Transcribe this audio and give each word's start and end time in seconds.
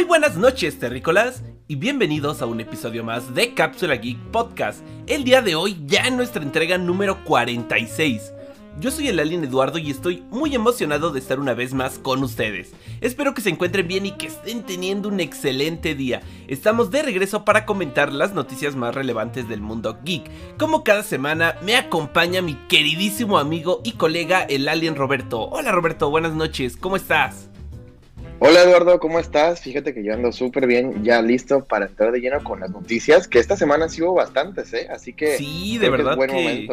Muy 0.00 0.06
buenas 0.06 0.38
noches, 0.38 0.78
terrícolas, 0.78 1.42
y 1.68 1.76
bienvenidos 1.76 2.40
a 2.40 2.46
un 2.46 2.58
episodio 2.58 3.04
más 3.04 3.34
de 3.34 3.52
Cápsula 3.52 3.96
Geek 3.96 4.16
Podcast. 4.30 4.80
El 5.06 5.24
día 5.24 5.42
de 5.42 5.56
hoy 5.56 5.76
ya 5.84 6.06
en 6.06 6.16
nuestra 6.16 6.42
entrega 6.42 6.78
número 6.78 7.22
46. 7.22 8.32
Yo 8.80 8.90
soy 8.90 9.08
el 9.08 9.20
Alien 9.20 9.44
Eduardo 9.44 9.76
y 9.76 9.90
estoy 9.90 10.24
muy 10.30 10.54
emocionado 10.54 11.10
de 11.10 11.18
estar 11.18 11.38
una 11.38 11.52
vez 11.52 11.74
más 11.74 11.98
con 11.98 12.22
ustedes. 12.22 12.72
Espero 13.02 13.34
que 13.34 13.42
se 13.42 13.50
encuentren 13.50 13.86
bien 13.86 14.06
y 14.06 14.12
que 14.12 14.28
estén 14.28 14.62
teniendo 14.62 15.10
un 15.10 15.20
excelente 15.20 15.94
día. 15.94 16.22
Estamos 16.48 16.90
de 16.90 17.02
regreso 17.02 17.44
para 17.44 17.66
comentar 17.66 18.10
las 18.10 18.32
noticias 18.32 18.76
más 18.76 18.94
relevantes 18.94 19.50
del 19.50 19.60
mundo 19.60 19.98
geek. 20.02 20.56
Como 20.56 20.82
cada 20.82 21.02
semana 21.02 21.56
me 21.62 21.76
acompaña 21.76 22.40
mi 22.40 22.54
queridísimo 22.70 23.36
amigo 23.36 23.82
y 23.84 23.92
colega 23.92 24.44
el 24.44 24.66
Alien 24.66 24.96
Roberto. 24.96 25.42
Hola 25.50 25.72
Roberto, 25.72 26.08
buenas 26.08 26.32
noches, 26.32 26.78
¿cómo 26.78 26.96
estás? 26.96 27.49
Hola 28.42 28.62
Eduardo, 28.62 28.98
¿cómo 29.00 29.18
estás? 29.18 29.60
Fíjate 29.60 29.92
que 29.92 30.02
yo 30.02 30.14
ando 30.14 30.32
súper 30.32 30.66
bien, 30.66 31.04
ya 31.04 31.20
listo 31.20 31.66
para 31.66 31.84
entrar 31.84 32.10
de 32.10 32.20
lleno 32.20 32.42
con 32.42 32.60
las 32.60 32.70
noticias, 32.70 33.28
que 33.28 33.38
esta 33.38 33.54
semana 33.54 33.90
sí 33.90 34.00
hubo 34.00 34.14
bastantes, 34.14 34.72
¿eh? 34.72 34.88
Así 34.90 35.12
que... 35.12 35.36
Sí, 35.36 35.76
de 35.76 35.90
verdad 35.90 36.16
que, 36.16 36.66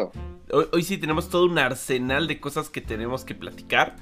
Hoy, 0.72 0.82
sí 0.82 0.96
tenemos 0.96 1.28
todo 1.28 1.44
un 1.44 1.58
arsenal 1.58 2.26
de 2.26 2.40
cosas 2.40 2.70
que 2.70 2.80
tenemos 2.80 3.26
que 3.26 3.34
platicar. 3.34 3.96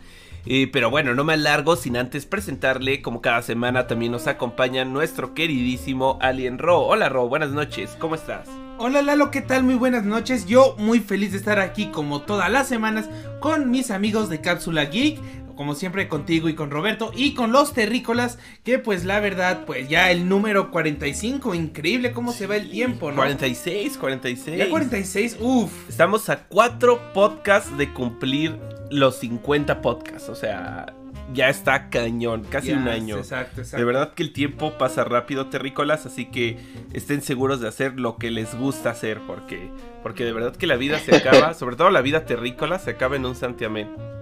Eh, 0.46 0.70
pero 0.72 0.90
bueno, 0.90 1.16
no 1.16 1.24
me 1.24 1.32
alargo 1.32 1.74
sin 1.74 1.96
antes 1.96 2.24
presentarle, 2.24 3.02
como 3.02 3.20
cada 3.20 3.42
semana 3.42 3.88
también 3.88 4.12
nos 4.12 4.28
acompaña 4.28 4.84
nuestro 4.84 5.34
queridísimo 5.34 6.18
Alien 6.22 6.60
Ro. 6.60 6.82
Hola 6.82 7.08
Ro, 7.08 7.28
buenas 7.28 7.50
noches, 7.50 7.96
¿cómo 7.98 8.14
estás? 8.14 8.48
Hola 8.78 9.02
Lalo, 9.02 9.32
¿qué 9.32 9.40
tal? 9.40 9.64
Muy 9.64 9.74
buenas 9.74 10.04
noches. 10.04 10.46
Yo 10.46 10.76
muy 10.78 11.00
feliz 11.00 11.32
de 11.32 11.38
estar 11.38 11.58
aquí 11.58 11.86
como 11.86 12.22
todas 12.22 12.48
las 12.48 12.68
semanas 12.68 13.08
con 13.40 13.72
mis 13.72 13.90
amigos 13.90 14.28
de 14.28 14.40
Cápsula 14.40 14.84
Geek 14.84 15.18
como 15.56 15.74
siempre 15.74 16.08
contigo 16.08 16.48
y 16.48 16.54
con 16.54 16.70
Roberto 16.70 17.10
y 17.14 17.34
con 17.34 17.50
los 17.50 17.72
terrícolas, 17.72 18.38
que 18.62 18.78
pues 18.78 19.04
la 19.04 19.20
verdad, 19.20 19.64
pues 19.66 19.88
ya 19.88 20.10
el 20.10 20.28
número 20.28 20.70
45, 20.70 21.54
increíble 21.54 22.12
cómo 22.12 22.32
se 22.32 22.46
va 22.46 22.56
el 22.56 22.70
tiempo, 22.70 23.10
¿no? 23.10 23.16
46, 23.16 23.98
46. 23.98 24.58
Ya 24.58 24.68
46, 24.68 25.38
uff. 25.40 25.88
Estamos 25.88 26.28
a 26.28 26.44
cuatro 26.44 27.00
podcasts 27.12 27.76
de 27.76 27.92
cumplir 27.92 28.56
los 28.90 29.16
50 29.18 29.80
podcasts, 29.80 30.28
o 30.28 30.34
sea, 30.34 30.94
ya 31.32 31.48
está 31.48 31.88
cañón, 31.88 32.44
casi 32.44 32.72
un 32.72 32.88
año. 32.88 33.18
Exacto, 33.18 33.60
exacto. 33.60 33.78
De 33.78 33.84
verdad 33.84 34.14
que 34.14 34.22
el 34.22 34.32
tiempo 34.32 34.78
pasa 34.78 35.04
rápido, 35.04 35.46
terrícolas, 35.46 36.06
así 36.06 36.26
que 36.26 36.58
estén 36.92 37.22
seguros 37.22 37.60
de 37.60 37.68
hacer 37.68 37.98
lo 37.98 38.16
que 38.16 38.30
les 38.30 38.54
gusta 38.54 38.90
hacer, 38.90 39.20
porque, 39.26 39.70
porque 40.02 40.24
de 40.24 40.32
verdad 40.32 40.54
que 40.54 40.66
la 40.66 40.76
vida 40.76 40.98
se 40.98 41.16
acaba, 41.16 41.54
sobre 41.54 41.76
todo 41.76 41.90
la 41.90 42.02
vida 42.02 42.26
terrícola, 42.26 42.78
se 42.78 42.90
acaba 42.90 43.16
en 43.16 43.26
un 43.26 43.34
santiamén. 43.34 44.15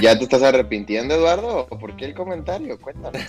¿Ya 0.00 0.16
te 0.16 0.24
estás 0.24 0.42
arrepintiendo, 0.42 1.14
Eduardo? 1.14 1.66
¿Por 1.66 1.96
qué 1.96 2.06
el 2.06 2.14
comentario? 2.14 2.78
Cuéntanos. 2.78 3.22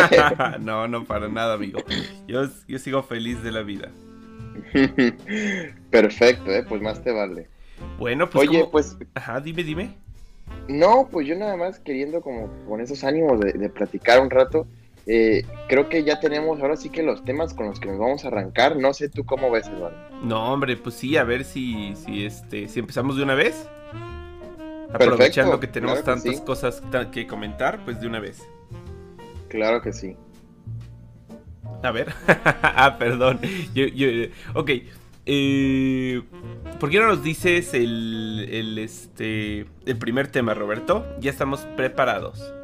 no, 0.60 0.88
no, 0.88 1.04
para 1.04 1.28
nada, 1.28 1.54
amigo. 1.54 1.80
Yo, 2.26 2.44
yo 2.66 2.78
sigo 2.78 3.02
feliz 3.02 3.42
de 3.42 3.52
la 3.52 3.62
vida. 3.62 3.90
Perfecto, 5.90 6.50
¿eh? 6.50 6.64
pues 6.68 6.80
más 6.80 7.02
te 7.02 7.12
vale. 7.12 7.48
Bueno, 7.98 8.28
pues. 8.28 8.48
Oye, 8.48 8.66
pues. 8.70 8.96
Ajá, 9.14 9.40
dime, 9.40 9.62
dime. 9.62 9.94
No, 10.68 11.08
pues 11.10 11.26
yo 11.26 11.36
nada 11.36 11.56
más 11.56 11.78
queriendo, 11.80 12.20
como 12.20 12.48
con 12.66 12.80
esos 12.80 13.04
ánimos 13.04 13.40
de, 13.40 13.68
platicar 13.68 14.20
un 14.20 14.30
rato. 14.30 14.66
Eh, 15.06 15.42
creo 15.68 15.88
que 15.88 16.04
ya 16.04 16.20
tenemos 16.20 16.60
ahora 16.60 16.76
sí 16.76 16.90
que 16.90 17.02
los 17.02 17.24
temas 17.24 17.54
con 17.54 17.66
los 17.66 17.80
que 17.80 17.88
nos 17.88 17.98
vamos 17.98 18.24
a 18.24 18.28
arrancar. 18.28 18.76
No 18.76 18.92
sé 18.92 19.08
tú 19.08 19.24
cómo 19.24 19.50
ves, 19.50 19.66
Eduardo. 19.68 19.96
No, 20.22 20.52
hombre, 20.52 20.76
pues 20.76 20.94
sí, 20.96 21.16
a 21.16 21.24
ver 21.24 21.44
si, 21.44 21.94
si, 21.96 22.26
este, 22.26 22.68
si 22.68 22.80
empezamos 22.80 23.16
de 23.16 23.22
una 23.22 23.34
vez. 23.34 23.68
Aprovechando 24.92 25.60
que 25.60 25.66
tenemos 25.66 26.02
tantas 26.02 26.40
cosas 26.40 26.82
que 27.12 27.26
comentar, 27.26 27.84
pues 27.84 28.00
de 28.00 28.06
una 28.06 28.20
vez. 28.20 28.42
Claro 29.48 29.82
que 29.82 29.92
sí. 29.92 30.16
A 31.82 31.90
ver. 31.90 32.12
ah, 32.26 32.96
perdón. 32.98 33.40
ok. 34.54 34.70
Eh, 35.30 36.22
¿Por 36.80 36.88
qué 36.90 37.00
no 37.00 37.08
nos 37.08 37.22
dices 37.22 37.74
el, 37.74 38.48
el, 38.50 38.78
este, 38.78 39.66
el 39.84 39.98
primer 39.98 40.28
tema, 40.28 40.54
Roberto? 40.54 41.04
Ya 41.20 41.30
estamos 41.30 41.60
preparados. 41.76 42.54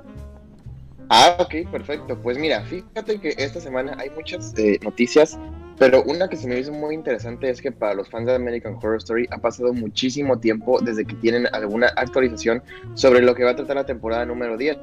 Ah, 1.10 1.36
ok, 1.38 1.70
perfecto. 1.70 2.18
Pues 2.22 2.38
mira, 2.38 2.62
fíjate 2.62 3.20
que 3.20 3.34
esta 3.36 3.60
semana 3.60 3.94
hay 3.98 4.08
muchas 4.10 4.54
eh, 4.56 4.78
noticias 4.82 5.38
pero 5.78 6.02
una 6.04 6.28
que 6.28 6.36
se 6.36 6.46
me 6.46 6.58
hizo 6.58 6.72
muy 6.72 6.94
interesante 6.94 7.50
es 7.50 7.60
que 7.60 7.72
para 7.72 7.94
los 7.94 8.08
fans 8.08 8.26
de 8.26 8.34
American 8.34 8.74
Horror 8.74 8.98
Story 8.98 9.26
ha 9.30 9.38
pasado 9.38 9.72
muchísimo 9.72 10.38
tiempo 10.38 10.80
desde 10.80 11.04
que 11.04 11.14
tienen 11.16 11.48
alguna 11.52 11.88
actualización 11.96 12.62
sobre 12.94 13.22
lo 13.22 13.34
que 13.34 13.44
va 13.44 13.50
a 13.50 13.56
tratar 13.56 13.76
la 13.76 13.86
temporada 13.86 14.24
número 14.24 14.56
10, 14.56 14.76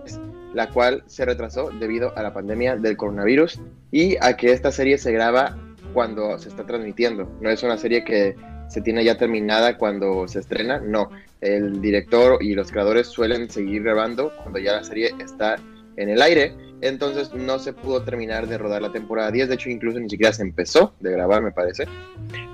la 0.53 0.69
cual 0.69 1.03
se 1.07 1.25
retrasó 1.25 1.69
debido 1.79 2.16
a 2.18 2.24
la 2.24 2.34
pandemia 2.34 2.75
del 2.75 2.97
coronavirus 2.97 3.62
y 3.91 4.18
a 4.19 4.35
que 4.35 4.52
esta 4.52 4.72
serie 4.72 4.97
se 4.97 5.12
graba 5.13 5.57
cuando 5.94 6.38
se 6.38 6.50
está 6.50 6.66
transmitiendo. 6.66 7.29
No 7.40 7.50
es 7.50 7.63
una 7.63 7.78
serie 7.78 8.03
que 8.03 8.35
se 8.68 8.81
tiene 8.81 9.03
ya 9.03 9.18
terminada 9.18 9.78
cuando 9.78 10.28
se 10.28 10.40
estrena, 10.40 10.79
no. 10.79 11.09
El 11.41 11.81
director 11.81 12.41
y 12.41 12.53
los 12.53 12.72
creadores 12.72 13.08
suelen 13.08 13.50
seguir 13.50 13.84
grabando 13.84 14.31
cuando 14.38 14.59
ya 14.59 14.73
la 14.73 14.84
serie 14.84 15.12
está 15.19 15.58
en 15.97 16.09
el 16.09 16.22
aire 16.22 16.53
entonces 16.81 17.34
no 17.34 17.59
se 17.59 17.74
pudo 17.74 18.02
terminar 18.03 18.47
de 18.47 18.58
rodar 18.58 18.81
la 18.81 18.92
temporada 18.92 19.31
10, 19.31 19.50
de 19.50 19.56
hecho 19.56 19.69
incluso 19.69 20.00
ni 20.00 20.09
siquiera 20.09 20.34
se 20.34 20.42
empezó 20.42 20.94
de 21.00 21.12
grabar 21.12 21.42
me 21.42 21.52
parece. 21.52 21.88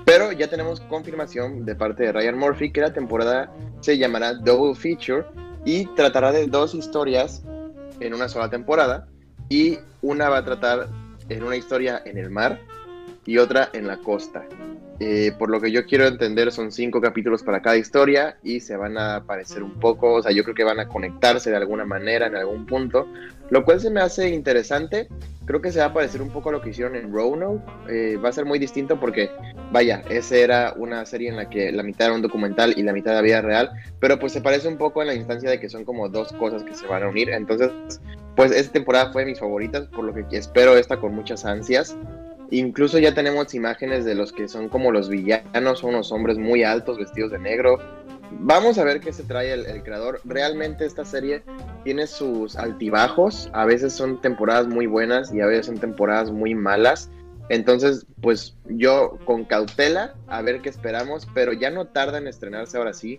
Pero 0.04 0.32
ya 0.32 0.48
tenemos 0.48 0.80
confirmación 0.82 1.64
de 1.64 1.74
parte 1.74 2.04
de 2.04 2.12
Ryan 2.12 2.38
Murphy 2.38 2.70
que 2.70 2.80
la 2.80 2.92
temporada 2.92 3.52
se 3.80 3.98
llamará 3.98 4.34
Double 4.34 4.74
Feature 4.74 5.26
y 5.64 5.86
tratará 5.94 6.32
de 6.32 6.46
dos 6.46 6.74
historias 6.74 7.42
en 8.00 8.14
una 8.14 8.28
sola 8.28 8.48
temporada 8.48 9.08
y 9.48 9.78
una 10.02 10.28
va 10.28 10.38
a 10.38 10.44
tratar 10.44 10.88
en 11.28 11.42
una 11.42 11.56
historia 11.56 12.02
en 12.04 12.18
el 12.18 12.30
mar 12.30 12.60
y 13.24 13.38
otra 13.38 13.70
en 13.72 13.86
la 13.86 13.98
costa. 13.98 14.46
Eh, 15.00 15.32
por 15.38 15.48
lo 15.48 15.60
que 15.60 15.70
yo 15.70 15.86
quiero 15.86 16.06
entender, 16.06 16.50
son 16.50 16.72
cinco 16.72 17.00
capítulos 17.00 17.44
para 17.44 17.62
cada 17.62 17.76
historia 17.76 18.36
y 18.42 18.58
se 18.58 18.76
van 18.76 18.98
a 18.98 19.22
parecer 19.24 19.62
un 19.62 19.78
poco, 19.78 20.14
o 20.14 20.22
sea, 20.22 20.32
yo 20.32 20.42
creo 20.42 20.56
que 20.56 20.64
van 20.64 20.80
a 20.80 20.88
conectarse 20.88 21.50
de 21.50 21.56
alguna 21.56 21.84
manera 21.84 22.26
en 22.26 22.34
algún 22.34 22.66
punto, 22.66 23.06
lo 23.50 23.64
cual 23.64 23.80
se 23.80 23.90
me 23.90 24.00
hace 24.00 24.30
interesante. 24.30 25.08
Creo 25.44 25.62
que 25.62 25.70
se 25.70 25.78
va 25.78 25.86
a 25.86 25.94
parecer 25.94 26.20
un 26.20 26.30
poco 26.30 26.48
a 26.48 26.52
lo 26.52 26.60
que 26.60 26.70
hicieron 26.70 26.96
en 26.96 27.12
Roanoke. 27.12 27.62
Eh, 27.88 28.16
va 28.22 28.28
a 28.28 28.32
ser 28.32 28.44
muy 28.44 28.58
distinto 28.58 28.98
porque, 28.98 29.30
vaya, 29.72 30.02
esa 30.10 30.36
era 30.36 30.74
una 30.76 31.06
serie 31.06 31.28
en 31.28 31.36
la 31.36 31.48
que 31.48 31.72
la 31.72 31.82
mitad 31.82 32.08
era 32.08 32.16
un 32.16 32.22
documental 32.22 32.74
y 32.76 32.82
la 32.82 32.92
mitad 32.92 33.12
era 33.12 33.22
vida 33.22 33.40
real, 33.40 33.70
pero 34.00 34.18
pues 34.18 34.32
se 34.32 34.40
parece 34.40 34.68
un 34.68 34.76
poco 34.76 35.00
en 35.00 35.08
la 35.08 35.14
instancia 35.14 35.48
de 35.48 35.60
que 35.60 35.70
son 35.70 35.84
como 35.84 36.08
dos 36.08 36.32
cosas 36.34 36.64
que 36.64 36.74
se 36.74 36.86
van 36.86 37.04
a 37.04 37.08
unir. 37.08 37.30
Entonces, 37.30 37.70
pues 38.36 38.50
esta 38.50 38.72
temporada 38.72 39.12
fue 39.12 39.22
de 39.22 39.30
mis 39.30 39.38
favoritas, 39.38 39.86
por 39.86 40.04
lo 40.04 40.12
que 40.12 40.36
espero 40.36 40.76
esta 40.76 40.98
con 40.98 41.14
muchas 41.14 41.44
ansias. 41.44 41.96
Incluso 42.50 42.98
ya 42.98 43.14
tenemos 43.14 43.54
imágenes 43.54 44.04
de 44.04 44.14
los 44.14 44.32
que 44.32 44.48
son 44.48 44.68
como 44.68 44.90
los 44.90 45.08
villanos, 45.08 45.80
son 45.80 45.90
unos 45.90 46.12
hombres 46.12 46.38
muy 46.38 46.62
altos 46.62 46.98
vestidos 46.98 47.30
de 47.30 47.38
negro. 47.38 47.78
Vamos 48.40 48.78
a 48.78 48.84
ver 48.84 49.00
qué 49.00 49.12
se 49.12 49.22
trae 49.22 49.52
el, 49.52 49.82
creador. 49.82 50.20
Realmente 50.24 50.86
esta 50.86 51.04
serie 51.04 51.42
tiene 51.84 52.06
sus 52.06 52.56
altibajos. 52.56 53.50
A 53.52 53.64
veces 53.64 53.92
son 53.92 54.20
temporadas 54.20 54.66
muy 54.66 54.86
buenas 54.86 55.32
y 55.32 55.40
a 55.40 55.46
veces 55.46 55.66
son 55.66 55.78
temporadas 55.78 56.30
muy 56.30 56.54
malas. 56.54 57.10
Entonces, 57.50 58.06
pues 58.20 58.56
yo 58.66 59.18
con 59.24 59.44
cautela 59.44 60.14
a 60.26 60.42
ver 60.42 60.60
qué 60.60 60.68
esperamos, 60.68 61.26
pero 61.34 61.52
ya 61.52 61.70
no 61.70 61.86
tarda 61.86 62.18
en 62.18 62.26
estrenarse 62.26 62.76
ahora 62.76 62.92
sí. 62.92 63.18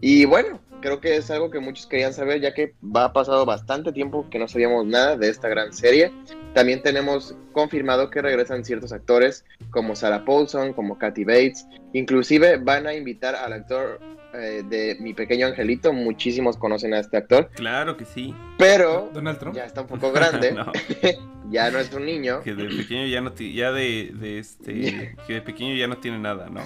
Y 0.00 0.24
bueno, 0.24 0.60
creo 0.80 1.00
que 1.00 1.16
es 1.16 1.30
algo 1.30 1.50
que 1.50 1.60
muchos 1.60 1.86
querían 1.86 2.12
saber, 2.12 2.40
ya 2.40 2.54
que 2.54 2.74
va 2.84 3.12
pasado 3.12 3.44
bastante 3.44 3.92
tiempo 3.92 4.28
que 4.30 4.38
no 4.38 4.48
sabíamos 4.48 4.86
nada 4.86 5.16
de 5.16 5.28
esta 5.28 5.48
gran 5.48 5.72
serie. 5.72 6.12
También 6.54 6.82
tenemos 6.82 7.36
confirmado 7.52 8.10
que 8.10 8.22
regresan 8.22 8.64
ciertos 8.64 8.92
actores 8.92 9.44
como 9.70 9.94
Sarah 9.94 10.24
Paulson, 10.24 10.72
como 10.72 10.98
Kathy 10.98 11.24
Bates. 11.24 11.66
Inclusive 11.92 12.58
van 12.58 12.86
a 12.86 12.94
invitar 12.94 13.34
al 13.34 13.52
actor 13.52 14.00
eh, 14.34 14.62
de 14.68 14.96
Mi 15.00 15.14
Pequeño 15.14 15.46
Angelito. 15.46 15.92
Muchísimos 15.92 16.56
conocen 16.56 16.94
a 16.94 17.00
este 17.00 17.16
actor. 17.16 17.50
Claro 17.54 17.96
que 17.96 18.04
sí. 18.04 18.34
Pero 18.58 19.10
ya 19.54 19.64
está 19.64 19.82
un 19.82 19.86
poco 19.86 20.12
grande. 20.12 20.54
ya 21.50 21.70
no 21.70 21.78
es 21.78 21.92
un 21.92 22.06
niño. 22.06 22.42
Que 22.42 22.54
de 22.54 22.64
pequeño 22.64 23.06
ya 23.06 23.20
no 23.20 23.34
ya 23.34 23.72
de, 23.72 24.12
de 24.14 24.38
este 24.38 25.16
que 25.26 25.34
de 25.34 25.42
pequeño 25.42 25.74
ya 25.74 25.86
no 25.86 25.98
tiene 25.98 26.18
nada, 26.18 26.48
¿no? 26.48 26.60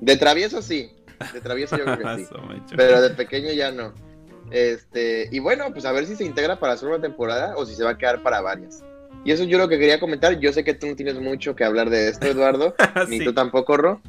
De 0.00 0.16
travieso 0.16 0.62
sí. 0.62 0.90
De 1.32 1.40
travieso 1.40 1.76
yo 1.76 1.84
creo 1.84 1.98
que 1.98 2.24
sí. 2.24 2.30
Pero 2.76 3.02
de 3.02 3.10
pequeño 3.10 3.52
ya 3.52 3.70
no. 3.70 3.92
Este, 4.50 5.28
y 5.30 5.38
bueno, 5.38 5.72
pues 5.72 5.84
a 5.84 5.92
ver 5.92 6.06
si 6.06 6.16
se 6.16 6.24
integra 6.24 6.58
para 6.58 6.74
hacer 6.74 6.88
una 6.88 7.00
temporada 7.00 7.54
o 7.56 7.66
si 7.66 7.74
se 7.74 7.84
va 7.84 7.90
a 7.90 7.98
quedar 7.98 8.22
para 8.22 8.40
varias. 8.40 8.84
Y 9.24 9.32
eso 9.32 9.42
yo 9.42 9.58
lo 9.58 9.68
que 9.68 9.78
quería 9.78 9.98
comentar. 9.98 10.38
Yo 10.38 10.52
sé 10.52 10.62
que 10.62 10.74
tú 10.74 10.86
no 10.86 10.94
tienes 10.94 11.18
mucho 11.18 11.56
que 11.56 11.64
hablar 11.64 11.90
de 11.90 12.08
esto, 12.08 12.26
Eduardo, 12.26 12.76
ni 13.08 13.18
tú 13.24 13.34
tampoco, 13.34 13.76
Ro. 13.76 14.00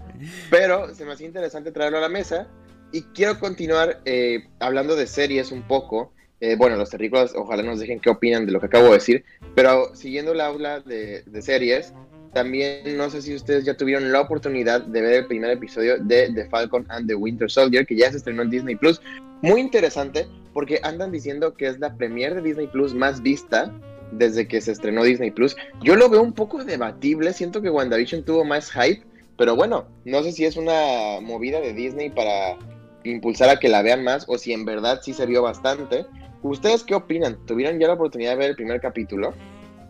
Pero 0.51 0.93
se 0.93 1.05
me 1.05 1.13
hacía 1.13 1.25
interesante 1.25 1.71
traerlo 1.71 1.97
a 1.97 2.01
la 2.01 2.09
mesa. 2.09 2.47
Y 2.91 3.01
quiero 3.01 3.39
continuar 3.39 3.99
eh, 4.05 4.47
hablando 4.59 4.95
de 4.95 5.07
series 5.07 5.51
un 5.51 5.63
poco. 5.63 6.13
Eh, 6.39 6.55
bueno, 6.55 6.75
los 6.75 6.91
terrícolas, 6.91 7.33
ojalá 7.35 7.63
nos 7.63 7.79
dejen 7.79 7.99
qué 7.99 8.11
opinan 8.11 8.45
de 8.45 8.51
lo 8.51 8.59
que 8.59 8.67
acabo 8.67 8.85
de 8.85 8.93
decir. 8.93 9.25
Pero 9.55 9.95
siguiendo 9.95 10.35
la 10.35 10.45
aula 10.45 10.81
de, 10.81 11.23
de 11.23 11.41
series, 11.41 11.93
también 12.37 12.95
no 12.95 13.09
sé 13.09 13.23
si 13.23 13.33
ustedes 13.33 13.65
ya 13.65 13.75
tuvieron 13.75 14.11
la 14.11 14.21
oportunidad 14.21 14.81
de 14.81 15.01
ver 15.01 15.13
el 15.13 15.25
primer 15.25 15.49
episodio 15.49 15.97
de 15.97 16.31
The 16.35 16.45
Falcon 16.45 16.85
and 16.89 17.07
the 17.07 17.15
Winter 17.15 17.49
Soldier, 17.49 17.83
que 17.83 17.95
ya 17.95 18.11
se 18.11 18.17
estrenó 18.17 18.43
en 18.43 18.51
Disney 18.51 18.75
Plus. 18.75 19.01
Muy 19.41 19.59
interesante 19.59 20.27
porque 20.53 20.79
andan 20.83 21.11
diciendo 21.11 21.55
que 21.55 21.65
es 21.65 21.79
la 21.79 21.95
premier 21.95 22.35
de 22.35 22.43
Disney 22.43 22.67
Plus 22.67 22.93
más 22.93 23.23
vista 23.23 23.73
desde 24.11 24.47
que 24.47 24.61
se 24.61 24.71
estrenó 24.71 25.01
Disney 25.01 25.31
Plus. 25.31 25.55
Yo 25.81 25.95
lo 25.95 26.09
veo 26.09 26.21
un 26.21 26.31
poco 26.31 26.63
debatible, 26.63 27.33
siento 27.33 27.59
que 27.59 27.71
WandaVision 27.71 28.23
tuvo 28.23 28.45
más 28.45 28.69
hype, 28.69 29.01
pero 29.35 29.55
bueno, 29.55 29.87
no 30.05 30.21
sé 30.21 30.31
si 30.31 30.45
es 30.45 30.57
una 30.57 31.19
movida 31.19 31.59
de 31.59 31.73
Disney 31.73 32.11
para 32.11 32.55
impulsar 33.03 33.49
a 33.49 33.57
que 33.57 33.67
la 33.67 33.81
vean 33.81 34.03
más 34.03 34.25
o 34.27 34.37
si 34.37 34.53
en 34.53 34.63
verdad 34.63 34.99
sí 35.01 35.11
se 35.11 35.25
vio 35.25 35.41
bastante. 35.41 36.05
¿Ustedes 36.43 36.83
qué 36.83 36.93
opinan? 36.93 37.43
¿Tuvieron 37.47 37.79
ya 37.79 37.87
la 37.87 37.93
oportunidad 37.93 38.33
de 38.33 38.37
ver 38.37 38.49
el 38.51 38.55
primer 38.55 38.79
capítulo? 38.79 39.33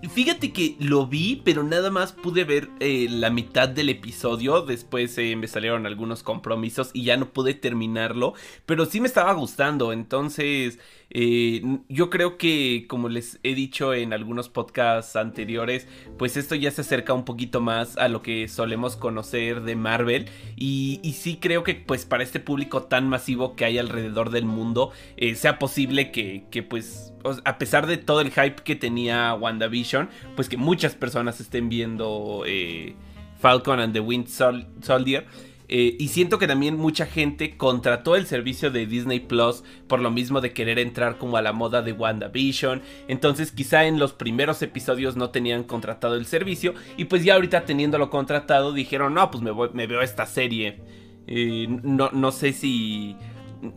Fíjate 0.03 0.53
que 0.53 0.75
lo 0.79 1.07
vi, 1.07 1.41
pero 1.43 1.63
nada 1.63 1.89
más 1.89 2.11
pude 2.11 2.43
ver 2.43 2.69
eh, 2.79 3.07
la 3.09 3.31
mitad 3.31 3.67
del 3.67 3.89
episodio. 3.89 4.61
Después 4.61 5.17
eh, 5.17 5.35
me 5.35 5.47
salieron 5.47 5.87
algunos 5.87 6.21
compromisos 6.21 6.91
y 6.93 7.03
ya 7.03 7.17
no 7.17 7.29
pude 7.33 7.55
terminarlo. 7.55 8.33
Pero 8.67 8.85
sí 8.85 9.01
me 9.01 9.07
estaba 9.07 9.33
gustando. 9.33 9.91
Entonces, 9.91 10.77
eh, 11.09 11.61
yo 11.87 12.09
creo 12.09 12.37
que, 12.37 12.85
como 12.87 13.09
les 13.09 13.39
he 13.43 13.55
dicho 13.55 13.93
en 13.93 14.13
algunos 14.13 14.49
podcasts 14.49 15.15
anteriores, 15.15 15.87
pues 16.17 16.35
esto 16.37 16.55
ya 16.55 16.69
se 16.71 16.81
acerca 16.81 17.13
un 17.13 17.25
poquito 17.25 17.61
más 17.61 17.97
a 17.97 18.07
lo 18.07 18.21
que 18.21 18.47
solemos 18.47 18.95
conocer 18.97 19.61
de 19.61 19.75
Marvel. 19.75 20.27
Y, 20.55 20.99
sí 21.17 21.37
creo 21.41 21.63
que, 21.63 21.75
pues, 21.75 22.05
para 22.05 22.23
este 22.23 22.39
público 22.39 22.83
tan 22.83 23.07
masivo 23.09 23.55
que 23.55 23.65
hay 23.65 23.77
alrededor 23.77 24.29
del 24.29 24.45
mundo, 24.45 24.91
eh, 25.15 25.35
sea 25.35 25.59
posible 25.59 26.11
que, 26.11 26.45
que, 26.51 26.63
pues, 26.63 27.13
a 27.45 27.57
pesar 27.57 27.87
de 27.87 27.97
todo 27.97 28.21
el 28.21 28.31
hype 28.31 28.63
que 28.63 28.75
tenía 28.75 29.33
WandaVision, 29.33 29.86
pues 30.35 30.49
que 30.49 30.57
muchas 30.57 30.95
personas 30.95 31.39
estén 31.39 31.69
viendo 31.69 32.43
eh, 32.45 32.95
Falcon 33.39 33.79
and 33.79 33.93
the 33.93 33.99
Wind 33.99 34.27
Soldier. 34.27 35.25
Eh, 35.69 35.97
y 35.99 36.07
siento 36.07 36.39
que 36.39 36.47
también 36.47 36.77
mucha 36.77 37.05
gente 37.05 37.57
contrató 37.57 38.15
el 38.15 38.25
servicio 38.25 38.71
de 38.71 38.85
Disney 38.85 39.19
Plus 39.19 39.63
por 39.87 39.99
lo 39.99 40.11
mismo 40.11 40.39
de 40.39 40.53
querer 40.53 40.79
entrar 40.79 41.17
como 41.17 41.35
a 41.35 41.41
la 41.41 41.51
moda 41.51 41.81
de 41.81 41.91
WandaVision. 41.91 42.81
Entonces 43.07 43.51
quizá 43.51 43.85
en 43.85 43.99
los 43.99 44.13
primeros 44.13 44.61
episodios 44.61 45.17
no 45.17 45.29
tenían 45.29 45.63
contratado 45.63 46.15
el 46.15 46.25
servicio 46.25 46.73
y 46.95 47.05
pues 47.05 47.23
ya 47.25 47.35
ahorita 47.35 47.65
teniéndolo 47.65 48.09
contratado 48.09 48.71
dijeron, 48.71 49.13
no, 49.13 49.29
pues 49.29 49.43
me, 49.43 49.51
voy, 49.51 49.69
veo 49.73 50.01
esta 50.01 50.25
serie. 50.25 50.79
Eh, 51.27 51.67
no, 51.69 52.09
no 52.11 52.31
sé 52.31 52.53
si... 52.53 53.17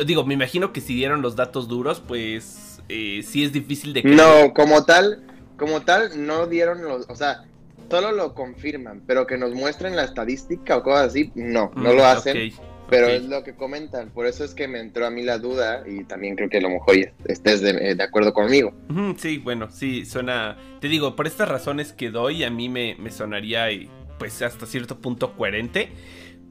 Digo, 0.05 0.25
me 0.25 0.35
imagino 0.35 0.73
que 0.73 0.81
si 0.81 0.95
dieron 0.95 1.23
los 1.23 1.35
datos 1.37 1.67
duros, 1.67 2.01
pues 2.07 2.83
eh, 2.89 3.23
sí 3.25 3.43
es 3.43 3.53
difícil 3.53 3.93
de... 3.93 4.03
No, 4.05 4.53
como 4.55 4.85
tal, 4.85 5.25
como 5.61 5.83
tal, 5.83 6.27
no 6.27 6.47
dieron 6.47 6.83
los... 6.83 7.05
O 7.11 7.15
sea, 7.15 7.45
solo 7.91 8.13
lo 8.13 8.35
confirman, 8.35 9.03
pero 9.07 9.27
que 9.27 9.37
nos 9.37 9.55
muestren 9.55 9.95
la 9.95 10.05
estadística 10.05 10.79
o 10.79 10.83
cosas 10.83 11.09
así, 11.09 11.31
no, 11.35 11.71
no 11.77 11.93
lo 11.93 12.03
mm, 12.03 12.07
hacen. 12.07 12.53
pero 12.89 13.09
es 13.09 13.25
lo 13.25 13.45
que 13.45 13.55
comentan, 13.55 14.09
por 14.09 14.27
eso 14.27 14.43
es 14.43 14.55
que 14.55 14.67
me 14.69 14.81
entró 14.81 15.07
a 15.07 15.11
mí 15.11 15.23
la 15.23 15.39
duda 15.39 15.83
y 15.87 16.05
también 16.05 16.35
creo 16.35 16.49
que 16.49 16.59
a 16.59 16.63
lo 16.63 16.71
mejor 16.71 16.97
estés 17.27 17.61
de, 17.61 17.95
de 17.95 18.03
acuerdo 18.03 18.33
conmigo. 18.33 18.73
Sí, 19.19 19.37
bueno, 19.37 19.69
sí, 19.71 20.07
suena, 20.07 20.57
te 20.81 20.89
digo, 20.89 21.15
por 21.15 21.27
estas 21.27 21.49
razones 21.49 21.93
que 21.93 22.11
doy, 22.11 22.43
a 22.43 22.51
mí 22.51 22.71
me, 22.71 22.97
me 22.99 23.11
sonaría 23.11 23.67
pues 24.19 24.41
hasta 24.41 24.65
cierto 24.65 24.99
punto 24.99 25.37
coherente, 25.37 25.91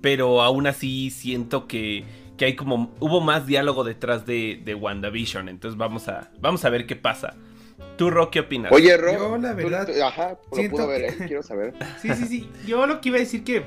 pero 0.02 0.44
aún 0.44 0.68
así 0.68 1.10
siento 1.10 1.68
que, 1.68 2.04
que 2.38 2.46
hay 2.46 2.56
como, 2.56 2.94
hubo 3.00 3.22
más 3.22 3.48
diálogo 3.48 3.84
detrás 3.84 4.28
de, 4.28 4.62
de 4.64 4.76
WandaVision, 4.76 5.50
entonces 5.50 5.80
vamos 5.80 6.08
a, 6.10 6.30
vamos 6.40 6.64
a 6.64 6.70
ver 6.70 6.86
qué 6.86 6.96
pasa. 6.96 7.36
¿Tú, 8.00 8.10
Ro, 8.10 8.32
qué 8.32 8.40
opinas? 8.40 8.72
Oye, 8.72 8.96
Ro, 8.96 9.12
yo 9.12 9.38
la 9.38 9.52
verdad. 9.52 9.90
ajá, 10.04 10.40
lo 10.56 10.70
puedo 10.70 10.88
ver, 10.88 11.02
¿eh? 11.04 11.16
quiero 11.28 11.44
saber. 11.44 11.74
Sí, 12.02 12.08
sí, 12.16 12.26
sí. 12.28 12.50
Yo 12.66 12.88
lo 12.88 13.02
que 13.02 13.10
iba 13.10 13.18
a 13.18 13.20
decir 13.20 13.44
que 13.44 13.62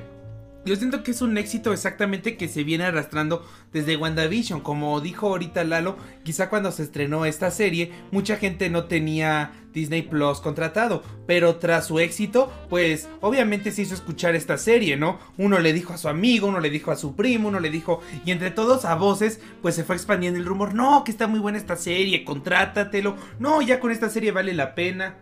yo 0.64 0.75
siento 0.76 1.02
que 1.02 1.11
es 1.11 1.20
un 1.20 1.37
éxito 1.37 1.70
exactamente 1.70 2.38
que 2.38 2.49
se 2.49 2.64
viene 2.64 2.84
arrastrando 2.84 3.46
desde 3.75 3.99
WandaVision. 3.99 4.61
Como 4.61 4.99
dijo 5.02 5.29
ahorita 5.29 5.64
Lalo, 5.64 5.99
quizá 6.25 6.49
cuando 6.49 6.73
se 6.73 6.82
estrenó 6.82 7.26
esta 7.26 7.50
serie, 7.50 7.93
mucha 8.11 8.38
gente 8.38 8.70
no 8.70 8.84
tenía 8.84 9.52
Disney 9.73 10.03
Plus 10.03 10.41
contratado. 10.41 11.03
Pero 11.27 11.57
tras 11.57 11.87
su 11.87 11.99
éxito, 11.99 12.53
pues 12.69 13.09
obviamente 13.21 13.73
se 13.73 13.83
hizo 13.83 13.95
escuchar 13.95 14.35
esta 14.35 14.59
serie, 14.59 14.97
¿no? 14.97 15.19
Uno 15.39 15.59
le 15.59 15.73
dijo 15.73 15.93
a 15.93 15.99
su 15.99 16.09
amigo, 16.09 16.49
uno 16.49 16.61
le 16.61 16.71
dijo 16.71 16.91
a 16.91 16.97
su 16.97 17.15
primo, 17.15 17.49
uno 17.49 17.61
le 17.61 17.71
dijo. 17.71 18.01
Y 18.25 18.31
entre 18.31 18.51
todos 18.51 18.85
a 18.85 18.95
voces, 18.95 19.41
pues 19.61 19.75
se 19.75 19.85
fue 19.85 19.97
expandiendo 19.97 20.39
el 20.39 20.47
rumor. 20.47 20.75
No, 20.75 21.05
que 21.05 21.11
está 21.11 21.27
muy 21.27 21.41
buena 21.41 21.59
esta 21.59 21.77
serie, 21.77 22.25
contrátatelo. 22.25 23.17
No, 23.39 23.63
ya 23.63 23.81
con 23.81 23.91
esta 23.91 24.11
serie 24.11 24.33
vale 24.33 24.53
la 24.53 24.75
pena. 24.75 25.17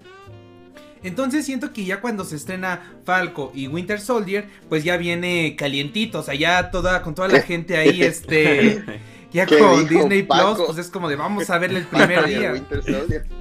Entonces 1.02 1.46
siento 1.46 1.72
que 1.72 1.84
ya 1.84 2.00
cuando 2.00 2.24
se 2.24 2.36
estrena 2.36 3.00
Falco 3.04 3.52
y 3.54 3.68
Winter 3.68 4.00
Soldier, 4.00 4.48
pues 4.68 4.84
ya 4.84 4.96
viene 4.96 5.56
calientito, 5.56 6.18
o 6.18 6.22
sea, 6.22 6.34
ya 6.34 6.70
toda, 6.70 7.02
con 7.02 7.14
toda 7.14 7.28
la 7.28 7.40
gente 7.42 7.76
ahí, 7.76 8.02
este... 8.02 8.84
Ya 9.32 9.46
con 9.46 9.88
Disney 9.88 10.22
Plus, 10.22 10.66
pues 10.66 10.78
es 10.78 10.88
como 10.88 11.08
de 11.08 11.16
vamos 11.16 11.48
a 11.50 11.58
verle 11.58 11.80
el 11.80 11.86
primer 11.86 12.26
día. 12.26 12.54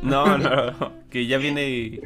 No, 0.02 0.38
no, 0.38 0.94
que 1.10 1.28
ya 1.28 1.38
viene. 1.38 2.02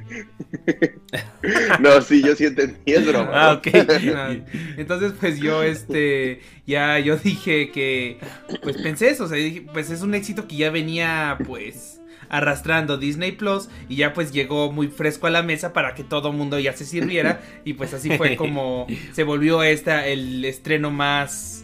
no, 1.79 2.01
sí, 2.01 2.23
yo 2.23 2.35
sí 2.35 2.45
entendí, 2.45 2.79
es 2.85 3.05
broma. 3.05 3.29
Ah, 3.33 3.53
ok. 3.53 3.67
Entonces, 4.77 5.13
pues 5.19 5.39
yo, 5.39 5.63
este, 5.63 6.41
ya 6.65 6.99
yo 6.99 7.17
dije 7.17 7.71
que, 7.71 8.19
pues 8.61 8.77
pensé 8.77 9.09
eso, 9.09 9.25
o 9.25 9.27
sea, 9.27 9.37
pues 9.73 9.89
es 9.89 10.01
un 10.01 10.15
éxito 10.15 10.47
que 10.47 10.55
ya 10.55 10.71
venía, 10.71 11.37
pues, 11.45 12.01
arrastrando 12.29 12.97
Disney 12.97 13.33
Plus 13.33 13.69
y 13.89 13.97
ya 13.97 14.13
pues 14.13 14.31
llegó 14.31 14.71
muy 14.71 14.87
fresco 14.87 15.27
a 15.27 15.29
la 15.29 15.43
mesa 15.43 15.71
para 15.71 15.93
que 15.93 16.03
todo 16.03 16.31
mundo 16.31 16.57
ya 16.57 16.73
se 16.73 16.83
sirviera 16.83 17.41
y 17.63 17.73
pues 17.73 17.93
así 17.93 18.09
fue 18.17 18.35
como 18.37 18.87
se 19.11 19.23
volvió 19.23 19.61
esta 19.61 20.07
el 20.07 20.43
estreno 20.43 20.89
más 20.89 21.62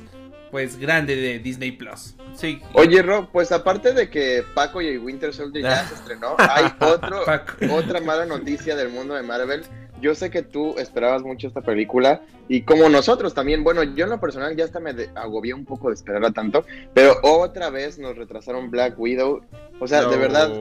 pues 0.51 0.77
grande 0.77 1.15
de 1.15 1.39
Disney 1.39 1.71
Plus. 1.71 2.15
Sí. 2.33 2.61
Oye, 2.73 3.01
Rob, 3.01 3.29
pues 3.31 3.51
aparte 3.51 3.93
de 3.93 4.09
que 4.09 4.43
Paco 4.53 4.81
y 4.81 4.97
Winter 4.97 5.33
Soldier 5.33 5.63
ya 5.63 5.87
se 5.87 5.95
estrenó, 5.95 6.35
hay 6.37 6.65
otro, 6.79 7.23
otra 7.71 8.01
mala 8.01 8.25
noticia 8.25 8.75
del 8.75 8.89
mundo 8.89 9.15
de 9.15 9.23
Marvel 9.23 9.63
yo 10.01 10.15
sé 10.15 10.29
que 10.29 10.43
tú 10.43 10.75
esperabas 10.77 11.23
mucho 11.23 11.47
esta 11.47 11.61
película 11.61 12.21
y 12.47 12.61
como 12.61 12.89
nosotros 12.89 13.33
también, 13.33 13.63
bueno, 13.63 13.83
yo 13.83 14.05
en 14.05 14.09
lo 14.09 14.19
personal 14.19 14.55
ya 14.55 14.65
hasta 14.65 14.79
me 14.79 14.91
agobié 15.15 15.53
un 15.53 15.65
poco 15.65 15.89
de 15.89 15.95
esperarla 15.95 16.31
tanto, 16.31 16.65
pero 16.93 17.15
otra 17.21 17.69
vez 17.69 17.99
nos 17.99 18.17
retrasaron 18.17 18.71
Black 18.71 18.97
Widow. 18.97 19.41
O 19.79 19.87
sea, 19.87 20.07
de 20.07 20.17
verdad, 20.17 20.51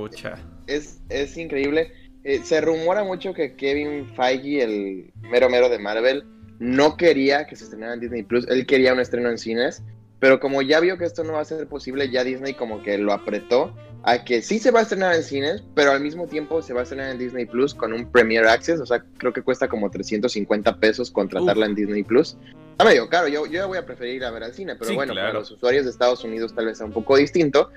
es, 0.67 1.01
es 1.09 1.37
increíble. 1.37 1.93
Eh, 2.25 2.41
se 2.45 2.61
rumora 2.61 3.05
mucho 3.05 3.33
que 3.33 3.55
Kevin 3.55 4.13
Feige, 4.15 4.63
el 4.63 5.13
mero 5.23 5.49
mero 5.49 5.69
de 5.69 5.79
Marvel, 5.79 6.25
no 6.59 6.97
quería 6.97 7.47
que 7.47 7.57
se 7.57 7.65
estrenara 7.65 7.95
en 7.95 8.01
Disney 8.01 8.23
Plus, 8.23 8.47
él 8.49 8.67
quería 8.67 8.93
un 8.93 9.01
estreno 9.01 9.31
en 9.31 9.39
cines, 9.39 9.83
pero 10.19 10.41
como 10.41 10.63
ya 10.63 10.81
vio 10.81 10.99
que 10.99 11.05
esto 11.05 11.25
no 11.25 11.35
va 11.35 11.41
a 11.41 11.45
ser 11.45 11.67
posible, 11.69 12.11
ya 12.11 12.25
Disney 12.25 12.55
como 12.55 12.83
que 12.83 12.99
lo 12.99 13.13
apretó 13.13 13.75
a 14.03 14.25
que 14.25 14.43
sí 14.43 14.59
se 14.59 14.71
va 14.71 14.81
a 14.81 14.83
estrenar 14.83 15.15
en 15.15 15.23
cines, 15.23 15.63
pero 15.75 15.93
al 15.93 16.01
mismo 16.01 16.27
tiempo 16.27 16.63
se 16.63 16.73
va 16.73 16.81
a 16.81 16.83
estrenar 16.85 17.11
en 17.11 17.19
Disney 17.19 17.47
Plus 17.47 17.75
con 17.75 17.93
un 17.93 18.11
Premier 18.11 18.47
Access, 18.47 18.81
o 18.81 18.87
sea, 18.87 19.05
creo 19.19 19.33
que 19.33 19.43
cuesta 19.43 19.69
como 19.69 19.91
350 19.91 20.77
pesos 20.79 21.11
contratarla 21.11 21.67
en 21.67 21.75
Disney 21.75 22.03
Plus. 22.03 22.37
Está 22.73 22.85
medio 22.85 23.09
caro, 23.09 23.29
yo, 23.29 23.47
yo 23.47 23.67
voy 23.69 23.79
a 23.79 23.87
preferir 23.87 24.17
ir 24.17 24.25
a 24.25 24.31
ver 24.31 24.45
al 24.45 24.55
cine, 24.55 24.77
pero 24.77 24.95
bueno, 24.95 25.15
para 25.15 25.33
los 25.33 25.51
usuarios 25.51 25.85
de 25.85 25.91
Estados 25.91 26.25
Unidos 26.25 26.55
tal 26.55 26.67
vez 26.67 26.79
sea 26.79 26.87
un 26.87 26.93
poco 26.93 27.17
distinto, 27.17 27.71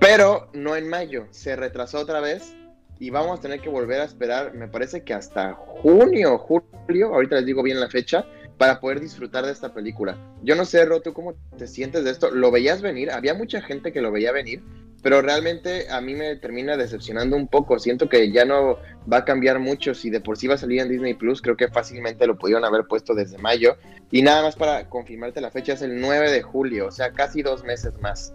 pero 0.00 0.48
no 0.52 0.76
en 0.76 0.88
mayo, 0.88 1.26
se 1.30 1.56
retrasó 1.56 2.00
otra 2.00 2.20
vez 2.20 2.54
y 3.04 3.10
vamos 3.10 3.38
a 3.38 3.42
tener 3.42 3.60
que 3.60 3.68
volver 3.68 4.00
a 4.00 4.04
esperar, 4.04 4.54
me 4.54 4.66
parece 4.66 5.02
que 5.02 5.12
hasta 5.12 5.52
junio, 5.52 6.38
julio, 6.38 7.12
ahorita 7.12 7.36
les 7.36 7.44
digo 7.44 7.62
bien 7.62 7.78
la 7.78 7.90
fecha, 7.90 8.24
para 8.56 8.80
poder 8.80 8.98
disfrutar 8.98 9.44
de 9.44 9.52
esta 9.52 9.74
película. 9.74 10.16
Yo 10.42 10.56
no 10.56 10.64
sé, 10.64 10.86
Ro, 10.86 11.02
¿tú 11.02 11.12
cómo 11.12 11.34
te 11.58 11.66
sientes 11.66 12.04
de 12.04 12.10
esto? 12.10 12.30
¿Lo 12.30 12.50
veías 12.50 12.80
venir? 12.80 13.10
Había 13.10 13.34
mucha 13.34 13.60
gente 13.60 13.92
que 13.92 14.00
lo 14.00 14.10
veía 14.10 14.32
venir, 14.32 14.62
pero 15.02 15.20
realmente 15.20 15.90
a 15.90 16.00
mí 16.00 16.14
me 16.14 16.36
termina 16.36 16.78
decepcionando 16.78 17.36
un 17.36 17.46
poco. 17.46 17.78
Siento 17.78 18.08
que 18.08 18.32
ya 18.32 18.46
no 18.46 18.78
va 19.12 19.18
a 19.18 19.24
cambiar 19.26 19.58
mucho. 19.58 19.92
Si 19.92 20.08
de 20.08 20.20
por 20.22 20.38
sí 20.38 20.46
va 20.46 20.54
a 20.54 20.58
salir 20.58 20.80
en 20.80 20.88
Disney 20.88 21.12
Plus, 21.12 21.42
creo 21.42 21.58
que 21.58 21.68
fácilmente 21.68 22.26
lo 22.26 22.38
pudieron 22.38 22.64
haber 22.64 22.86
puesto 22.86 23.14
desde 23.14 23.36
mayo. 23.36 23.76
Y 24.10 24.22
nada 24.22 24.40
más 24.40 24.56
para 24.56 24.88
confirmarte 24.88 25.42
la 25.42 25.50
fecha, 25.50 25.74
es 25.74 25.82
el 25.82 26.00
9 26.00 26.30
de 26.30 26.40
julio, 26.40 26.86
o 26.86 26.90
sea, 26.90 27.12
casi 27.12 27.42
dos 27.42 27.64
meses 27.64 28.00
más. 28.00 28.32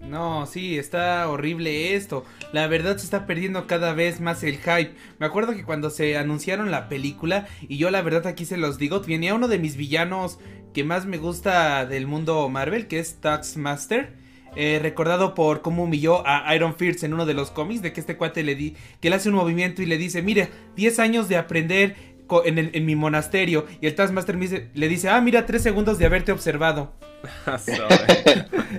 No, 0.00 0.46
sí, 0.46 0.78
está 0.78 1.28
horrible 1.28 1.94
esto. 1.94 2.24
La 2.52 2.66
verdad 2.66 2.96
se 2.96 3.04
está 3.04 3.26
perdiendo 3.26 3.66
cada 3.66 3.92
vez 3.92 4.20
más 4.20 4.42
el 4.42 4.58
hype. 4.58 4.94
Me 5.18 5.26
acuerdo 5.26 5.54
que 5.54 5.64
cuando 5.64 5.90
se 5.90 6.16
anunciaron 6.16 6.70
la 6.70 6.88
película, 6.88 7.46
y 7.62 7.78
yo 7.78 7.90
la 7.90 8.02
verdad 8.02 8.26
aquí 8.26 8.44
se 8.44 8.56
los 8.56 8.78
digo, 8.78 9.00
venía 9.00 9.34
uno 9.34 9.48
de 9.48 9.58
mis 9.58 9.76
villanos 9.76 10.38
que 10.72 10.84
más 10.84 11.06
me 11.06 11.18
gusta 11.18 11.84
del 11.86 12.06
mundo 12.06 12.48
Marvel, 12.48 12.86
que 12.86 13.00
es 13.00 13.20
Taxmaster. 13.20 14.16
Eh, 14.56 14.78
recordado 14.80 15.34
por 15.34 15.60
cómo 15.60 15.84
humilló 15.84 16.26
a 16.26 16.54
Iron 16.54 16.74
Fierce 16.74 17.06
en 17.06 17.14
uno 17.14 17.26
de 17.26 17.34
los 17.34 17.50
cómics, 17.50 17.82
de 17.82 17.92
que 17.92 18.00
este 18.00 18.16
cuate 18.16 18.42
le 18.42 18.54
di, 18.54 18.76
que 19.00 19.10
le 19.10 19.16
hace 19.16 19.28
un 19.28 19.34
movimiento 19.34 19.82
y 19.82 19.86
le 19.86 19.98
dice, 19.98 20.22
mire, 20.22 20.48
10 20.74 20.98
años 21.00 21.28
de 21.28 21.36
aprender 21.36 21.96
en, 22.44 22.86
mi 22.86 22.96
monasterio, 22.96 23.66
y 23.80 23.86
el 23.86 23.94
Taskmaster 23.94 24.36
le 24.36 24.88
dice, 24.88 25.08
ah, 25.08 25.20
mira, 25.20 25.46
3 25.46 25.62
segundos 25.62 25.98
de 25.98 26.06
haberte 26.06 26.32
observado. 26.32 26.92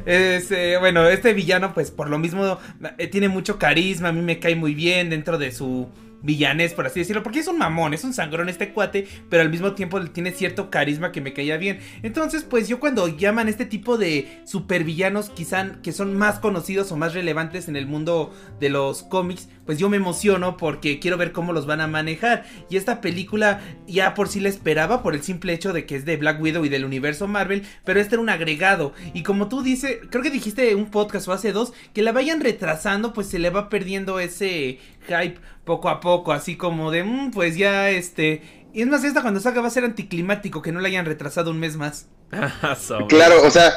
Eh, 0.05 0.77
bueno, 0.79 1.07
este 1.07 1.33
villano, 1.33 1.73
pues 1.73 1.91
por 1.91 2.09
lo 2.09 2.17
mismo, 2.17 2.57
eh, 2.97 3.07
tiene 3.07 3.27
mucho 3.27 3.59
carisma, 3.59 4.09
a 4.09 4.11
mí 4.11 4.21
me 4.21 4.39
cae 4.39 4.55
muy 4.55 4.73
bien 4.73 5.09
dentro 5.09 5.37
de 5.37 5.51
su 5.51 5.89
villanés, 6.21 6.73
por 6.73 6.85
así 6.85 6.99
decirlo, 6.99 7.23
porque 7.23 7.39
es 7.39 7.47
un 7.47 7.57
mamón, 7.57 7.93
es 7.93 8.03
un 8.03 8.13
sangrón 8.13 8.49
este 8.49 8.73
cuate, 8.73 9.07
pero 9.29 9.41
al 9.41 9.49
mismo 9.49 9.73
tiempo 9.73 10.01
tiene 10.01 10.31
cierto 10.31 10.69
carisma 10.69 11.11
que 11.11 11.21
me 11.21 11.33
caía 11.33 11.57
bien. 11.57 11.79
Entonces, 12.03 12.43
pues 12.43 12.67
yo 12.67 12.79
cuando 12.79 13.07
llaman 13.07 13.47
este 13.47 13.65
tipo 13.65 13.97
de 13.97 14.41
supervillanos, 14.45 15.29
quizá 15.29 15.81
que 15.81 15.91
son 15.91 16.17
más 16.17 16.39
conocidos 16.39 16.91
o 16.91 16.97
más 16.97 17.13
relevantes 17.13 17.67
en 17.67 17.75
el 17.75 17.87
mundo 17.87 18.33
de 18.59 18.69
los 18.69 19.03
cómics, 19.03 19.49
pues 19.65 19.77
yo 19.77 19.89
me 19.89 19.97
emociono 19.97 20.57
porque 20.57 20.99
quiero 20.99 21.17
ver 21.17 21.31
cómo 21.31 21.53
los 21.53 21.65
van 21.65 21.81
a 21.81 21.87
manejar. 21.87 22.45
Y 22.69 22.77
esta 22.77 23.01
película 23.01 23.61
ya 23.87 24.13
por 24.13 24.27
sí 24.27 24.39
la 24.39 24.49
esperaba 24.49 25.03
por 25.03 25.13
el 25.13 25.23
simple 25.23 25.53
hecho 25.53 25.73
de 25.73 25.85
que 25.85 25.95
es 25.95 26.05
de 26.05 26.17
Black 26.17 26.41
Widow 26.41 26.65
y 26.65 26.69
del 26.69 26.85
universo 26.85 27.27
Marvel, 27.27 27.63
pero 27.83 27.99
este 27.99 28.15
era 28.15 28.21
un 28.21 28.29
agregado. 28.29 28.93
Y 29.13 29.23
como 29.23 29.47
tú 29.47 29.61
dices, 29.61 29.99
creo 30.09 30.23
que 30.23 30.31
dijiste 30.31 30.75
un 30.75 30.89
podcast 30.89 31.27
o 31.27 31.33
hace 31.33 31.51
dos, 31.51 31.73
que 31.93 32.01
la 32.01 32.11
vayan 32.11 32.41
retrasando, 32.41 33.13
pues 33.13 33.27
se 33.27 33.39
le 33.39 33.49
va 33.49 33.69
perdiendo 33.69 34.19
ese 34.19 34.79
hype 35.09 35.39
poco 35.65 35.89
a 35.89 35.99
poco, 35.99 36.31
así 36.31 36.55
como 36.55 36.91
de, 36.91 37.03
mm, 37.03 37.31
pues 37.31 37.57
ya 37.57 37.89
este... 37.89 38.41
Y 38.71 38.81
es 38.83 38.87
más, 38.87 39.03
esta 39.03 39.21
cuando 39.21 39.39
salga 39.39 39.61
va 39.61 39.67
a 39.67 39.71
ser 39.71 39.83
anticlimático 39.83 40.61
que 40.61 40.71
no 40.71 40.79
la 40.79 40.87
hayan 40.87 41.05
retrasado 41.05 41.49
un 41.49 41.59
mes 41.59 41.75
más. 41.75 42.07
claro, 43.09 43.43
o 43.43 43.49
sea, 43.49 43.71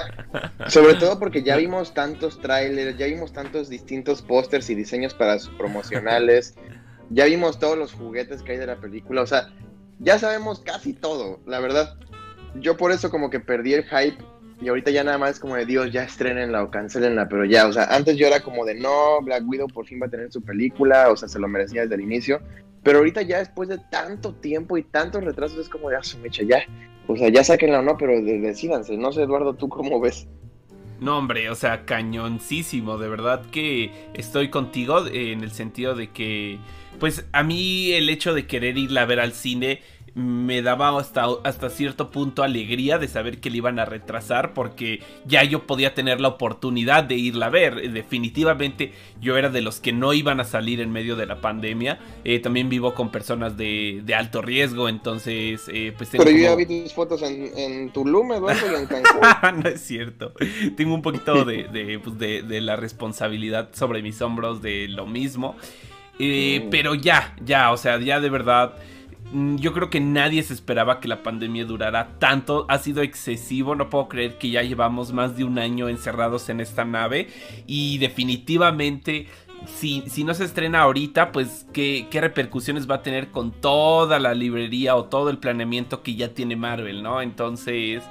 sobre 0.68 0.94
todo 0.94 1.18
porque 1.18 1.42
ya 1.42 1.56
vimos 1.56 1.94
tantos 1.94 2.38
trailers, 2.40 2.98
ya 2.98 3.06
vimos 3.06 3.32
tantos 3.32 3.70
distintos 3.70 4.20
pósters 4.20 4.68
y 4.68 4.74
diseños 4.74 5.14
para 5.14 5.38
sus 5.38 5.54
promocionales, 5.54 6.54
ya 7.10 7.24
vimos 7.24 7.58
todos 7.58 7.78
los 7.78 7.94
juguetes 7.94 8.42
que 8.42 8.52
hay 8.52 8.58
de 8.58 8.66
la 8.66 8.76
película, 8.76 9.22
o 9.22 9.26
sea, 9.26 9.48
ya 10.00 10.18
sabemos 10.18 10.60
casi 10.60 10.92
todo, 10.92 11.40
la 11.46 11.60
verdad. 11.60 11.96
Yo 12.56 12.76
por 12.76 12.92
eso 12.92 13.10
como 13.10 13.30
que 13.30 13.40
perdí 13.40 13.72
el 13.72 13.84
hype 13.84 14.22
y 14.62 14.68
ahorita 14.68 14.92
ya 14.92 15.02
nada 15.02 15.18
más 15.18 15.40
como 15.40 15.56
de 15.56 15.66
Dios, 15.66 15.90
ya 15.90 16.04
estrenenla 16.04 16.62
o 16.62 16.70
cancelenla, 16.70 17.28
pero 17.28 17.44
ya, 17.44 17.66
o 17.66 17.72
sea, 17.72 17.84
antes 17.84 18.16
yo 18.16 18.28
era 18.28 18.40
como 18.42 18.64
de 18.64 18.76
no, 18.76 19.20
Black 19.20 19.42
Widow 19.44 19.66
por 19.66 19.86
fin 19.86 20.00
va 20.00 20.06
a 20.06 20.10
tener 20.10 20.30
su 20.30 20.40
película, 20.40 21.10
o 21.10 21.16
sea, 21.16 21.28
se 21.28 21.40
lo 21.40 21.48
merecía 21.48 21.82
desde 21.82 21.96
el 21.96 22.02
inicio, 22.02 22.40
pero 22.84 22.98
ahorita 22.98 23.22
ya 23.22 23.38
después 23.38 23.68
de 23.68 23.78
tanto 23.90 24.34
tiempo 24.34 24.78
y 24.78 24.84
tantos 24.84 25.24
retrasos 25.24 25.58
es 25.58 25.68
como 25.68 25.90
de, 25.90 25.96
ah, 25.96 26.00
mecha, 26.22 26.44
ya, 26.44 26.62
o 27.08 27.16
sea, 27.16 27.28
ya 27.28 27.42
sáquenla 27.42 27.80
o 27.80 27.82
no, 27.82 27.96
pero 27.96 28.12
decídanse, 28.22 28.96
no 28.96 29.12
sé, 29.12 29.22
Eduardo, 29.22 29.54
¿tú 29.54 29.68
cómo 29.68 30.00
ves? 30.00 30.28
No, 31.00 31.18
hombre, 31.18 31.50
o 31.50 31.56
sea, 31.56 31.84
cañoncísimo, 31.84 32.96
de 32.98 33.08
verdad 33.08 33.44
que 33.50 33.90
estoy 34.14 34.50
contigo 34.50 35.04
en 35.08 35.42
el 35.42 35.50
sentido 35.50 35.96
de 35.96 36.10
que, 36.10 36.60
pues 37.00 37.26
a 37.32 37.42
mí 37.42 37.90
el 37.94 38.08
hecho 38.08 38.32
de 38.32 38.46
querer 38.46 38.78
irla 38.78 39.02
a 39.02 39.06
ver 39.06 39.18
al 39.18 39.32
cine 39.32 39.80
me 40.14 40.60
daba 40.60 40.98
hasta, 40.98 41.26
hasta 41.42 41.70
cierto 41.70 42.10
punto 42.10 42.42
alegría 42.42 42.98
de 42.98 43.08
saber 43.08 43.40
que 43.40 43.48
le 43.48 43.58
iban 43.58 43.78
a 43.78 43.86
retrasar 43.86 44.52
porque 44.52 45.00
ya 45.24 45.42
yo 45.42 45.66
podía 45.66 45.94
tener 45.94 46.20
la 46.20 46.28
oportunidad 46.28 47.04
de 47.04 47.14
irla 47.14 47.46
a 47.46 47.50
ver. 47.50 47.90
Definitivamente 47.92 48.92
yo 49.20 49.38
era 49.38 49.48
de 49.48 49.62
los 49.62 49.80
que 49.80 49.92
no 49.92 50.12
iban 50.12 50.38
a 50.38 50.44
salir 50.44 50.80
en 50.80 50.92
medio 50.92 51.16
de 51.16 51.24
la 51.24 51.40
pandemia. 51.40 51.98
Eh, 52.24 52.40
también 52.40 52.68
vivo 52.68 52.92
con 52.94 53.10
personas 53.10 53.56
de, 53.56 54.04
alto 54.14 54.42
riesgo, 54.42 54.90
entonces 54.90 55.62
eh, 55.72 55.94
pues 55.96 56.10
Pero 56.12 56.30
yo 56.30 56.38
ya 56.38 56.54
vi 56.54 56.66
tus 56.66 56.92
fotos 56.92 57.22
en, 57.22 57.50
en 57.56 57.90
Tulum, 57.90 58.32
Eduardo, 58.32 58.66
y 58.70 58.74
en 58.74 58.86
Cancún. 59.40 59.62
no 59.62 59.68
es 59.68 59.80
cierto. 59.80 60.34
Tengo 60.76 60.94
un 60.94 61.02
poquito 61.02 61.46
de, 61.46 62.00
pues 62.04 62.18
de, 62.18 62.60
la 62.60 62.76
responsabilidad 62.76 63.70
sobre 63.72 64.02
mis 64.02 64.20
hombros 64.20 64.60
de 64.60 64.88
lo 64.88 65.06
mismo. 65.06 65.56
Eh, 66.18 66.64
mm. 66.66 66.70
Pero 66.70 66.94
ya, 66.94 67.34
ya, 67.42 67.72
o 67.72 67.78
sea, 67.78 67.98
ya 67.98 68.20
de 68.20 68.28
verdad... 68.28 68.74
Mm, 69.32 69.56
yo 69.56 69.72
creo 69.72 69.88
que 69.88 70.00
nadie 70.00 70.42
se 70.42 70.52
esperaba 70.52 71.00
que 71.00 71.08
la 71.08 71.22
pandemia 71.22 71.64
durara 71.64 72.18
tanto. 72.18 72.66
Ha 72.68 72.78
sido 72.78 73.02
excesivo. 73.02 73.74
No 73.74 73.90
puedo 73.90 74.08
creer 74.08 74.38
que 74.38 74.50
ya 74.50 74.62
llevamos 74.62 75.12
más 75.12 75.36
de 75.36 75.44
un 75.44 75.58
año 75.58 75.88
encerrados 75.88 76.48
en 76.48 76.60
esta 76.60 76.84
nave. 76.84 77.28
Y 77.66 77.98
definitivamente 77.98 79.26
si, 79.66 80.02
si, 80.08 80.24
no 80.24 80.34
se 80.34 80.44
estrena 80.44 80.82
ahorita, 80.82 81.32
pues 81.32 81.66
¿qué, 81.72 82.08
¿qué, 82.10 82.20
repercusiones 82.20 82.90
va 82.90 82.96
a 82.96 83.02
tener 83.02 83.30
con 83.30 83.52
toda 83.52 84.18
la 84.18 84.34
librería 84.34 84.96
o 84.96 85.04
todo 85.04 85.30
el 85.30 85.38
planeamiento 85.38 86.02
que 86.02 86.16
ya 86.16 86.34
tiene 86.34 86.56
Marvel, 86.56 87.02
¿no? 87.02 87.22
Entonces, 87.22 88.02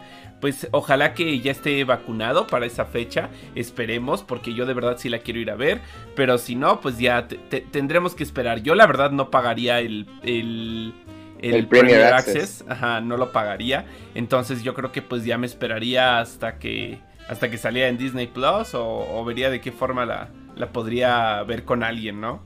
pues 0.42 0.68
ojalá 0.72 1.14
que 1.14 1.40
ya 1.40 1.52
esté 1.52 1.84
vacunado 1.86 2.48
para 2.48 2.66
esa 2.66 2.86
fecha, 2.86 3.30
esperemos, 3.56 4.24
porque 4.24 4.54
yo 4.54 4.66
de 4.66 4.74
verdad 4.74 4.98
sí 4.98 5.08
la 5.08 5.20
quiero 5.20 5.40
ir 5.40 5.52
a 5.52 5.56
ver, 5.56 5.80
pero 6.16 6.38
si 6.38 6.56
no, 6.56 6.82
pues 6.82 6.98
ya 6.98 7.28
tendremos 7.72 8.16
que 8.16 8.24
esperar. 8.24 8.62
Yo 8.64 8.76
la 8.76 8.88
verdad 8.88 9.12
no 9.12 9.30
pagaría 9.30 9.80
el, 9.80 10.08
el 10.24 10.94
el, 11.40 11.68
Premier, 11.68 12.14
Access. 12.14 12.64
ajá, 12.68 13.02
no 13.02 13.18
lo 13.18 13.32
pagaría. 13.32 13.86
Entonces 14.14 14.64
yo 14.64 14.74
creo 14.74 14.92
que 14.92 15.02
pues 15.02 15.24
ya 15.26 15.38
me 15.38 15.48
esperaría 15.48 16.20
hasta 16.20 16.60
que 16.60 17.00
hasta 17.28 17.50
que 17.50 17.58
saliera 17.58 17.88
en 17.88 17.98
Disney 17.98 18.28
Plus 18.28 18.74
o, 18.74 19.24
vería 19.26 19.50
de 19.50 19.62
qué 19.62 19.72
forma 19.72 20.06
la, 20.06 20.30
la, 20.56 20.72
podría 20.72 21.42
ver 21.44 21.64
con 21.64 21.82
alguien, 21.84 22.20
¿no? 22.20 22.44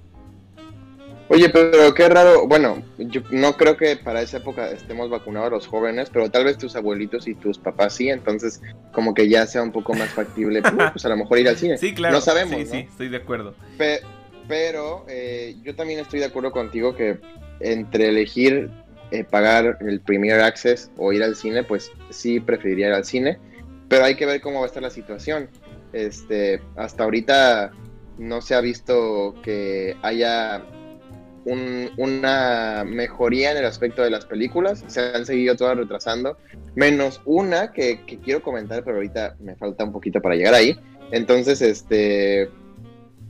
Oye, 1.27 1.49
pero 1.49 1.93
qué 1.95 2.07
raro, 2.07 2.47
bueno, 2.47 2.83
yo 2.99 3.21
no 3.31 3.57
creo 3.57 3.75
que 3.77 3.95
para 3.97 4.21
esa 4.21 4.37
época 4.37 4.69
estemos 4.69 5.09
vacunados 5.09 5.51
los 5.51 5.67
jóvenes, 5.67 6.09
pero 6.13 6.29
tal 6.29 6.45
vez 6.45 6.57
tus 6.57 6.75
abuelitos 6.75 7.27
y 7.27 7.33
tus 7.33 7.57
papás 7.57 7.95
sí, 7.95 8.09
entonces 8.09 8.61
como 8.91 9.15
que 9.15 9.27
ya 9.27 9.47
sea 9.47 9.63
un 9.63 9.71
poco 9.71 9.95
más 9.95 10.09
factible, 10.09 10.61
pues 10.61 11.05
a 11.05 11.09
lo 11.09 11.17
mejor 11.17 11.39
ir 11.39 11.49
al 11.49 11.57
cine. 11.57 11.77
Sí, 11.79 11.95
claro. 11.95 12.15
No 12.15 12.21
sabemos. 12.21 12.55
Sí, 12.55 12.65
sí, 12.65 12.77
estoy 12.89 13.09
de 13.09 13.17
acuerdo. 13.17 13.55
pero 14.47 15.05
eh, 15.09 15.55
yo 15.63 15.75
también 15.75 15.99
estoy 15.99 16.19
de 16.19 16.25
acuerdo 16.25 16.51
contigo 16.51 16.95
que 16.95 17.19
entre 17.59 18.09
elegir 18.09 18.69
eh, 19.09 19.23
pagar 19.23 19.77
el 19.81 20.01
Premier 20.01 20.41
Access 20.41 20.91
o 20.97 21.11
ir 21.11 21.23
al 21.23 21.35
cine, 21.35 21.63
pues 21.63 21.91
sí 22.11 22.39
preferiría 22.39 22.89
ir 22.89 22.93
al 22.93 23.05
cine, 23.05 23.39
pero 23.87 24.05
hay 24.05 24.15
que 24.15 24.27
ver 24.27 24.41
cómo 24.41 24.59
va 24.59 24.65
a 24.65 24.67
estar 24.67 24.83
la 24.83 24.91
situación. 24.91 25.49
Este, 25.91 26.61
hasta 26.75 27.03
ahorita 27.03 27.71
no 28.19 28.41
se 28.41 28.53
ha 28.53 28.61
visto 28.61 29.35
que 29.43 29.95
haya 30.01 30.63
una 31.45 32.83
mejoría 32.85 33.51
en 33.51 33.57
el 33.57 33.65
aspecto 33.65 34.01
de 34.03 34.09
las 34.09 34.25
películas, 34.25 34.83
se 34.87 34.99
han 34.99 35.25
seguido 35.25 35.55
todas 35.55 35.77
retrasando, 35.77 36.37
menos 36.75 37.21
una 37.25 37.71
que, 37.71 38.03
que, 38.05 38.17
quiero 38.19 38.41
comentar, 38.41 38.83
pero 38.83 38.97
ahorita 38.97 39.35
me 39.39 39.55
falta 39.55 39.83
un 39.83 39.91
poquito 39.91 40.21
para 40.21 40.35
llegar 40.35 40.55
ahí. 40.55 40.77
Entonces, 41.11 41.61
este, 41.61 42.49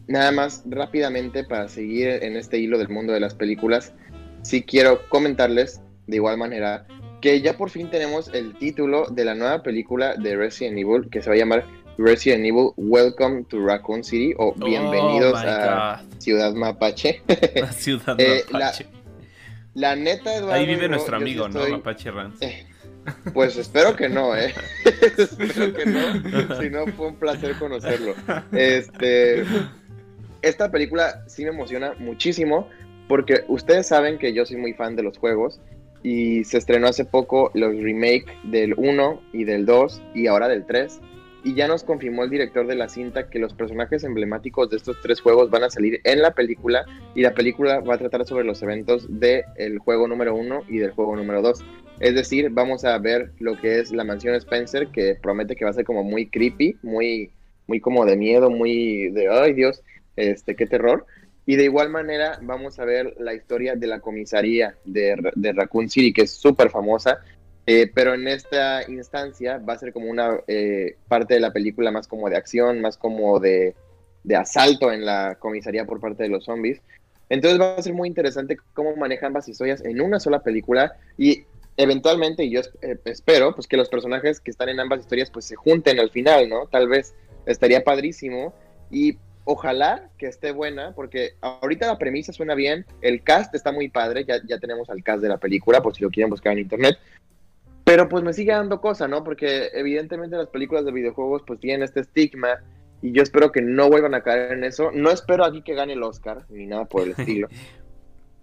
nada 0.08 0.32
más 0.32 0.64
rápidamente 0.66 1.44
para 1.44 1.68
seguir 1.68 2.08
en 2.08 2.38
este 2.38 2.58
hilo 2.58 2.78
del 2.78 2.90
mundo 2.90 3.14
de 3.14 3.20
las 3.20 3.36
películas, 3.36 3.94
sí 4.42 4.64
quiero 4.64 5.08
comentarles 5.10 5.82
de 6.08 6.18
igual 6.18 6.38
manera 6.38 6.86
que 7.22 7.42
ya 7.42 7.58
por 7.58 7.70
fin 7.70 7.90
tenemos 7.90 8.30
el 8.34 8.56
título 8.58 9.08
de 9.08 9.26
la 9.26 9.34
nueva 9.34 9.64
película 9.64 10.16
de 10.16 10.36
Resident 10.36 10.78
Evil 10.78 11.10
que 11.10 11.22
se 11.22 11.30
va 11.30 11.36
a 11.36 11.40
llamar 11.40 11.66
Resident 11.98 12.46
Evil 12.46 12.74
Welcome 12.76 13.46
to 13.46 13.60
Raccoon 13.60 14.04
City 14.04 14.34
o 14.38 14.50
oh 14.50 14.66
Bienvenidos 14.66 15.40
a 15.44 16.04
Ciudad 16.20 16.54
Mapache. 16.54 17.22
Ciudad 17.72 18.20
eh, 18.20 18.44
Mapache. 18.52 18.88
la, 19.74 19.96
neta, 19.96 20.36
Eduardo. 20.36 20.54
Ahí 20.54 20.66
vive 20.66 20.90
nuestro 20.90 21.16
amigo, 21.16 21.48
¿no? 21.48 21.68
Mapache 21.68 22.12
Rans. 22.12 22.42
Eh, 22.42 22.66
pues 23.34 23.56
espero 23.56 23.96
que 23.96 24.10
no, 24.10 24.36
¿eh? 24.36 24.54
espero 25.18 25.74
que 25.74 25.86
no. 25.86 26.62
Si 26.62 26.70
no, 26.70 26.88
fue 26.88 27.08
un 27.08 27.16
placer 27.16 27.58
conocerlo. 27.58 28.14
Este, 28.52 29.46
esta 30.42 30.72
película 30.72 31.24
sí 31.28 31.44
me 31.44 31.52
emociona 31.52 31.94
muchísimo 32.00 32.68
porque 33.08 33.46
ustedes 33.48 33.88
saben 33.88 34.18
que 34.18 34.34
yo 34.34 34.46
soy 34.46 34.58
muy 34.58 34.74
fan 34.74 34.96
de 34.96 35.04
los 35.04 35.18
juegos 35.18 35.62
y 36.04 36.44
se 36.44 36.58
estrenó 36.58 36.88
hace 36.88 37.06
poco 37.06 37.52
los 37.54 37.74
remake 37.76 38.26
del 38.44 38.74
1 38.76 39.22
y 39.34 39.44
del 39.44 39.66
2 39.66 40.02
y 40.14 40.28
ahora 40.28 40.48
del 40.48 40.66
3 40.66 41.00
y 41.46 41.54
ya 41.54 41.68
nos 41.68 41.84
confirmó 41.84 42.24
el 42.24 42.32
director 42.32 42.66
de 42.66 42.74
la 42.74 42.90
cinta 42.90 43.30
que 43.30 43.38
los 43.38 43.54
personajes 43.54 44.04
emblemáticos 44.04 44.68
de 44.72 44.78
estos 44.78 45.00
tres 45.00 45.22
juegos 45.22 45.52
van 45.52 45.64
a 45.64 45.70
salir 45.70 46.02
en 46.04 46.24
la 46.24 46.32
película 46.32 46.86
y 47.14 47.22
la 47.22 47.36
película 47.36 47.82
va 47.82 47.94
a 47.94 47.98
tratar 48.00 48.26
sobre 48.26 48.44
los 48.44 48.64
eventos 48.64 49.06
del 49.08 49.78
juego 49.78 50.08
número 50.08 50.36
1 50.36 50.64
y 50.68 50.80
del 50.80 50.90
juego 50.90 51.16
número 51.16 51.44
2. 51.44 51.64
Es 52.00 52.16
decir, 52.16 52.50
vamos 52.50 52.84
a 52.84 52.98
ver 52.98 53.32
lo 53.38 53.62
que 53.62 53.80
es 53.80 53.92
la 53.92 54.04
mansión 54.04 54.34
Spencer 54.34 54.88
que 54.88 55.20
promete 55.22 55.56
que 55.56 55.66
va 55.66 55.70
a 55.70 55.76
ser 55.76 55.86
como 55.86 56.04
muy 56.04 56.28
creepy, 56.28 56.78
muy 56.82 57.30
muy 57.68 57.80
como 57.80 58.06
de 58.06 58.18
miedo, 58.18 58.50
muy 58.50 59.12
de 59.12 59.30
ay 59.30 59.54
Dios, 59.54 59.84
este 60.16 60.56
qué 60.56 60.66
terror 60.66 61.06
y 61.46 61.58
de 61.58 61.66
igual 61.66 61.90
manera 61.90 62.40
vamos 62.42 62.80
a 62.80 62.86
ver 62.86 63.16
la 63.20 63.36
historia 63.36 63.76
de 63.76 63.86
la 63.86 64.00
comisaría 64.00 64.76
de, 64.84 65.16
de 65.36 65.54
Raccoon 65.54 65.90
City, 65.90 66.12
que 66.12 66.24
es 66.24 66.32
súper 66.32 66.72
famosa, 66.72 67.20
eh, 67.68 67.92
pero 67.94 68.14
en 68.14 68.28
esta 68.28 68.90
instancia 68.90 69.58
va 69.58 69.74
a 69.74 69.80
ser 69.80 69.92
como 69.92 70.10
una 70.10 70.40
eh, 70.48 70.98
parte 71.08 71.34
de 71.34 71.40
la 71.40 71.52
película 71.52 71.92
más 71.92 72.08
como 72.08 72.30
de 72.30 72.38
acción, 72.38 72.80
más 72.80 72.98
como 72.98 73.40
de, 73.40 73.76
asalto 74.36 74.92
en 74.92 75.06
la 75.06 75.36
comisaría 75.40 75.86
por 75.86 76.00
parte 76.00 76.24
de 76.24 76.30
los 76.30 76.46
zombies. 76.46 76.82
Entonces 77.30 77.60
va 77.60 77.76
a 77.76 77.82
ser 77.82 77.94
muy 77.94 78.08
interesante 78.08 78.58
cómo 78.74 78.96
manejan 78.96 79.28
ambas 79.28 79.48
historias 79.50 79.84
en 79.84 80.00
una 80.00 80.20
sola 80.20 80.44
película 80.44 80.96
y 81.18 81.44
eventualmente, 81.78 82.44
y 82.44 82.52
yo 82.52 82.62
eh, 82.82 82.98
espero, 83.06 83.56
pues 83.56 83.66
que 83.68 83.78
los 83.78 83.90
personajes 83.90 84.40
que 84.40 84.52
están 84.52 84.70
en 84.70 84.80
ambas 84.80 85.00
historias 85.00 85.32
pues 85.32 85.46
se 85.46 85.56
junten 85.56 86.00
al 86.00 86.12
final, 86.12 86.48
¿no? 86.48 86.68
Tal 86.68 86.88
vez 86.88 87.16
estaría 87.48 87.84
padrísimo. 87.84 88.54
Y 88.92 89.18
ojalá 89.44 90.10
que 90.20 90.28
esté 90.28 90.52
buena, 90.52 90.94
porque 90.96 91.34
ahorita 91.42 91.88
la 91.88 91.98
premisa 91.98 92.32
suena 92.32 92.54
bien, 92.54 92.86
el 93.02 93.24
cast 93.24 93.56
está 93.56 93.72
muy 93.72 93.90
padre, 93.90 94.24
ya, 94.24 94.40
ya 94.46 94.60
tenemos 94.60 94.90
al 94.92 95.04
cast 95.04 95.24
de 95.24 95.30
la 95.30 95.38
película, 95.38 95.82
por 95.82 95.96
si 95.96 96.04
lo 96.04 96.12
quieren 96.12 96.30
buscar 96.30 96.54
en 96.54 96.60
internet, 96.60 96.98
pero 97.86 98.10
pues 98.10 98.24
me 98.24 98.34
sigue 98.34 98.52
dando 98.52 98.82
cosa, 98.82 99.08
¿no? 99.08 99.24
Porque 99.24 99.70
evidentemente 99.74 100.36
las 100.36 100.50
películas 100.50 100.84
de 100.86 100.92
videojuegos 100.92 101.44
pues 101.46 101.60
tienen 101.60 101.84
este 101.84 102.02
estigma 102.02 102.60
y 103.02 103.12
yo 103.12 103.22
espero 103.22 103.52
que 103.52 103.62
no 103.62 103.88
vuelvan 103.90 104.16
a 104.16 104.24
caer 104.24 104.54
en 104.54 104.64
eso. 104.64 104.90
No 104.92 105.12
espero 105.12 105.46
aquí 105.46 105.62
que 105.62 105.76
gane 105.76 105.94
el 105.94 106.02
Oscar, 106.02 106.46
ni 106.50 106.66
nada 106.66 106.86
por 106.86 107.04
el 107.04 107.12
estilo. 107.18 107.48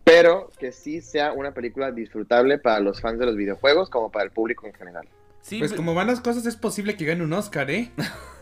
pero 0.05 0.51
que 0.59 0.71
sí 0.71 1.01
sea 1.01 1.33
una 1.33 1.53
película 1.53 1.91
disfrutable 1.91 2.59
para 2.59 2.79
los 2.79 3.01
fans 3.01 3.19
de 3.19 3.27
los 3.27 3.37
videojuegos 3.37 3.91
como 3.91 4.13
para 4.13 4.25
el 4.25 4.31
público 4.31 4.67
en 4.67 4.75
general. 4.75 5.09
Sí, 5.43 5.59
pues 5.59 5.73
como 5.73 5.93
van 5.93 6.07
las 6.07 6.21
cosas 6.21 6.47
es 6.47 6.55
posible 6.55 6.97
que 6.97 7.05
gane 7.05 7.25
un 7.25 7.33
Oscar, 7.33 7.69
¿eh? 7.69 7.91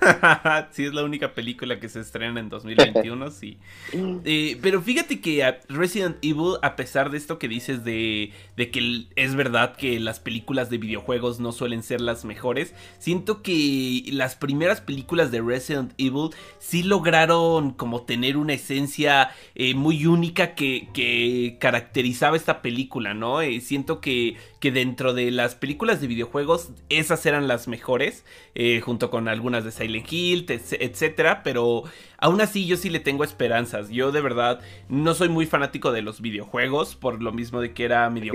sí, 0.70 0.84
es 0.84 0.94
la 0.94 1.02
única 1.02 1.34
película 1.34 1.80
que 1.80 1.88
se 1.88 2.00
estrena 2.00 2.40
en 2.40 2.48
2021, 2.48 3.30
sí. 3.30 3.58
Eh, 4.24 4.58
pero 4.60 4.82
fíjate 4.82 5.20
que 5.20 5.58
Resident 5.68 6.16
Evil, 6.22 6.56
a 6.62 6.76
pesar 6.76 7.10
de 7.10 7.18
esto 7.18 7.38
que 7.38 7.48
dices 7.48 7.84
de, 7.84 8.32
de 8.56 8.70
que 8.70 9.06
es 9.16 9.34
verdad 9.34 9.76
que 9.76 9.98
las 9.98 10.20
películas 10.20 10.70
de 10.70 10.78
videojuegos 10.78 11.40
no 11.40 11.52
suelen 11.52 11.82
ser 11.82 12.00
las 12.00 12.24
mejores, 12.24 12.74
siento 12.98 13.42
que 13.42 14.04
las 14.12 14.36
primeras 14.36 14.80
películas 14.80 15.30
de 15.30 15.40
Resident 15.40 15.92
Evil 15.98 16.30
sí 16.58 16.82
lograron 16.82 17.72
como 17.72 18.02
tener 18.02 18.36
una 18.36 18.54
esencia 18.54 19.30
eh, 19.54 19.74
muy 19.74 20.06
única 20.06 20.54
que, 20.54 20.88
que, 20.92 21.56
caracterizaba 21.60 22.36
esta 22.36 22.62
película, 22.62 23.14
¿no? 23.14 23.40
Eh, 23.40 23.60
siento 23.60 24.00
que, 24.00 24.36
que 24.60 24.70
dentro 24.70 25.14
de 25.14 25.30
las 25.30 25.54
películas 25.54 26.00
de 26.00 26.06
videojuegos 26.06 26.70
esas 26.90 27.24
eran 27.26 27.48
las 27.48 27.66
mejores, 27.66 28.24
eh, 28.54 28.80
junto 28.80 29.10
con 29.10 29.26
algunas 29.26 29.64
de 29.64 29.72
Silent 29.72 30.06
Hill, 30.12 30.46
etcétera, 30.48 31.42
pero 31.42 31.84
aún 32.20 32.40
así 32.40 32.66
yo 32.66 32.76
sí 32.76 32.90
le 32.90 33.00
tengo 33.00 33.24
esperanzas. 33.24 33.90
Yo 33.90 34.12
de 34.12 34.20
verdad 34.20 34.60
no 34.88 35.14
soy 35.14 35.28
muy 35.28 35.46
fanático 35.46 35.92
de 35.92 36.02
los 36.02 36.20
videojuegos, 36.20 36.94
por 36.94 37.22
lo 37.22 37.32
mismo 37.32 37.60
de 37.60 37.72
que 37.72 37.84
era 37.84 38.08
medio 38.10 38.32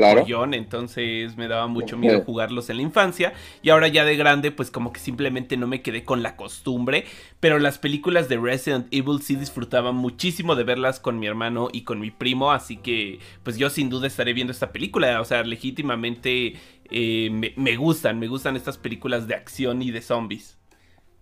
entonces 0.54 1.38
me 1.38 1.48
daba 1.48 1.68
mucho 1.68 1.98
miedo 1.98 2.22
jugarlos 2.22 2.70
en 2.70 2.78
la 2.78 2.84
infancia, 2.84 3.34
y 3.62 3.70
ahora 3.70 3.88
ya 3.88 4.06
de 4.06 4.16
grande, 4.16 4.52
pues 4.52 4.72
como 4.72 4.92
que 4.92 5.00
simplemente 5.00 5.58
no 5.58 5.68
me 5.68 5.82
quedé 5.82 6.04
con 6.04 6.24
la 6.24 6.36
costumbre, 6.36 7.06
pero 7.40 7.60
las 7.60 7.78
películas 7.78 8.28
de 8.28 8.38
Resident 8.38 8.88
Evil 8.92 9.22
sí 9.22 9.36
disfrutaba 9.36 9.92
muchísimo 9.92 10.56
de 10.56 10.64
verlas 10.64 11.00
con 11.00 11.20
mi 11.20 11.28
hermano 11.28 11.70
y 11.72 11.82
con 11.82 12.00
mi 12.00 12.12
primo, 12.12 12.52
así 12.52 12.78
que 12.78 13.20
pues 13.44 13.58
yo 13.58 13.70
sin 13.70 13.90
duda 13.90 14.08
estaré 14.08 14.34
viendo 14.34 14.52
esta 14.52 14.72
película, 14.72 15.22
o 15.22 15.26
sea, 15.26 15.44
legítimamente 15.44 16.56
eh, 16.90 17.30
me, 17.56 17.76
gustan, 17.76 18.20
me 18.20 18.28
gustan 18.28 18.56
estas 18.56 18.78
películas 18.78 19.28
de 19.28 19.36
acción 19.36 19.82
y 19.82 19.92
de 19.92 20.02
zombies. 20.02 20.58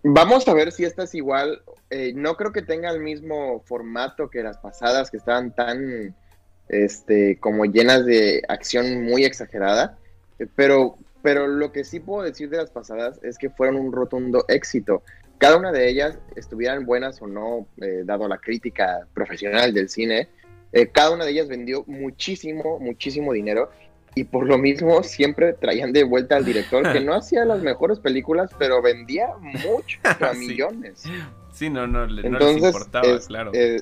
Vamos 0.05 0.45
a 0.50 0.53
ver 0.53 0.74
si 0.74 0.83
esta 0.83 1.03
es 1.03 1.15
igual. 1.15 1.62
Eh, 1.89 2.12
no 2.13 2.36
creo 2.36 2.51
que 2.51 2.62
tenga 2.62 2.91
el 2.91 3.00
mismo 3.00 3.62
formato 3.65 4.29
que 4.29 4.43
las 4.43 4.57
pasadas, 4.57 5.10
que 5.10 5.15
estaban 5.15 5.55
tan, 5.55 6.13
este, 6.67 7.39
como 7.39 7.63
llenas 7.63 8.05
de 8.05 8.43
acción 8.50 9.05
muy 9.05 9.24
exagerada. 9.24 9.98
Eh, 10.39 10.48
pero, 10.55 10.98
pero 11.22 11.48
lo 11.48 11.72
que 11.72 11.86
sí 11.86 12.01
puedo 12.01 12.24
decir 12.24 12.50
de 12.50 12.57
las 12.57 12.69
pasadas 12.69 13.17
es 13.24 13.38
que 13.38 13.50
fueron 13.50 13.77
un 13.77 13.93
rotundo 13.93 14.43
éxito. 14.50 15.03
Cada 15.38 15.55
una 15.55 15.72
de 15.72 15.88
ellas, 15.88 16.19
estuvieran 16.36 16.86
buenas 16.86 17.22
o 17.22 17.27
no, 17.27 17.67
dado 18.05 18.27
la 18.27 18.38
crítica 18.38 19.07
profesional 19.13 19.74
del 19.74 19.89
cine, 19.89 20.29
cada 20.93 21.12
una 21.12 21.25
de 21.25 21.31
ellas 21.31 21.50
vendió 21.50 21.83
muchísimo, 21.86 22.79
muchísimo 22.79 23.33
dinero 23.33 23.69
y 24.15 24.25
por 24.25 24.46
lo 24.48 24.58
mismo 24.58 25.03
siempre 25.03 25.53
traían 25.53 25.93
de 25.93 26.03
vuelta 26.03 26.36
al 26.36 26.46
director 26.46 26.91
que 26.91 27.00
no 27.01 27.13
hacía 27.15 27.46
las 27.46 27.62
mejores 27.62 28.00
películas, 28.00 28.51
pero 28.58 28.82
vendía 28.82 29.29
mucho, 29.39 30.00
a 30.03 30.34
millones. 30.34 31.03
Sí, 31.51 31.70
no, 31.70 31.88
no, 31.88 32.03
Entonces, 32.03 32.62
les 32.62 32.75
importaba, 32.75 33.20
claro. 33.20 33.51
Eh, 33.53 33.82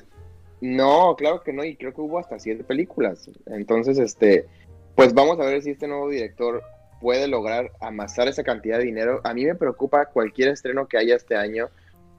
no, 0.60 1.16
claro 1.16 1.42
que 1.42 1.52
no, 1.52 1.64
y 1.64 1.76
creo 1.76 1.92
que 1.92 2.00
hubo 2.00 2.18
hasta 2.18 2.38
siete 2.38 2.64
películas. 2.64 3.28
Entonces, 3.46 3.98
este, 3.98 4.46
pues 4.94 5.14
vamos 5.14 5.40
a 5.40 5.44
ver 5.44 5.62
si 5.62 5.70
este 5.70 5.88
nuevo 5.88 6.08
director 6.08 6.62
puede 7.00 7.26
lograr 7.26 7.72
amasar 7.80 8.28
esa 8.28 8.44
cantidad 8.44 8.78
de 8.78 8.84
dinero. 8.84 9.20
A 9.24 9.34
mí 9.34 9.44
me 9.44 9.56
preocupa 9.56 10.06
cualquier 10.06 10.50
estreno 10.50 10.86
que 10.86 10.98
haya 10.98 11.16
este 11.16 11.34
año, 11.34 11.68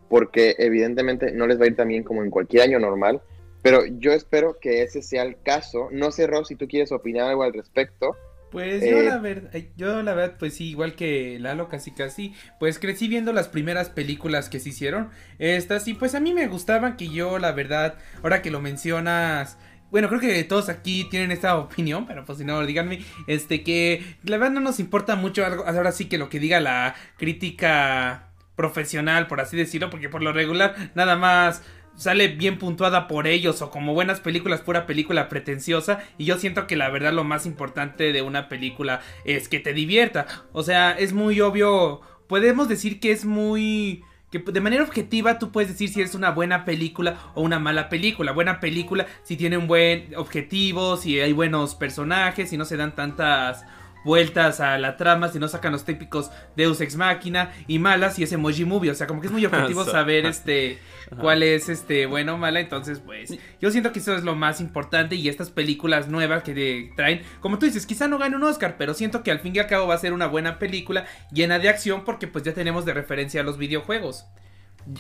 porque 0.09 0.55
evidentemente 0.59 1.31
no 1.31 1.47
les 1.47 1.59
va 1.59 1.63
a 1.63 1.67
ir 1.67 1.75
tan 1.75 1.87
bien 1.87 2.03
como 2.03 2.21
en 2.21 2.29
cualquier 2.29 2.63
año 2.63 2.79
normal. 2.79 3.21
Pero 3.63 3.85
yo 3.85 4.11
espero 4.11 4.59
que 4.59 4.83
ese 4.83 5.01
sea 5.01 5.23
el 5.23 5.41
caso. 5.41 5.87
No 5.91 6.11
sé, 6.11 6.27
Ross, 6.27 6.49
si 6.49 6.55
tú 6.55 6.67
quieres 6.67 6.91
opinar 6.91 7.29
algo 7.29 7.43
al 7.43 7.53
respecto. 7.53 8.15
Pues 8.51 8.87
yo 8.87 9.01
la 9.01 9.17
verdad, 9.17 9.49
yo 9.75 10.03
la 10.03 10.13
verdad, 10.13 10.35
pues 10.37 10.53
sí, 10.53 10.69
igual 10.69 10.93
que 10.93 11.39
Lalo, 11.39 11.69
casi 11.69 11.89
casi, 11.89 12.35
pues 12.59 12.77
crecí 12.77 13.07
viendo 13.07 13.33
las 13.33 13.47
primeras 13.47 13.89
películas 13.89 14.47
que 14.47 14.59
se 14.59 14.69
hicieron. 14.69 15.09
Estas, 15.39 15.87
y 15.87 15.95
pues 15.95 16.13
a 16.13 16.19
mí 16.19 16.35
me 16.35 16.45
gustaban 16.45 16.95
que 16.95 17.07
yo, 17.07 17.39
la 17.39 17.51
verdad, 17.53 17.95
ahora 18.21 18.43
que 18.43 18.51
lo 18.51 18.61
mencionas, 18.61 19.57
bueno, 19.89 20.07
creo 20.07 20.19
que 20.19 20.43
todos 20.43 20.69
aquí 20.69 21.07
tienen 21.09 21.31
esta 21.31 21.57
opinión, 21.57 22.05
pero 22.05 22.25
pues 22.25 22.37
si 22.37 22.45
no, 22.45 22.63
díganme, 22.63 22.99
este, 23.25 23.63
que 23.63 24.03
la 24.23 24.37
verdad 24.37 24.53
no 24.53 24.59
nos 24.59 24.79
importa 24.79 25.15
mucho 25.15 25.43
algo, 25.43 25.65
ahora 25.65 25.91
sí 25.91 26.05
que 26.05 26.19
lo 26.19 26.29
que 26.29 26.39
diga 26.39 26.59
la 26.59 26.93
crítica 27.17 28.33
profesional, 28.55 29.25
por 29.25 29.41
así 29.41 29.57
decirlo, 29.57 29.89
porque 29.89 30.09
por 30.09 30.21
lo 30.21 30.31
regular 30.31 30.75
nada 30.93 31.15
más 31.15 31.63
sale 31.95 32.27
bien 32.27 32.57
puntuada 32.57 33.07
por 33.07 33.27
ellos 33.27 33.61
o 33.61 33.69
como 33.69 33.93
buenas 33.93 34.19
películas, 34.19 34.61
pura 34.61 34.85
película 34.85 35.29
pretenciosa. 35.29 35.99
Y 36.17 36.25
yo 36.25 36.37
siento 36.37 36.67
que 36.67 36.75
la 36.75 36.89
verdad 36.89 37.13
lo 37.13 37.23
más 37.23 37.45
importante 37.45 38.13
de 38.13 38.21
una 38.21 38.49
película 38.49 39.01
es 39.25 39.47
que 39.47 39.59
te 39.59 39.73
divierta. 39.73 40.25
O 40.51 40.63
sea, 40.63 40.91
es 40.91 41.13
muy 41.13 41.41
obvio, 41.41 42.01
podemos 42.27 42.67
decir 42.67 42.99
que 42.99 43.11
es 43.11 43.25
muy... 43.25 44.03
Que 44.31 44.39
de 44.39 44.61
manera 44.61 44.83
objetiva 44.83 45.37
tú 45.37 45.51
puedes 45.51 45.69
decir 45.69 45.89
si 45.89 46.01
es 46.01 46.15
una 46.15 46.31
buena 46.31 46.65
película 46.65 47.17
o 47.35 47.41
una 47.43 47.59
mala 47.59 47.87
película. 47.87 48.31
Buena 48.31 48.59
película 48.59 49.05
si 49.21 49.37
tiene 49.37 49.57
un 49.57 49.67
buen 49.67 50.15
objetivo, 50.15 50.97
si 50.97 51.19
hay 51.19 51.33
buenos 51.33 51.75
personajes, 51.75 52.49
si 52.49 52.57
no 52.57 52.65
se 52.65 52.75
dan 52.75 52.95
tantas 52.95 53.63
vueltas 54.03 54.59
a 54.59 54.77
la 54.77 54.97
trama, 54.97 55.29
si 55.29 55.39
no 55.39 55.47
sacan 55.47 55.71
los 55.71 55.85
típicos 55.85 56.31
Deus 56.55 56.81
Ex 56.81 56.95
Máquina 56.95 57.51
y 57.67 57.79
malas 57.79 58.19
y 58.19 58.23
ese 58.23 58.35
Emoji 58.35 58.65
Movie, 58.65 58.91
o 58.91 58.95
sea, 58.95 59.07
como 59.07 59.21
que 59.21 59.27
es 59.27 59.33
muy 59.33 59.45
objetivo 59.45 59.85
saber 59.85 60.25
este 60.25 60.79
cuál 61.19 61.43
es 61.43 61.69
este 61.69 62.05
bueno 62.05 62.35
o 62.35 62.37
mala, 62.37 62.59
entonces 62.59 62.99
pues 62.99 63.37
yo 63.61 63.71
siento 63.71 63.91
que 63.91 63.99
eso 63.99 64.15
es 64.15 64.23
lo 64.23 64.35
más 64.35 64.61
importante 64.61 65.15
y 65.15 65.29
estas 65.29 65.49
películas 65.49 66.07
nuevas 66.07 66.43
que 66.43 66.91
traen, 66.95 67.21
como 67.39 67.59
tú 67.59 67.65
dices, 67.65 67.85
quizá 67.85 68.07
no 68.07 68.17
gane 68.17 68.35
un 68.35 68.43
Oscar, 68.43 68.75
pero 68.77 68.93
siento 68.93 69.23
que 69.23 69.31
al 69.31 69.39
fin 69.39 69.55
y 69.55 69.59
al 69.59 69.67
cabo 69.67 69.87
va 69.87 69.95
a 69.95 69.99
ser 69.99 70.13
una 70.13 70.27
buena 70.27 70.59
película 70.59 71.05
llena 71.31 71.59
de 71.59 71.69
acción 71.69 72.03
porque 72.03 72.27
pues 72.27 72.43
ya 72.43 72.53
tenemos 72.53 72.85
de 72.85 72.93
referencia 72.93 73.41
a 73.41 73.43
los 73.43 73.57
videojuegos. 73.57 74.25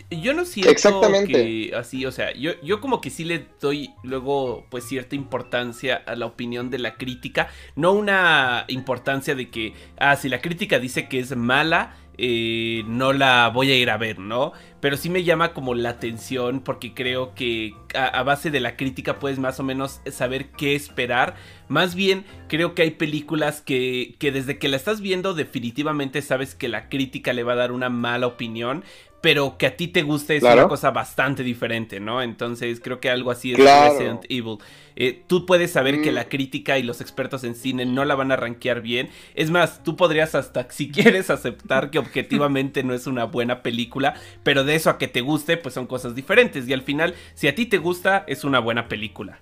Yo 0.09 0.33
no 0.33 0.45
siento 0.45 0.71
Exactamente. 0.71 1.31
que 1.31 1.75
así, 1.75 2.05
o 2.05 2.11
sea, 2.11 2.33
yo, 2.33 2.51
yo 2.61 2.79
como 2.79 3.01
que 3.01 3.09
sí 3.09 3.23
le 3.25 3.47
doy 3.59 3.91
luego 4.03 4.65
pues 4.69 4.85
cierta 4.85 5.15
importancia 5.15 6.01
a 6.05 6.15
la 6.15 6.25
opinión 6.25 6.69
de 6.69 6.79
la 6.79 6.95
crítica, 6.95 7.49
no 7.75 7.91
una 7.91 8.65
importancia 8.67 9.35
de 9.35 9.49
que, 9.49 9.73
ah, 9.97 10.15
si 10.15 10.29
la 10.29 10.41
crítica 10.41 10.79
dice 10.79 11.07
que 11.07 11.19
es 11.19 11.35
mala, 11.35 11.95
eh, 12.17 12.83
no 12.85 13.11
la 13.11 13.49
voy 13.49 13.71
a 13.71 13.77
ir 13.77 13.89
a 13.89 13.97
ver, 13.97 14.19
¿no? 14.19 14.53
Pero 14.79 14.97
sí 14.97 15.09
me 15.09 15.23
llama 15.23 15.53
como 15.53 15.73
la 15.73 15.89
atención 15.89 16.59
porque 16.59 16.93
creo 16.93 17.33
que 17.33 17.73
a, 17.95 18.21
base 18.23 18.51
de 18.51 18.59
la 18.59 18.75
crítica 18.75 19.17
puedes 19.17 19.39
más 19.39 19.59
o 19.59 19.63
menos 19.63 20.01
saber 20.11 20.49
qué 20.51 20.75
esperar. 20.75 21.35
Más 21.69 21.95
bien 21.95 22.25
creo 22.47 22.75
que 22.75 22.83
hay 22.83 22.91
películas 22.91 23.61
que, 23.61 24.15
que 24.19 24.31
desde 24.31 24.59
que 24.59 24.67
la 24.67 24.77
estás 24.77 25.01
viendo 25.01 25.33
definitivamente 25.33 26.21
sabes 26.21 26.53
que 26.53 26.67
la 26.67 26.87
crítica 26.89 27.33
le 27.33 27.43
va 27.43 27.53
a 27.53 27.57
dar 27.57 27.71
una 27.71 27.89
mala 27.89 28.27
opinión, 28.27 28.83
pero 29.23 29.57
que 29.57 29.67
a 29.67 29.77
ti 29.77 29.87
te 29.87 30.03
guste 30.03 30.35
es 30.35 30.43
una 30.43 30.67
cosa 30.67 30.91
bastante 30.91 31.43
diferente, 31.43 32.01
¿no? 32.01 32.21
Entonces 32.21 32.81
creo 32.83 32.99
que 32.99 33.09
algo 33.09 33.31
así 33.31 33.53
es 33.53 33.57
Resident 33.57 34.25
Evil. 34.27 34.57
Eh, 34.97 35.23
tú 35.27 35.45
puedes 35.45 35.71
saber 35.71 36.01
que 36.01 36.11
mm. 36.11 36.15
la 36.15 36.27
crítica 36.27 36.77
y 36.77 36.83
los 36.83 36.99
expertos 36.99 37.45
en 37.45 37.55
cine 37.55 37.85
no 37.85 38.03
la 38.03 38.15
van 38.15 38.33
a 38.33 38.35
rankear 38.35 38.81
bien. 38.81 39.09
Es 39.33 39.49
más, 39.49 39.81
tú 39.81 39.95
podrías 39.95 40.35
hasta, 40.35 40.67
si 40.69 40.91
quieres, 40.91 41.29
aceptar 41.29 41.89
que 41.89 41.99
objetivamente 41.99 42.83
no 42.83 42.93
es 42.93 43.07
una 43.07 43.23
buena 43.23 43.63
película, 43.63 44.15
pero 44.43 44.65
de 44.65 44.75
eso 44.75 44.89
a 44.89 44.97
que 44.97 45.07
te 45.07 45.21
guste, 45.21 45.55
pues 45.55 45.73
son 45.73 45.87
cosas 45.87 46.15
diferentes. 46.15 46.67
Y 46.67 46.73
al 46.73 46.81
final, 46.81 47.15
si 47.33 47.47
a 47.47 47.55
ti 47.55 47.65
te 47.65 47.77
gusta, 47.77 48.25
es 48.27 48.43
una 48.43 48.59
buena 48.59 48.89
película. 48.89 49.39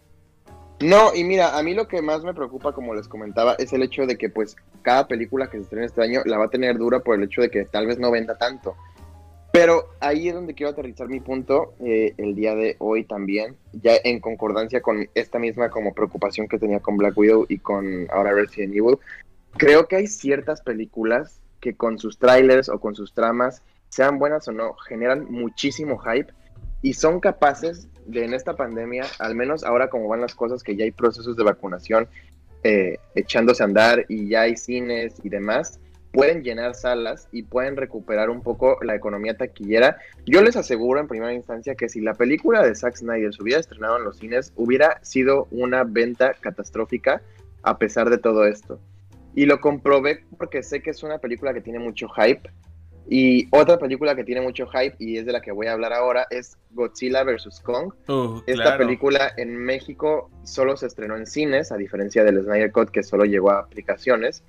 No, 0.79 1.15
y 1.15 1.23
mira, 1.23 1.57
a 1.57 1.63
mí 1.63 1.73
lo 1.73 1.87
que 1.87 2.03
más 2.03 2.23
me 2.23 2.35
preocupa, 2.35 2.71
como 2.71 2.93
les 2.93 3.07
comentaba, 3.07 3.55
es 3.55 3.73
el 3.73 3.81
hecho 3.81 4.05
de 4.05 4.15
que 4.15 4.29
pues 4.29 4.55
cada 4.83 5.07
película 5.07 5.49
que 5.49 5.57
se 5.57 5.63
estrena 5.63 5.87
este 5.87 6.03
año 6.03 6.21
la 6.25 6.37
va 6.37 6.45
a 6.45 6.49
tener 6.49 6.77
dura 6.77 6.99
por 6.99 7.15
el 7.15 7.23
hecho 7.23 7.41
de 7.41 7.49
que 7.49 7.65
tal 7.65 7.87
vez 7.87 7.97
no 7.97 8.11
venda 8.11 8.37
tanto. 8.37 8.75
Pero 9.61 9.89
ahí 9.99 10.27
es 10.27 10.33
donde 10.33 10.55
quiero 10.55 10.71
aterrizar 10.71 11.07
mi 11.07 11.19
punto 11.19 11.75
eh, 11.85 12.15
el 12.17 12.33
día 12.33 12.55
de 12.55 12.77
hoy 12.79 13.03
también, 13.03 13.57
ya 13.73 13.91
en 14.03 14.19
concordancia 14.19 14.81
con 14.81 15.07
esta 15.13 15.37
misma 15.37 15.69
como 15.69 15.93
preocupación 15.93 16.47
que 16.47 16.57
tenía 16.57 16.79
con 16.79 16.97
Black 16.97 17.15
Widow 17.15 17.45
y 17.47 17.59
con 17.59 18.07
ahora 18.09 18.33
Resident 18.33 18.73
Evil. 18.73 18.97
Creo 19.57 19.87
que 19.87 19.97
hay 19.97 20.07
ciertas 20.07 20.63
películas 20.63 21.41
que 21.59 21.75
con 21.75 21.99
sus 21.99 22.17
trailers 22.17 22.69
o 22.69 22.79
con 22.79 22.95
sus 22.95 23.13
tramas, 23.13 23.61
sean 23.89 24.17
buenas 24.17 24.47
o 24.47 24.51
no, 24.51 24.73
generan 24.73 25.31
muchísimo 25.31 25.99
hype 25.99 26.33
y 26.81 26.93
son 26.93 27.19
capaces 27.19 27.87
de 28.07 28.25
en 28.25 28.33
esta 28.33 28.55
pandemia, 28.55 29.05
al 29.19 29.35
menos 29.35 29.63
ahora 29.63 29.91
como 29.91 30.07
van 30.07 30.21
las 30.21 30.33
cosas, 30.33 30.63
que 30.63 30.75
ya 30.75 30.85
hay 30.85 30.91
procesos 30.91 31.37
de 31.37 31.43
vacunación 31.43 32.07
eh, 32.63 32.97
echándose 33.13 33.61
a 33.61 33.67
andar 33.67 34.05
y 34.09 34.27
ya 34.27 34.41
hay 34.41 34.57
cines 34.57 35.21
y 35.21 35.29
demás, 35.29 35.79
pueden 36.11 36.43
llenar 36.43 36.75
salas 36.75 37.27
y 37.31 37.43
pueden 37.43 37.77
recuperar 37.77 38.29
un 38.29 38.41
poco 38.41 38.77
la 38.81 38.95
economía 38.95 39.37
taquillera. 39.37 39.97
Yo 40.25 40.41
les 40.41 40.55
aseguro 40.55 40.99
en 40.99 41.07
primera 41.07 41.33
instancia 41.33 41.75
que 41.75 41.89
si 41.89 42.01
la 42.01 42.13
película 42.13 42.63
de 42.63 42.75
Zack 42.75 42.97
Snyder 42.97 43.33
se 43.33 43.41
hubiera 43.41 43.59
estrenado 43.59 43.97
en 43.97 44.03
los 44.03 44.17
cines, 44.17 44.53
hubiera 44.55 44.99
sido 45.03 45.47
una 45.51 45.83
venta 45.83 46.33
catastrófica 46.39 47.21
a 47.63 47.77
pesar 47.77 48.09
de 48.09 48.17
todo 48.17 48.45
esto. 48.45 48.79
Y 49.33 49.45
lo 49.45 49.61
comprobé 49.61 50.25
porque 50.37 50.63
sé 50.63 50.81
que 50.81 50.89
es 50.89 51.03
una 51.03 51.19
película 51.19 51.53
que 51.53 51.61
tiene 51.61 51.79
mucho 51.79 52.09
hype 52.09 52.49
Y 53.07 53.47
otra 53.51 53.77
película 53.77 54.15
que 54.15 54.25
tiene 54.25 54.41
mucho 54.41 54.67
hype 54.67 54.95
y 54.99 55.17
es 55.17 55.25
de 55.25 55.31
la 55.31 55.41
que 55.41 55.51
voy 55.51 55.67
a 55.67 55.73
hablar 55.73 55.93
ahora 55.93 56.27
es 56.29 56.57
Godzilla 56.71 57.23
vs. 57.23 57.61
Kong. 57.63 57.93
Uh, 58.09 58.41
Esta 58.45 58.63
claro. 58.63 58.77
película 58.79 59.31
en 59.37 59.55
México 59.57 60.29
solo 60.43 60.75
se 60.75 60.87
estrenó 60.87 61.15
en 61.15 61.25
cines, 61.25 61.71
a 61.71 61.77
diferencia 61.77 62.23
del 62.23 62.43
Snyder 62.43 62.71
Cut 62.71 62.89
que 62.89 63.03
solo 63.03 63.23
llegó 63.23 63.51
a 63.51 63.59
aplicaciones. 63.59 64.43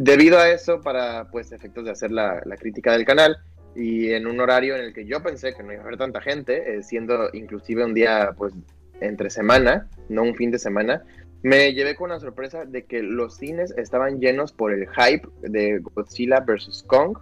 Debido 0.00 0.38
a 0.38 0.48
eso, 0.48 0.80
para 0.80 1.28
pues 1.28 1.50
efectos 1.50 1.84
de 1.84 1.90
hacer 1.90 2.12
la, 2.12 2.40
crítica 2.56 2.92
del 2.92 3.04
canal 3.04 3.36
y 3.74 4.12
en 4.12 4.28
un 4.28 4.38
horario 4.38 4.76
en 4.76 4.84
el 4.84 4.94
que 4.94 5.04
yo 5.04 5.20
pensé 5.24 5.54
que 5.54 5.64
no 5.64 5.72
iba 5.72 5.82
a 5.82 5.86
haber 5.86 5.98
tanta 5.98 6.20
gente, 6.20 6.76
eh, 6.76 6.84
siendo 6.84 7.30
inclusive 7.32 7.84
un 7.84 7.94
día 7.94 8.32
pues 8.38 8.54
entre 9.00 9.28
semana, 9.28 9.88
no 10.08 10.22
un 10.22 10.36
fin 10.36 10.52
de 10.52 10.60
semana, 10.60 11.02
me 11.42 11.74
llevé 11.74 11.96
con 11.96 12.10
la 12.10 12.20
sorpresa 12.20 12.64
de 12.64 12.84
que 12.84 13.02
los 13.02 13.38
cines 13.38 13.74
estaban 13.76 14.20
llenos 14.20 14.52
por 14.52 14.72
el 14.72 14.88
hype 14.88 15.26
de 15.40 15.80
Godzilla 15.80 16.44
vs. 16.46 16.84
Kong. 16.86 17.18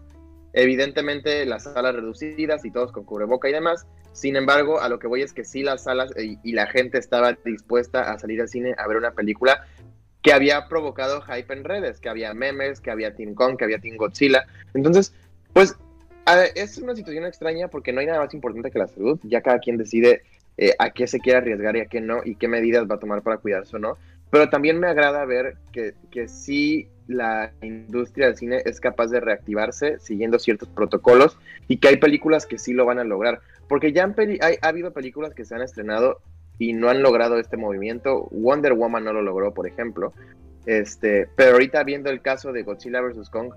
Evidentemente 0.53 1.47
las 1.47 1.63
salas 1.63 1.95
reducidas 1.95 2.63
y 2.67 2.71
todos 2.71 2.93
con 2.93 3.05
cubreboca 3.05 3.49
y 3.49 3.53
demás. 3.53 3.87
Sin 4.13 4.37
embargo, 4.37 4.81
a 4.83 4.91
lo 4.91 4.99
que 4.99 5.07
voy 5.07 5.23
es 5.23 5.33
que 5.33 5.45
sí 5.45 5.63
las 5.63 5.85
salas 5.85 6.13
y, 6.19 6.39
y 6.43 6.53
la 6.53 6.67
gente 6.67 6.99
estaba 6.99 7.39
dispuesta 7.43 8.13
a 8.13 8.19
salir 8.19 8.43
al 8.43 8.49
cine 8.51 8.75
a 8.77 8.87
ver 8.87 8.99
una 8.99 9.13
película 9.13 9.67
que 10.27 10.33
había 10.33 10.67
provocado 10.67 11.23
hype 11.23 11.55
en 11.55 11.63
redes, 11.63 12.01
que 12.01 12.09
había 12.09 12.35
memes, 12.35 12.81
que 12.81 12.91
había 12.91 13.15
Team 13.15 13.35
Kong, 13.35 13.57
que 13.57 13.63
había 13.63 13.79
Team 13.79 13.97
Godzilla. 13.97 14.45
Entonces, 14.75 15.15
pues 15.53 15.77
es 16.57 16.79
una 16.79 16.97
situación 16.97 17.25
extraña 17.25 17.69
porque 17.69 17.93
no 17.93 18.01
hay 18.01 18.07
nada 18.07 18.19
más 18.19 18.35
importante 18.35 18.73
que 18.73 18.79
la 18.81 18.89
salud. 18.89 19.21
Ya 19.23 19.41
cada 19.41 19.61
quien 19.61 19.77
decide 19.77 20.23
eh, 20.57 20.75
a 20.81 20.91
qué 20.91 21.07
se 21.07 21.21
quiere 21.21 21.39
arriesgar 21.39 21.77
y 21.77 21.81
a 21.81 21.87
qué 21.87 22.01
no, 22.01 22.23
y 22.25 22.35
qué 22.35 22.49
medidas 22.49 22.91
va 22.91 22.97
a 22.97 22.99
tomar 22.99 23.23
para 23.23 23.37
cuidarse 23.37 23.77
o 23.77 23.79
no. 23.79 23.99
Pero 24.29 24.51
también 24.51 24.81
me 24.81 24.89
agrada 24.89 25.25
ver 25.27 25.59
que, 25.71 25.95
que 26.11 26.27
sí 26.27 26.89
la 27.07 27.53
industria 27.63 28.27
del 28.27 28.37
cine 28.37 28.63
es 28.65 28.81
capaz 28.81 29.07
de 29.13 29.21
reactivarse 29.21 30.01
siguiendo 30.01 30.41
ciertos 30.41 30.69
protocolos 30.71 31.39
y 31.69 31.77
que 31.77 31.87
hay 31.87 31.99
películas 31.99 32.47
que 32.47 32.59
sí 32.59 32.73
lo 32.73 32.85
van 32.85 32.99
a 32.99 33.05
lograr. 33.05 33.43
Porque 33.69 33.93
ya 33.93 34.03
han 34.03 34.15
peli- 34.15 34.41
hay, 34.43 34.57
ha 34.61 34.67
habido 34.67 34.93
películas 34.93 35.35
que 35.35 35.45
se 35.45 35.55
han 35.55 35.63
estrenado 35.63 36.21
y 36.59 36.73
no 36.73 36.89
han 36.89 37.03
logrado 37.03 37.39
este 37.39 37.57
movimiento. 37.57 38.29
Wonder 38.31 38.75
Woman 38.75 39.05
no 39.05 39.13
lo 39.13 39.23
logró, 39.23 39.53
por 39.53 39.67
ejemplo. 39.67 40.13
Este, 40.65 41.29
pero 41.37 41.53
ahorita 41.53 41.85
viendo 41.85 42.11
el 42.11 42.23
caso 42.23 42.53
de 42.53 42.63
Godzilla 42.63 43.01
vs. 43.01 43.31
Kong, 43.31 43.53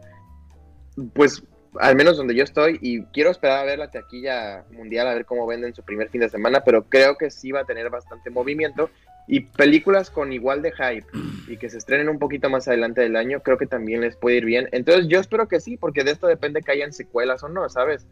pues 1.14 1.44
al 1.80 1.96
menos 1.96 2.18
donde 2.18 2.36
yo 2.36 2.44
estoy, 2.44 2.80
y 2.82 3.04
quiero 3.06 3.30
esperar 3.30 3.60
a 3.60 3.64
ver 3.64 3.80
la 3.80 3.92
taquilla 3.92 4.66
mundial, 4.72 5.08
a 5.08 5.14
ver 5.14 5.26
cómo 5.26 5.46
venden 5.46 5.74
su 5.76 5.84
primer 5.84 6.10
fin 6.10 6.22
de 6.22 6.30
semana, 6.30 6.62
pero 6.64 6.86
creo 6.86 7.16
que 7.16 7.30
sí 7.30 7.52
va 7.52 7.62
a 7.62 7.66
tener 7.66 7.90
bastante 7.90 8.30
movimiento. 8.30 8.90
Y 9.32 9.42
películas 9.42 10.10
con 10.10 10.34
igual 10.34 10.64
de 10.64 10.72
hype 10.72 11.06
y 11.48 11.58
que 11.58 11.70
se 11.70 11.78
estrenen 11.78 12.10
un 12.10 12.18
poquito 12.18 12.50
más 12.50 12.68
adelante 12.68 13.02
del 13.02 13.16
año, 13.16 13.42
creo 13.42 13.60
que 13.60 13.68
también 13.68 14.02
les 14.02 14.16
puede 14.16 14.38
ir 14.38 14.46
bien. 14.46 14.68
Entonces 14.72 15.06
yo 15.08 15.20
espero 15.20 15.48
que 15.48 15.60
sí, 15.60 15.78
porque 15.78 16.04
de 16.04 16.12
esto 16.12 16.26
depende 16.26 16.64
que 16.64 16.72
hayan 16.72 16.94
secuelas 16.94 17.44
o 17.44 17.50
no, 17.50 17.70
¿sabes? 17.70 18.08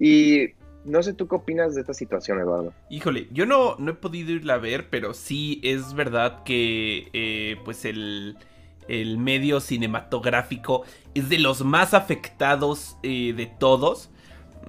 Y 0.00 0.54
no 0.88 1.02
sé 1.02 1.12
tú 1.12 1.28
qué 1.28 1.36
opinas 1.36 1.74
de 1.74 1.82
esta 1.82 1.94
situación, 1.94 2.40
Eduardo. 2.40 2.72
Híjole, 2.90 3.28
yo 3.30 3.46
no, 3.46 3.76
no 3.78 3.92
he 3.92 3.94
podido 3.94 4.32
irla 4.32 4.54
a 4.54 4.58
ver, 4.58 4.88
pero 4.90 5.14
sí 5.14 5.60
es 5.62 5.94
verdad 5.94 6.42
que 6.44 7.08
eh, 7.12 7.56
pues 7.64 7.84
el, 7.84 8.36
el 8.88 9.18
medio 9.18 9.60
cinematográfico 9.60 10.84
es 11.14 11.28
de 11.28 11.38
los 11.38 11.64
más 11.64 11.94
afectados 11.94 12.96
eh, 13.02 13.32
de 13.36 13.46
todos. 13.46 14.10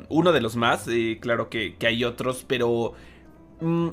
Uno 0.09 0.31
de 0.31 0.41
los 0.41 0.55
más, 0.55 0.87
eh, 0.87 1.17
claro 1.21 1.49
que, 1.49 1.75
hay 1.85 2.03
otros, 2.03 2.45
pero 2.47 2.93
mm, 3.61 3.87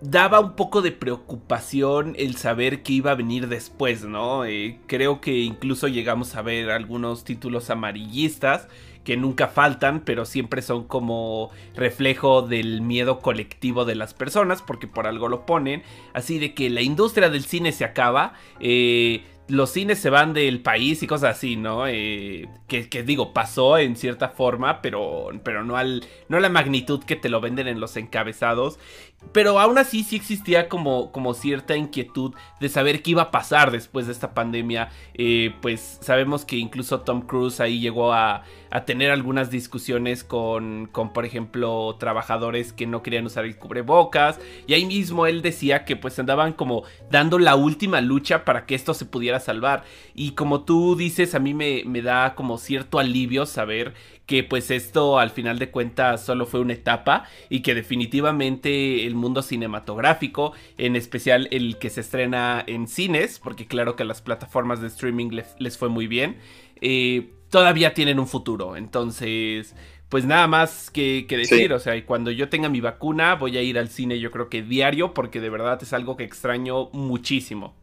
daba 0.00 0.40
un 0.40 0.56
poco 0.56 0.82
de 0.82 0.92
preocupación 0.92 2.14
el 2.18 2.36
saber 2.36 2.82
que 2.82 2.94
iba 2.94 3.12
a 3.12 3.16
venir 3.16 3.48
después, 3.48 4.04
¿no? 4.04 4.42
Creo 4.86 5.20
que 5.20 5.38
incluso 5.38 5.88
llegamos 5.88 6.36
a 6.36 6.42
ver 6.42 6.70
algunos 6.70 7.24
títulos 7.24 7.70
amarillistas 7.70 8.68
que 9.04 9.16
nunca 9.16 9.48
faltan, 9.48 10.00
pero 10.00 10.24
siempre 10.24 10.62
son 10.62 10.84
como 10.84 11.50
reflejo 11.74 12.42
del 12.42 12.82
miedo 12.82 13.20
colectivo 13.20 13.84
de 13.84 13.94
las 13.94 14.14
personas, 14.14 14.62
porque 14.62 14.86
por 14.86 15.06
algo 15.06 15.28
lo 15.28 15.46
ponen, 15.46 15.82
así 16.12 16.38
de 16.38 16.54
que 16.54 16.70
la 16.70 16.82
industria 16.82 17.30
del 17.30 17.44
cine 17.44 17.72
se 17.72 17.84
acaba, 17.84 18.34
eh, 18.60 19.24
los 19.50 19.70
cines 19.70 19.98
se 19.98 20.10
van 20.10 20.32
del 20.32 20.60
país 20.60 21.02
y 21.02 21.06
cosas 21.06 21.36
así, 21.36 21.56
¿no? 21.56 21.86
Eh, 21.86 22.48
que, 22.68 23.02
digo, 23.02 23.32
pasó 23.34 23.78
en 23.78 23.96
cierta 23.96 24.28
forma, 24.28 24.80
pero, 24.80 25.28
pero 25.42 25.64
no, 25.64 25.76
al, 25.76 26.04
no 26.28 26.36
a 26.36 26.40
la 26.40 26.48
magnitud 26.48 27.02
que 27.02 27.16
te 27.16 27.28
lo 27.28 27.40
venden 27.40 27.66
en 27.66 27.80
los 27.80 27.96
encabezados. 27.96 28.78
Pero 29.32 29.58
aún 29.58 29.76
así 29.76 30.02
sí 30.02 30.16
existía 30.16 30.68
como, 30.68 31.12
como 31.12 31.34
cierta 31.34 31.76
inquietud 31.76 32.32
de 32.58 32.68
saber 32.68 33.02
qué 33.02 33.10
iba 33.10 33.22
a 33.22 33.30
pasar 33.30 33.70
después 33.70 34.06
de 34.06 34.12
esta 34.12 34.34
pandemia. 34.34 34.90
Eh, 35.14 35.54
pues 35.60 35.98
sabemos 36.00 36.44
que 36.44 36.56
incluso 36.56 37.00
Tom 37.00 37.22
Cruise 37.22 37.60
ahí 37.60 37.80
llegó 37.80 38.12
a, 38.12 38.44
a 38.70 38.84
tener 38.84 39.10
algunas 39.10 39.50
discusiones 39.50 40.24
con, 40.24 40.88
con, 40.92 41.12
por 41.12 41.24
ejemplo, 41.24 41.96
trabajadores 41.98 42.72
que 42.72 42.86
no 42.86 43.02
querían 43.02 43.26
usar 43.26 43.44
el 43.44 43.56
cubrebocas. 43.56 44.40
Y 44.66 44.74
ahí 44.74 44.84
mismo 44.84 45.26
él 45.26 45.42
decía 45.42 45.84
que 45.84 45.96
pues 45.96 46.18
andaban 46.18 46.52
como 46.52 46.84
dando 47.10 47.38
la 47.38 47.56
última 47.56 48.00
lucha 48.00 48.44
para 48.44 48.66
que 48.66 48.74
esto 48.74 48.94
se 48.94 49.06
pudiera 49.06 49.40
salvar. 49.40 49.84
Y 50.14 50.32
como 50.32 50.64
tú 50.64 50.96
dices, 50.96 51.34
a 51.34 51.38
mí 51.38 51.54
me, 51.54 51.82
me 51.84 52.02
da 52.02 52.34
como 52.34 52.58
cierto 52.58 52.98
alivio 52.98 53.46
saber 53.46 53.94
que 54.30 54.44
pues 54.44 54.70
esto 54.70 55.18
al 55.18 55.30
final 55.30 55.58
de 55.58 55.72
cuentas 55.72 56.24
solo 56.24 56.46
fue 56.46 56.60
una 56.60 56.74
etapa 56.74 57.24
y 57.48 57.62
que 57.62 57.74
definitivamente 57.74 59.04
el 59.04 59.16
mundo 59.16 59.42
cinematográfico, 59.42 60.52
en 60.78 60.94
especial 60.94 61.48
el 61.50 61.78
que 61.78 61.90
se 61.90 62.02
estrena 62.02 62.62
en 62.64 62.86
cines, 62.86 63.40
porque 63.40 63.66
claro 63.66 63.96
que 63.96 64.04
a 64.04 64.06
las 64.06 64.22
plataformas 64.22 64.80
de 64.80 64.86
streaming 64.86 65.30
les, 65.30 65.56
les 65.58 65.76
fue 65.76 65.88
muy 65.88 66.06
bien, 66.06 66.36
eh, 66.80 67.32
todavía 67.50 67.94
tienen 67.94 68.18
un 68.18 68.26
futuro. 68.26 68.76
Entonces, 68.76 69.74
pues 70.08 70.24
nada 70.24 70.46
más 70.46 70.90
que, 70.90 71.26
que 71.28 71.36
decir, 71.36 71.68
Sí. 71.68 71.72
o 71.72 71.78
sea, 71.78 72.04
cuando 72.06 72.30
yo 72.30 72.48
tenga 72.48 72.68
mi 72.68 72.80
vacuna 72.80 73.34
voy 73.34 73.56
a 73.56 73.62
ir 73.62 73.78
al 73.78 73.88
cine 73.88 74.18
yo 74.18 74.30
creo 74.30 74.48
que 74.48 74.62
diario 74.62 75.14
porque 75.14 75.40
de 75.40 75.50
verdad 75.50 75.78
es 75.82 75.92
algo 75.92 76.16
que 76.16 76.24
extraño 76.24 76.88
muchísimo. 76.92 77.74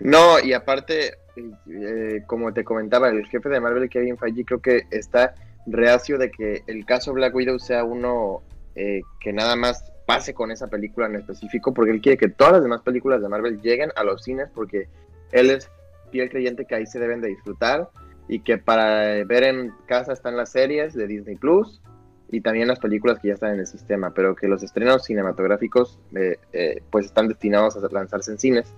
No, 0.00 0.40
y 0.40 0.52
aparte, 0.52 1.14
eh, 1.36 2.22
como 2.26 2.52
te 2.52 2.64
comentaba, 2.64 3.08
el 3.08 3.24
jefe 3.26 3.48
de 3.48 3.60
Marvel, 3.60 3.88
Kevin 3.88 4.18
Feige, 4.18 4.44
creo 4.44 4.60
que 4.60 4.82
está 4.90 5.34
reacio 5.66 6.18
de 6.18 6.30
que 6.30 6.62
el 6.66 6.84
caso 6.84 7.12
Black 7.12 7.34
Widow 7.34 7.58
sea 7.58 7.84
uno 7.84 8.42
eh, 8.74 9.00
que 9.20 9.32
nada 9.32 9.56
más 9.56 9.92
pase 10.06 10.34
con 10.34 10.50
esa 10.50 10.66
película 10.66 11.06
en 11.06 11.16
específico, 11.16 11.72
porque 11.72 11.92
él 11.92 12.00
quiere 12.02 12.18
que 12.18 12.28
todas 12.28 12.54
las 12.54 12.62
demás 12.62 12.82
películas 12.82 13.22
de 13.22 13.28
Marvel 13.28 13.60
lleguen 13.62 13.90
a 13.96 14.04
los 14.04 14.22
cines, 14.24 14.48
porque 14.54 14.88
él 15.32 15.48
es 15.50 15.70
fiel 16.10 16.28
creyente 16.28 16.66
que 16.66 16.74
ahí 16.74 16.86
se 16.86 16.98
deben 16.98 17.22
de 17.22 17.28
disfrutar 17.28 17.88
y 18.28 18.40
que 18.40 18.58
para 18.58 19.24
ver 19.24 19.44
en 19.44 19.72
casa 19.86 20.12
están 20.12 20.36
las 20.36 20.50
series 20.50 20.94
de 20.94 21.06
Disney 21.06 21.36
Plus 21.36 21.82
y 22.30 22.40
también 22.40 22.68
las 22.68 22.78
películas 22.80 23.18
que 23.20 23.28
ya 23.28 23.34
están 23.34 23.54
en 23.54 23.60
el 23.60 23.66
sistema, 23.66 24.12
pero 24.14 24.34
que 24.34 24.48
los 24.48 24.62
estrenos 24.62 25.04
cinematográficos 25.04 25.98
eh, 26.16 26.38
eh, 26.52 26.82
pues 26.90 27.06
están 27.06 27.28
destinados 27.28 27.76
a 27.76 27.88
lanzarse 27.92 28.32
en 28.32 28.38
cines. 28.38 28.74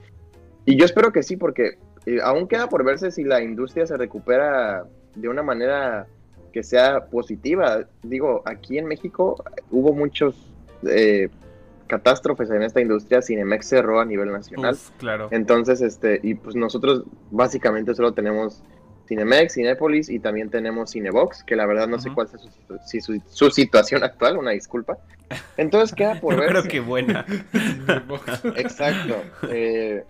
Y 0.64 0.76
yo 0.76 0.85
espero 0.85 1.12
que 1.12 1.22
sí, 1.22 1.37
porque 1.37 1.78
eh, 2.06 2.18
aún 2.22 2.48
queda 2.48 2.68
por 2.68 2.85
verse 2.85 3.11
si 3.11 3.24
la 3.24 3.42
industria 3.42 3.87
se 3.87 3.96
recupera 3.96 4.85
de 5.14 5.28
una 5.28 5.42
manera 5.42 6.06
que 6.52 6.62
sea 6.62 7.06
positiva. 7.06 7.87
Digo, 8.02 8.42
aquí 8.44 8.78
en 8.78 8.87
México 8.87 9.42
hubo 9.70 9.92
muchos 9.92 10.52
eh, 10.87 11.28
catástrofes 11.87 12.50
en 12.50 12.62
esta 12.62 12.80
industria, 12.80 13.22
Cinemex 13.22 13.68
cerró 13.68 14.00
a 14.00 14.04
nivel 14.04 14.32
nacional. 14.32 14.74
Uf, 14.74 14.90
claro. 14.98 15.28
Entonces, 15.30 15.80
este, 15.80 16.18
y 16.22 16.35
pues 16.35 16.56
nosotros 16.56 17.04
básicamente 17.30 17.94
solo 17.94 18.12
tenemos 18.12 18.62
Cinemex, 19.07 19.55
Cinépolis 19.55 20.09
y 20.09 20.19
también 20.19 20.51
tenemos 20.51 20.92
Cinebox, 20.92 21.45
que 21.45 21.57
la 21.57 21.66
verdad 21.66 21.88
no 21.88 21.99
sé 21.99 22.11
cuál 22.12 22.29
es 22.33 22.40
su, 22.40 22.79
si 22.85 23.01
su, 23.01 23.21
su 23.29 23.51
situación 23.51 24.05
actual, 24.05 24.37
una 24.37 24.51
disculpa. 24.51 24.99
Entonces 25.57 25.95
queda 25.95 26.21
por 26.21 26.37
ver. 26.37 26.49
creo 26.49 26.62
que 26.64 26.81
buena. 26.81 27.25
Exacto. 28.57 29.23
eh, 29.51 30.05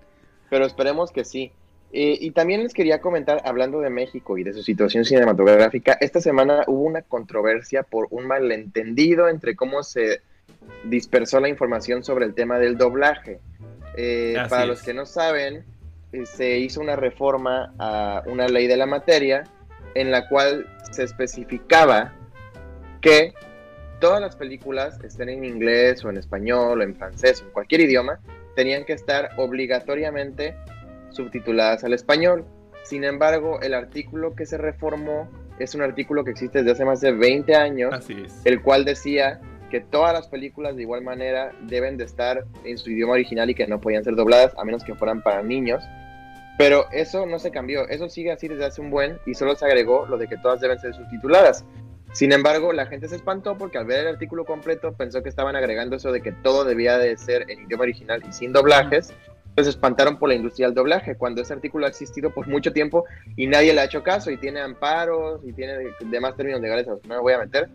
pero 0.51 0.67
esperemos 0.67 1.11
que 1.11 1.25
sí. 1.25 1.53
Eh, 1.93 2.19
y 2.21 2.33
también 2.33 2.63
les 2.63 2.75
quería 2.75 3.01
comentar, 3.01 3.41
hablando 3.45 3.81
de 3.81 3.91
México 3.91 4.37
y 4.37 4.43
de 4.43 4.53
su 4.53 4.63
situación 4.63 5.05
cinematográfica, 5.05 5.97
esta 6.01 6.21
semana 6.21 6.65
hubo 6.67 6.83
una 6.83 7.03
controversia 7.03 7.85
por 7.85 8.09
un 8.11 8.27
malentendido 8.27 9.29
entre 9.29 9.55
cómo 9.57 9.83
se 9.83 10.21
dispersó 10.85 11.41
la 11.41 11.49
información 11.49 12.03
sobre 12.05 12.27
el 12.27 12.35
tema 12.35 12.59
del 12.59 12.77
doblaje. 12.77 13.41
Eh, 13.97 14.37
para 14.51 14.63
es. 14.63 14.69
los 14.69 14.83
que 14.83 14.93
no 14.93 15.07
saben, 15.07 15.65
se 16.25 16.59
hizo 16.59 16.81
una 16.81 16.97
reforma 16.97 17.75
a 17.79 18.23
una 18.27 18.49
ley 18.49 18.67
de 18.67 18.77
la 18.77 18.87
materia 18.87 19.45
en 19.95 20.11
la 20.11 20.29
cual 20.29 20.67
se 20.91 21.05
especificaba 21.05 22.13
que 23.01 23.35
todas 24.01 24.21
las 24.21 24.37
películas, 24.37 24.99
estén 25.03 25.29
en 25.29 25.45
inglés 25.45 26.05
o 26.05 26.11
en 26.11 26.19
español 26.19 26.81
o 26.81 26.83
en 26.83 26.95
francés 26.97 27.41
o 27.43 27.47
en 27.47 27.51
cualquier 27.51 27.83
idioma, 27.83 28.21
tenían 28.55 28.85
que 28.85 28.93
estar 28.93 29.31
obligatoriamente 29.37 30.57
subtituladas 31.11 31.85
al 31.85 31.93
español. 31.93 32.45
Sin 32.83 33.05
embargo, 33.05 33.61
el 33.63 33.75
artículo 33.75 34.35
que 34.35 34.47
se 34.47 34.59
reformó 34.59 35.29
es 35.59 35.75
un 35.75 35.83
artículo 35.83 36.25
que 36.25 36.31
existe 36.33 36.59
desde 36.59 36.73
hace 36.73 36.85
más 36.85 37.01
de 37.01 37.13
20 37.13 37.55
años, 37.55 37.95
Así 37.95 38.23
es. 38.25 38.43
el 38.45 38.63
cual 38.63 38.85
decía 38.85 39.41
que 39.67 39.81
todas 39.81 40.13
las 40.13 40.29
películas 40.29 40.77
de 40.77 40.83
igual 40.83 41.03
manera 41.03 41.53
deben 41.63 41.97
de 41.97 42.05
estar 42.05 42.45
en 42.65 42.79
su 42.79 42.91
idioma 42.91 43.15
original 43.15 43.51
y 43.51 43.55
que 43.55 43.67
no 43.67 43.81
podían 43.81 44.05
ser 44.05 44.15
dobladas 44.15 44.53
a 44.57 44.65
menos 44.65 44.85
que 44.85 44.95
fueran 44.95 45.23
para 45.23 45.43
niños. 45.43 45.85
Pero 46.59 46.87
eso 46.93 47.27
no 47.27 47.39
se 47.39 47.51
cambió, 47.51 47.87
eso 47.89 48.09
sigue 48.09 48.33
así 48.33 48.49
desde 48.49 48.65
hace 48.65 48.81
un 48.81 48.91
buen 48.91 49.19
y 49.27 49.35
solo 49.35 49.55
se 49.57 49.67
agregó 49.67 50.07
lo 50.07 50.17
de 50.17 50.27
que 50.27 50.39
todas 50.39 50.61
deben 50.61 50.79
ser 50.79 50.95
subtituladas. 50.95 51.65
Sin 52.13 52.33
embargo, 52.33 52.73
la 52.73 52.87
gente 52.87 53.09
se 53.09 53.17
espantó 53.17 53.59
porque 53.59 53.77
al 53.77 53.85
ver 53.85 54.01
el 54.01 54.15
artículo 54.15 54.47
completo 54.47 54.95
pensó 54.95 55.23
que 55.23 55.29
estaban 55.29 55.55
agregando 55.55 55.97
eso 55.97 56.13
de 56.13 56.23
que 56.23 56.33
todo 56.33 56.65
debía 56.65 56.97
de 56.97 57.17
ser 57.19 57.51
en 57.51 57.65
idioma 57.65 57.83
original 57.83 58.23
y 58.27 58.33
sin 58.33 58.55
doblajes. 58.55 59.13
Entonces 59.57 59.73
se 59.73 59.79
espantaron 59.79 60.19
por 60.19 60.29
la 60.29 60.35
industria 60.35 60.67
del 60.67 60.75
doblaje, 60.75 61.17
cuando 61.17 61.43
ese 61.43 61.53
artículo 61.55 61.87
ha 61.87 61.89
existido 61.89 62.31
por 62.31 62.47
mucho 62.47 62.73
tiempo 62.73 63.05
y 63.37 63.47
nadie 63.47 63.73
le 63.73 63.81
ha 63.81 63.85
hecho 63.85 64.03
caso 64.03 64.31
y 64.31 64.37
tiene 64.37 64.61
amparos 64.61 65.41
y 65.45 65.53
tiene 65.53 65.79
demás 66.07 66.37
términos 66.37 66.61
legales 66.61 66.87
no 66.87 66.99
me 67.07 67.19
voy 67.19 67.33
a 67.33 67.39
meter. 67.39 67.69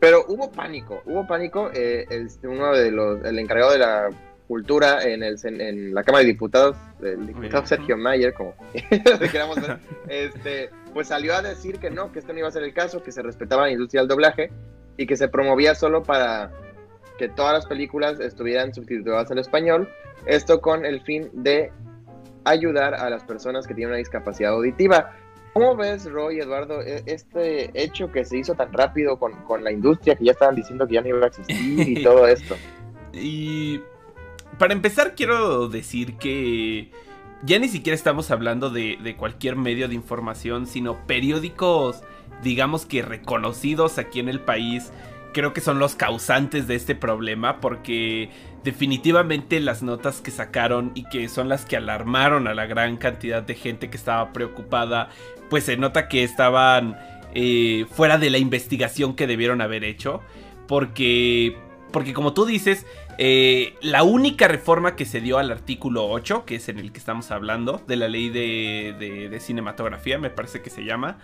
Pero 0.00 0.24
hubo 0.28 0.50
pánico, 0.50 1.02
hubo 1.06 1.26
pánico. 1.26 1.70
Eh, 1.74 2.06
el, 2.10 2.28
uno 2.44 2.72
de 2.72 2.90
los, 2.90 3.24
el 3.24 3.38
encargado 3.38 3.72
de 3.72 3.78
la 3.78 4.08
cultura 4.46 5.02
en, 5.02 5.22
el, 5.22 5.36
en 5.44 5.94
la 5.94 6.02
Cámara 6.02 6.24
de 6.24 6.32
Diputados, 6.32 6.76
el 7.02 7.26
diputado 7.26 7.66
Sergio 7.66 7.98
Mayer, 7.98 8.32
como 8.32 8.54
queramos 9.30 9.60
ver, 9.60 9.78
este, 10.08 10.70
pues 10.94 11.08
salió 11.08 11.34
a 11.34 11.42
decir 11.42 11.78
que 11.78 11.90
no, 11.90 12.10
que 12.12 12.20
esto 12.20 12.32
no 12.32 12.38
iba 12.38 12.48
a 12.48 12.50
ser 12.52 12.62
el 12.62 12.72
caso, 12.72 13.02
que 13.02 13.12
se 13.12 13.22
respetaba 13.22 13.66
la 13.66 13.72
industria 13.72 14.00
del 14.00 14.08
doblaje 14.08 14.50
y 14.96 15.06
que 15.06 15.16
se 15.16 15.28
promovía 15.28 15.74
solo 15.74 16.02
para 16.02 16.50
que 17.18 17.28
todas 17.28 17.52
las 17.52 17.66
películas 17.66 18.20
estuvieran 18.20 18.72
subtituladas 18.72 19.30
en 19.30 19.38
español, 19.38 19.88
esto 20.24 20.60
con 20.62 20.86
el 20.86 21.02
fin 21.02 21.28
de 21.34 21.70
ayudar 22.44 22.94
a 22.94 23.10
las 23.10 23.24
personas 23.24 23.66
que 23.66 23.74
tienen 23.74 23.90
una 23.90 23.98
discapacidad 23.98 24.52
auditiva. 24.52 25.14
¿Cómo 25.58 25.74
ves, 25.74 26.08
Roy, 26.08 26.38
Eduardo, 26.38 26.82
e, 26.82 27.02
este 27.06 27.72
hecho 27.74 28.12
que 28.12 28.24
se 28.24 28.38
hizo 28.38 28.54
tan 28.54 28.72
rápido 28.72 29.18
con, 29.18 29.32
con 29.42 29.64
la 29.64 29.72
industria, 29.72 30.14
que 30.14 30.26
ya 30.26 30.30
estaban 30.30 30.54
diciendo 30.54 30.86
que 30.86 30.94
ya 30.94 31.00
no 31.00 31.08
iba 31.08 31.24
a 31.24 31.26
existir 31.26 31.88
y 31.88 32.00
todo 32.04 32.28
esto? 32.28 32.54
Y 33.12 33.80
para 34.56 34.72
empezar, 34.72 35.16
quiero 35.16 35.66
decir 35.66 36.16
que 36.16 36.92
ya 37.42 37.58
ni 37.58 37.66
siquiera 37.66 37.96
estamos 37.96 38.30
hablando 38.30 38.70
de, 38.70 39.16
cualquier 39.18 39.56
medio 39.56 39.88
de 39.88 39.96
información, 39.96 40.68
sino 40.68 41.04
periódicos, 41.08 42.04
digamos 42.44 42.86
que 42.86 43.02
reconocidos 43.02 43.98
aquí 43.98 44.20
en 44.20 44.28
el 44.28 44.38
país. 44.38 44.92
Creo 45.34 45.52
que 45.54 45.60
son 45.60 45.80
los 45.80 45.96
causantes 45.96 46.68
de 46.68 46.76
este 46.76 46.94
problema 46.94 47.60
porque 47.60 48.30
definitivamente 48.62 49.58
las 49.58 49.82
notas 49.82 50.20
que 50.20 50.30
sacaron 50.30 50.92
y 50.94 51.02
que 51.04 51.28
son 51.28 51.48
las 51.48 51.66
que 51.66 51.76
alarmaron 51.76 52.46
a 52.46 52.54
la 52.54 52.66
gran 52.66 52.96
cantidad 52.96 53.42
de 53.42 53.56
gente 53.56 53.90
que 53.90 53.96
estaba 53.96 54.32
preocupada, 54.32 55.10
pues 55.50 55.64
se 55.64 55.76
nota 55.76 56.08
que 56.08 56.24
estaban 56.24 56.98
eh, 57.34 57.86
fuera 57.90 58.18
de 58.18 58.30
la 58.30 58.38
investigación 58.38 59.14
que 59.14 59.26
debieron 59.26 59.60
haber 59.60 59.84
hecho. 59.84 60.20
Porque, 60.66 61.56
porque 61.92 62.12
como 62.12 62.34
tú 62.34 62.44
dices, 62.44 62.86
eh, 63.20 63.74
la 63.82 64.04
única 64.04 64.46
reforma 64.46 64.94
que 64.94 65.04
se 65.04 65.20
dio 65.20 65.38
al 65.38 65.50
artículo 65.50 66.08
8, 66.08 66.44
que 66.44 66.54
es 66.54 66.68
en 66.68 66.78
el 66.78 66.92
que 66.92 66.98
estamos 66.98 67.32
hablando, 67.32 67.82
de 67.86 67.96
la 67.96 68.08
ley 68.08 68.28
de, 68.28 69.38
cinematografía, 69.40 70.18
me 70.18 70.30
parece 70.30 70.62
que 70.62 70.70
se 70.70 70.84
llama, 70.84 71.18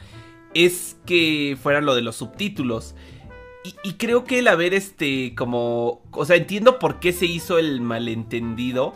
es 0.55 0.97
que 1.07 1.57
fuera 1.63 1.81
lo 1.81 1.95
de 1.95 2.03
los 2.03 2.17
subtítulos. 2.17 2.97
Y, 3.83 3.95
creo 3.95 4.25
que 4.25 4.41
el 4.41 4.49
haber 4.49 4.75
este, 4.75 5.35
como, 5.35 6.03
o 6.11 6.25
sea, 6.27 6.37
entiendo 6.37 6.79
por 6.79 7.01
qué 7.01 7.13
se 7.13 7.25
hizo 7.25 7.59
el 7.59 7.81
malentendido. 7.81 8.95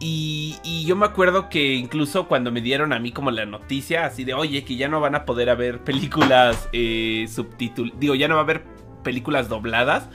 Y, 0.00 0.84
yo 0.86 0.96
me 0.96 1.06
acuerdo 1.06 1.48
que 1.50 1.74
incluso 1.74 2.28
cuando 2.28 2.50
me 2.50 2.62
dieron 2.62 2.92
a 2.92 2.98
mí 2.98 3.12
como 3.12 3.30
la 3.30 3.44
noticia, 3.44 4.06
así 4.06 4.24
de, 4.24 4.32
oye, 4.32 4.64
que 4.64 4.76
ya 4.76 4.88
no 4.88 5.00
van 5.00 5.14
a 5.14 5.24
poder 5.24 5.50
haber 5.50 5.84
películas 5.84 6.68
eh, 6.72 7.26
subtituladas, 7.28 8.00
digo, 8.00 8.14
ya 8.14 8.28
no 8.28 8.34
va 8.34 8.40
a 8.40 8.44
haber 8.44 8.64
películas 9.02 9.48
dobladas 9.48 10.08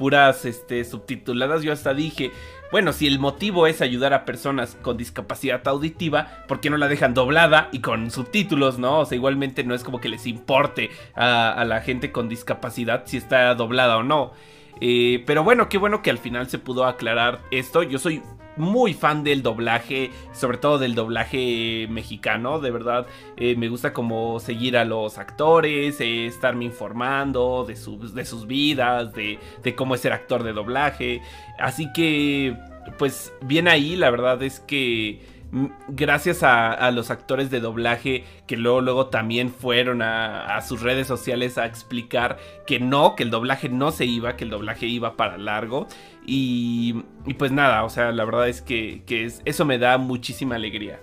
puras 0.00 0.46
este, 0.46 0.82
subtituladas, 0.86 1.62
yo 1.62 1.74
hasta 1.74 1.92
dije, 1.92 2.30
bueno, 2.72 2.94
si 2.94 3.06
el 3.06 3.18
motivo 3.18 3.66
es 3.66 3.82
ayudar 3.82 4.14
a 4.14 4.24
personas 4.24 4.78
con 4.80 4.96
discapacidad 4.96 5.60
auditiva, 5.68 6.42
¿por 6.48 6.60
qué 6.60 6.70
no 6.70 6.78
la 6.78 6.88
dejan 6.88 7.12
doblada 7.12 7.68
y 7.70 7.80
con 7.80 8.10
subtítulos, 8.10 8.78
no? 8.78 9.00
O 9.00 9.04
sea, 9.04 9.16
igualmente 9.16 9.62
no 9.62 9.74
es 9.74 9.84
como 9.84 10.00
que 10.00 10.08
les 10.08 10.26
importe 10.26 10.88
a, 11.14 11.62
la 11.66 11.82
gente 11.82 12.12
con 12.12 12.30
discapacidad 12.30 13.02
si 13.04 13.18
está 13.18 13.54
doblada 13.54 13.98
o 13.98 14.02
no. 14.02 14.32
Eh, 14.80 15.22
pero 15.26 15.44
bueno, 15.44 15.68
qué 15.68 15.76
bueno 15.76 16.00
que 16.00 16.08
al 16.08 16.16
final 16.16 16.48
se 16.48 16.58
pudo 16.58 16.86
aclarar 16.86 17.42
esto. 17.50 17.82
Yo 17.82 17.98
soy 17.98 18.22
muy 18.56 18.94
fan 18.94 19.24
del 19.24 19.42
doblaje, 19.42 20.10
sobre 20.32 20.58
todo 20.58 20.78
del 20.78 20.94
doblaje 20.94 21.86
mexicano, 21.90 22.60
de 22.60 22.70
verdad 22.70 23.06
eh, 23.36 23.56
me 23.56 23.68
gusta 23.68 23.92
como 23.92 24.40
seguir 24.40 24.76
a 24.76 24.84
los 24.84 25.18
actores, 25.18 26.00
eh, 26.00 26.26
estarme 26.26 26.64
informando 26.64 27.64
de, 27.64 27.74
de 27.74 28.24
sus 28.24 28.46
vidas, 28.46 29.12
de, 29.14 29.38
de 29.62 29.74
cómo 29.74 29.94
es 29.94 30.00
ser 30.00 30.12
actor 30.12 30.42
de 30.42 30.52
doblaje, 30.52 31.22
así 31.58 31.92
que 31.92 32.56
pues 32.98 33.32
bien 33.42 33.68
ahí, 33.68 33.96
la 33.96 34.10
verdad 34.10 34.42
es 34.42 34.60
que 34.60 35.39
gracias 35.88 36.42
a, 36.42 36.90
los 36.90 37.10
actores 37.10 37.50
de 37.50 37.60
doblaje 37.60 38.24
que 38.46 38.56
luego, 38.56 38.80
luego 38.80 39.06
también 39.06 39.50
fueron 39.50 40.02
a, 40.02 40.60
sus 40.62 40.80
redes 40.82 41.06
sociales 41.06 41.58
a 41.58 41.66
explicar 41.66 42.38
que 42.66 42.80
no, 42.80 43.16
que 43.16 43.22
el 43.22 43.30
doblaje 43.30 43.68
no 43.68 43.90
se 43.90 44.04
iba, 44.04 44.36
que 44.36 44.44
el 44.44 44.50
doblaje 44.50 44.86
iba 44.86 45.16
para 45.16 45.38
largo. 45.38 45.86
Y, 46.26 47.04
pues 47.38 47.50
nada, 47.50 47.84
o 47.84 47.90
sea, 47.90 48.12
la 48.12 48.24
verdad 48.24 48.48
es 48.48 48.62
que, 48.62 49.02
que 49.06 49.30
eso 49.44 49.64
me 49.64 49.78
da 49.78 49.98
muchísima 49.98 50.54
alegría. 50.54 51.00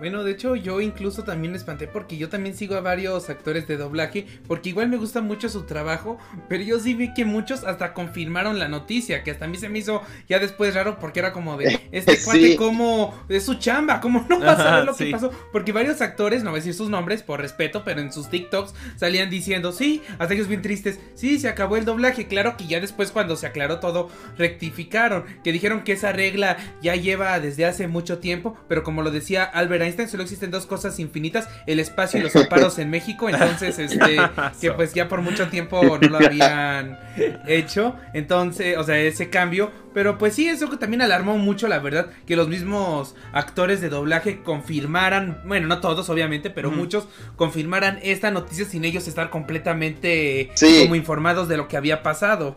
Bueno, 0.00 0.24
de 0.24 0.32
hecho 0.32 0.56
yo 0.56 0.80
incluso 0.80 1.24
también 1.24 1.52
me 1.52 1.58
espanté 1.58 1.86
porque 1.86 2.16
yo 2.16 2.30
también 2.30 2.56
sigo 2.56 2.74
a 2.74 2.80
varios 2.80 3.28
actores 3.28 3.68
de 3.68 3.76
doblaje 3.76 4.24
porque 4.48 4.70
igual 4.70 4.88
me 4.88 4.96
gusta 4.96 5.20
mucho 5.20 5.50
su 5.50 5.64
trabajo, 5.64 6.16
pero 6.48 6.64
yo 6.64 6.80
sí 6.80 6.94
vi 6.94 7.12
que 7.12 7.26
muchos 7.26 7.64
hasta 7.64 7.92
confirmaron 7.92 8.58
la 8.58 8.66
noticia, 8.66 9.22
que 9.22 9.30
hasta 9.30 9.44
a 9.44 9.48
mí 9.48 9.58
se 9.58 9.68
me 9.68 9.78
hizo 9.78 10.00
ya 10.26 10.38
después 10.38 10.74
raro 10.74 10.98
porque 10.98 11.20
era 11.20 11.34
como 11.34 11.58
de 11.58 11.88
este 11.92 12.18
cuate 12.24 12.56
como 12.56 13.14
es 13.28 13.44
su 13.44 13.56
chamba, 13.56 14.00
como 14.00 14.24
no 14.26 14.40
va 14.40 14.52
a 14.52 14.56
saber 14.56 14.84
lo 14.86 14.96
que 14.96 15.10
pasó, 15.10 15.30
porque 15.52 15.72
varios 15.72 16.00
actores, 16.00 16.42
no 16.42 16.50
voy 16.50 16.60
a 16.60 16.62
decir 16.62 16.72
sus 16.72 16.88
nombres 16.88 17.22
por 17.22 17.42
respeto, 17.42 17.84
pero 17.84 18.00
en 18.00 18.10
sus 18.10 18.30
TikToks 18.30 18.72
salían 18.96 19.28
diciendo, 19.28 19.70
"Sí, 19.70 20.00
hasta 20.18 20.32
ellos 20.32 20.48
bien 20.48 20.62
tristes, 20.62 20.98
sí, 21.14 21.38
se 21.38 21.48
acabó 21.50 21.76
el 21.76 21.84
doblaje." 21.84 22.26
Claro 22.26 22.56
que 22.56 22.66
ya 22.66 22.80
después 22.80 23.12
cuando 23.12 23.36
se 23.36 23.46
aclaró 23.46 23.80
todo 23.80 24.08
rectificaron, 24.38 25.24
que 25.44 25.52
dijeron 25.52 25.84
que 25.84 25.92
esa 25.92 26.12
regla 26.12 26.56
ya 26.80 26.96
lleva 26.96 27.38
desde 27.38 27.66
hace 27.66 27.86
mucho 27.86 28.18
tiempo, 28.18 28.56
pero 28.66 28.82
como 28.82 29.02
lo 29.02 29.10
decía 29.10 29.44
Albert 29.44 29.89
solo 30.08 30.22
existen 30.22 30.50
dos 30.50 30.66
cosas 30.66 30.98
infinitas, 30.98 31.48
el 31.66 31.80
espacio 31.80 32.20
y 32.20 32.22
los 32.22 32.34
amparos 32.36 32.78
en 32.78 32.90
México, 32.90 33.28
entonces 33.28 33.78
este 33.78 34.16
que 34.60 34.72
pues 34.72 34.94
ya 34.94 35.08
por 35.08 35.20
mucho 35.20 35.48
tiempo 35.48 35.98
no 35.98 36.08
lo 36.08 36.18
habían 36.18 36.98
hecho, 37.46 37.96
entonces, 38.12 38.76
o 38.76 38.84
sea, 38.84 38.98
ese 38.98 39.30
cambio, 39.30 39.70
pero 39.92 40.18
pues 40.18 40.34
sí, 40.34 40.48
eso 40.48 40.70
que 40.70 40.76
también 40.76 41.02
alarmó 41.02 41.36
mucho, 41.38 41.68
la 41.68 41.78
verdad, 41.78 42.10
que 42.26 42.36
los 42.36 42.48
mismos 42.48 43.14
actores 43.32 43.80
de 43.80 43.88
doblaje 43.88 44.42
confirmaran, 44.42 45.42
bueno, 45.46 45.66
no 45.68 45.80
todos 45.80 46.08
obviamente, 46.10 46.50
pero 46.50 46.70
muchos 46.70 47.08
confirmaran 47.36 47.98
esta 48.02 48.30
noticia 48.30 48.64
sin 48.64 48.84
ellos 48.84 49.08
estar 49.08 49.30
completamente 49.30 50.50
como 50.82 50.94
informados 50.94 51.48
de 51.48 51.56
lo 51.56 51.68
que 51.68 51.76
había 51.76 52.02
pasado. 52.02 52.56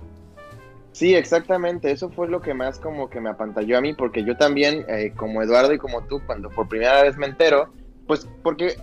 Sí, 0.94 1.16
exactamente. 1.16 1.92
Eso 1.92 2.10
fue 2.10 2.30
lo 2.30 2.40
que 2.40 2.54
más 2.54 2.80
como 2.80 3.10
que 3.10 3.20
me 3.20 3.30
apantalló 3.30 3.78
a 3.78 3.82
mí, 3.82 3.94
porque 3.94 4.24
yo 4.24 4.38
también, 4.38 4.86
eh, 4.88 5.12
como 5.18 5.42
Eduardo 5.42 5.74
y 5.74 5.80
como 5.80 6.06
tú, 6.06 6.22
cuando 6.26 6.50
por 6.50 6.70
primera 6.70 7.02
vez 7.02 7.18
me 7.18 7.26
entero, 7.26 7.74
pues 8.08 8.30
porque 8.44 8.78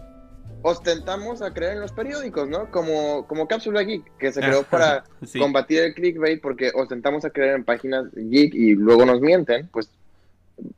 ostentamos 0.62 1.40
a 1.40 1.54
creer 1.54 1.74
en 1.74 1.80
los 1.80 1.92
periódicos, 1.92 2.48
¿no? 2.48 2.70
Como, 2.70 3.26
como 3.28 3.46
Cápsula 3.46 3.82
Geek, 3.82 4.18
que 4.18 4.32
se 4.32 4.40
creó 4.40 4.64
para 4.64 5.04
combatir 5.38 5.82
el 5.82 5.94
clickbait, 5.94 6.42
porque 6.42 6.72
ostentamos 6.74 7.24
a 7.24 7.30
creer 7.30 7.54
en 7.54 7.64
páginas 7.64 8.06
geek 8.12 8.54
y 8.54 8.74
luego 8.74 9.06
nos 9.06 9.20
mienten, 9.20 9.68
pues 9.72 9.90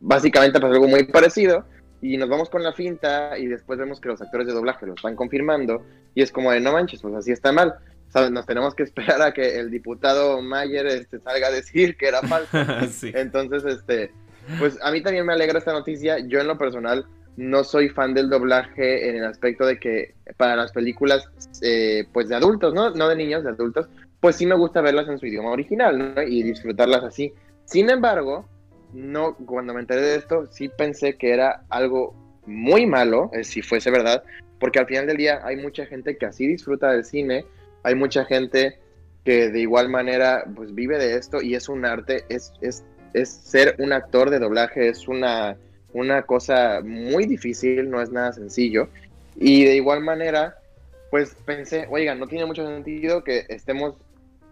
básicamente 0.01 0.61
pasa 0.61 0.75
algo 0.75 0.87
muy 0.87 1.05
parecido. 1.05 1.65
Y 2.03 2.17
nos 2.17 2.29
vamos 2.29 2.51
con 2.51 2.65
la 2.65 2.73
finta 2.73 3.39
y 3.39 3.47
después 3.47 3.79
vemos 3.79 4.01
que 4.01 4.09
los 4.09 4.21
actores 4.21 4.49
de 4.49 4.53
doblaje 4.53 4.87
lo 4.87 4.95
están 4.95 5.15
confirmando 5.15 5.85
y 6.17 6.23
es 6.23 6.33
como 6.33 6.51
de 6.51 6.59
no 6.59 6.73
manches, 6.73 7.01
pues 7.01 7.15
así 7.15 7.31
está 7.31 7.53
mal. 7.53 7.77
Nos 8.15 8.47
tenemos 8.47 8.75
que 8.75 8.83
esperar 8.83 9.23
a 9.23 9.33
que 9.33 9.59
el 9.59 9.71
diputado 9.71 10.43
Mayer 10.43 10.87
este, 10.87 11.19
salga 11.21 11.49
a 11.49 11.51
decir 11.51 11.97
que 11.97 12.09
era 12.09 12.21
falso. 12.23 12.51
Entonces, 13.15 13.65
este, 13.65 14.13
pues 14.59 14.79
a 14.83 14.91
mí 14.91 15.03
también 15.03 15.27
me 15.27 15.33
alegra 15.33 15.59
esta 15.59 15.73
noticia. 15.73 16.19
Yo 16.19 16.41
en 16.41 16.47
lo 16.47 16.59
personal 16.59 17.07
no 17.37 17.65
soy 17.65 17.89
fan 17.89 18.13
del 18.13 18.29
doblaje 18.29 19.09
en 19.09 19.17
el 19.17 19.25
aspecto 19.25 19.65
de 19.65 19.79
que 19.79 20.15
para 20.37 20.57
las 20.57 20.73
películas, 20.73 21.25
eh, 21.63 22.05
pues 22.13 22.29
de 22.29 22.35
adultos, 22.35 22.75
¿no? 22.75 22.91
No 22.91 23.09
de 23.09 23.17
niños, 23.17 23.45
de 23.45 23.51
adultos, 23.51 23.89
pues 24.21 24.37
sí 24.37 24.47
me 24.47 24.55
gusta 24.55 24.81
verlas 24.81 25.09
en 25.09 25.19
su 25.19 25.27
idioma 25.27 25.51
original, 25.51 26.15
¿no? 26.15 26.23
Y 26.23 26.43
disfrutarlas 26.43 27.05
así. 27.05 27.33
Sin 27.65 27.89
embargo, 27.89 28.47
no, 28.93 29.37
cuando 29.37 29.73
me 29.73 29.81
enteré 29.81 30.03
de 30.03 30.17
esto, 30.17 30.47
sí 30.51 30.69
pensé 30.69 31.17
que 31.17 31.33
era 31.33 31.65
algo 31.71 32.15
muy 32.47 32.87
malo, 32.87 33.31
eh, 33.33 33.45
si 33.45 33.63
fuese 33.63 33.91
verdad, 33.91 34.23
porque 34.59 34.79
al 34.79 34.87
final 34.87 35.07
del 35.07 35.17
día 35.17 35.41
hay 35.45 35.57
mucha 35.57 35.87
gente 35.87 36.17
que 36.17 36.27
así 36.27 36.47
disfruta 36.47 36.91
del 36.93 37.05
cine, 37.05 37.45
hay 37.83 37.95
mucha 37.95 38.25
gente 38.25 38.79
que 39.25 39.51
de 39.51 39.61
igual 39.61 39.89
manera 39.89 40.45
pues 40.55 40.75
vive 40.75 40.99
de 40.99 41.17
esto 41.17 41.41
y 41.43 41.55
es 41.55 41.69
un 41.69 41.85
arte, 41.85 42.25
es, 42.29 42.53
es, 42.61 42.85
es 43.15 43.31
ser 43.31 43.77
un 43.79 43.93
actor 43.93 44.31
de 44.31 44.39
doblaje, 44.39 44.89
es 44.89 45.07
una, 45.07 45.57
una 45.93 46.23
cosa 46.23 46.81
muy 46.83 47.27
difícil, 47.27 47.91
no 47.91 48.01
es 48.01 48.11
nada 48.11 48.33
sencillo. 48.33 48.89
Y 49.37 49.65
de 49.65 49.77
igual 49.77 50.01
manera, 50.03 50.57
pues 51.11 51.35
pensé, 51.45 51.87
oigan, 51.91 52.19
no 52.19 52.27
tiene 52.27 52.47
mucho 52.47 52.67
sentido 52.67 53.23
que 53.25 53.47
estemos 53.49 53.95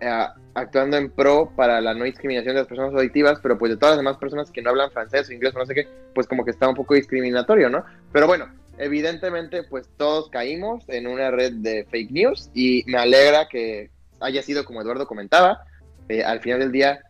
eh, 0.01 0.27
actuando 0.55 0.97
en 0.97 1.11
pro 1.11 1.53
para 1.57 1.81
la 1.81 1.93
no 1.93 2.05
discriminación 2.05 2.55
de 2.55 2.61
las 2.61 2.69
personas 2.69 2.95
auditivas, 2.95 3.39
pero 3.43 3.59
pues 3.59 3.71
de 3.71 3.77
todas 3.77 3.97
las 3.97 4.05
demás 4.05 4.17
personas 4.17 4.51
que 4.51 4.63
no 4.63 4.71
hablan 4.71 4.91
francés 4.91 5.29
o 5.29 5.33
inglés 5.33 5.55
o 5.55 5.59
no 5.59 5.67
sé 5.67 5.75
qué, 5.75 5.89
pues 6.15 6.27
como 6.27 6.45
que 6.45 6.53
está 6.53 6.69
un 6.69 6.75
poco 6.75 6.95
discriminatorio, 6.95 7.69
¿no? 7.69 7.85
Pero 8.13 8.27
bueno, 8.27 8.47
evidentemente 8.81 9.63
pues 9.63 9.89
todos 9.97 10.31
caímos 10.31 10.89
en 10.89 11.07
una 11.07 11.31
red 11.31 11.53
de 11.55 11.87
fake 11.91 12.11
news 12.11 12.51
y 12.55 12.83
me 12.87 12.99
alegra 12.99 13.47
que 13.49 13.91
haya 14.21 14.43
sido 14.43 14.65
como 14.65 14.81
Eduardo 14.81 15.07
comentaba, 15.07 15.65
eh, 16.09 16.25
al 16.25 16.41
final 16.41 16.61
del 16.61 16.73
día 16.73 17.01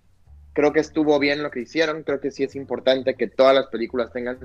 creo 0.52 0.72
que 0.72 0.80
estuvo 0.80 1.18
bien 1.18 1.42
lo 1.42 1.50
que 1.50 1.60
hicieron, 1.60 2.02
creo 2.02 2.20
que 2.20 2.30
sí 2.30 2.42
es 2.42 2.56
importante 2.56 3.14
que 3.14 3.28
todas 3.28 3.54
las 3.54 3.68
películas 3.68 4.12
tengan 4.12 4.38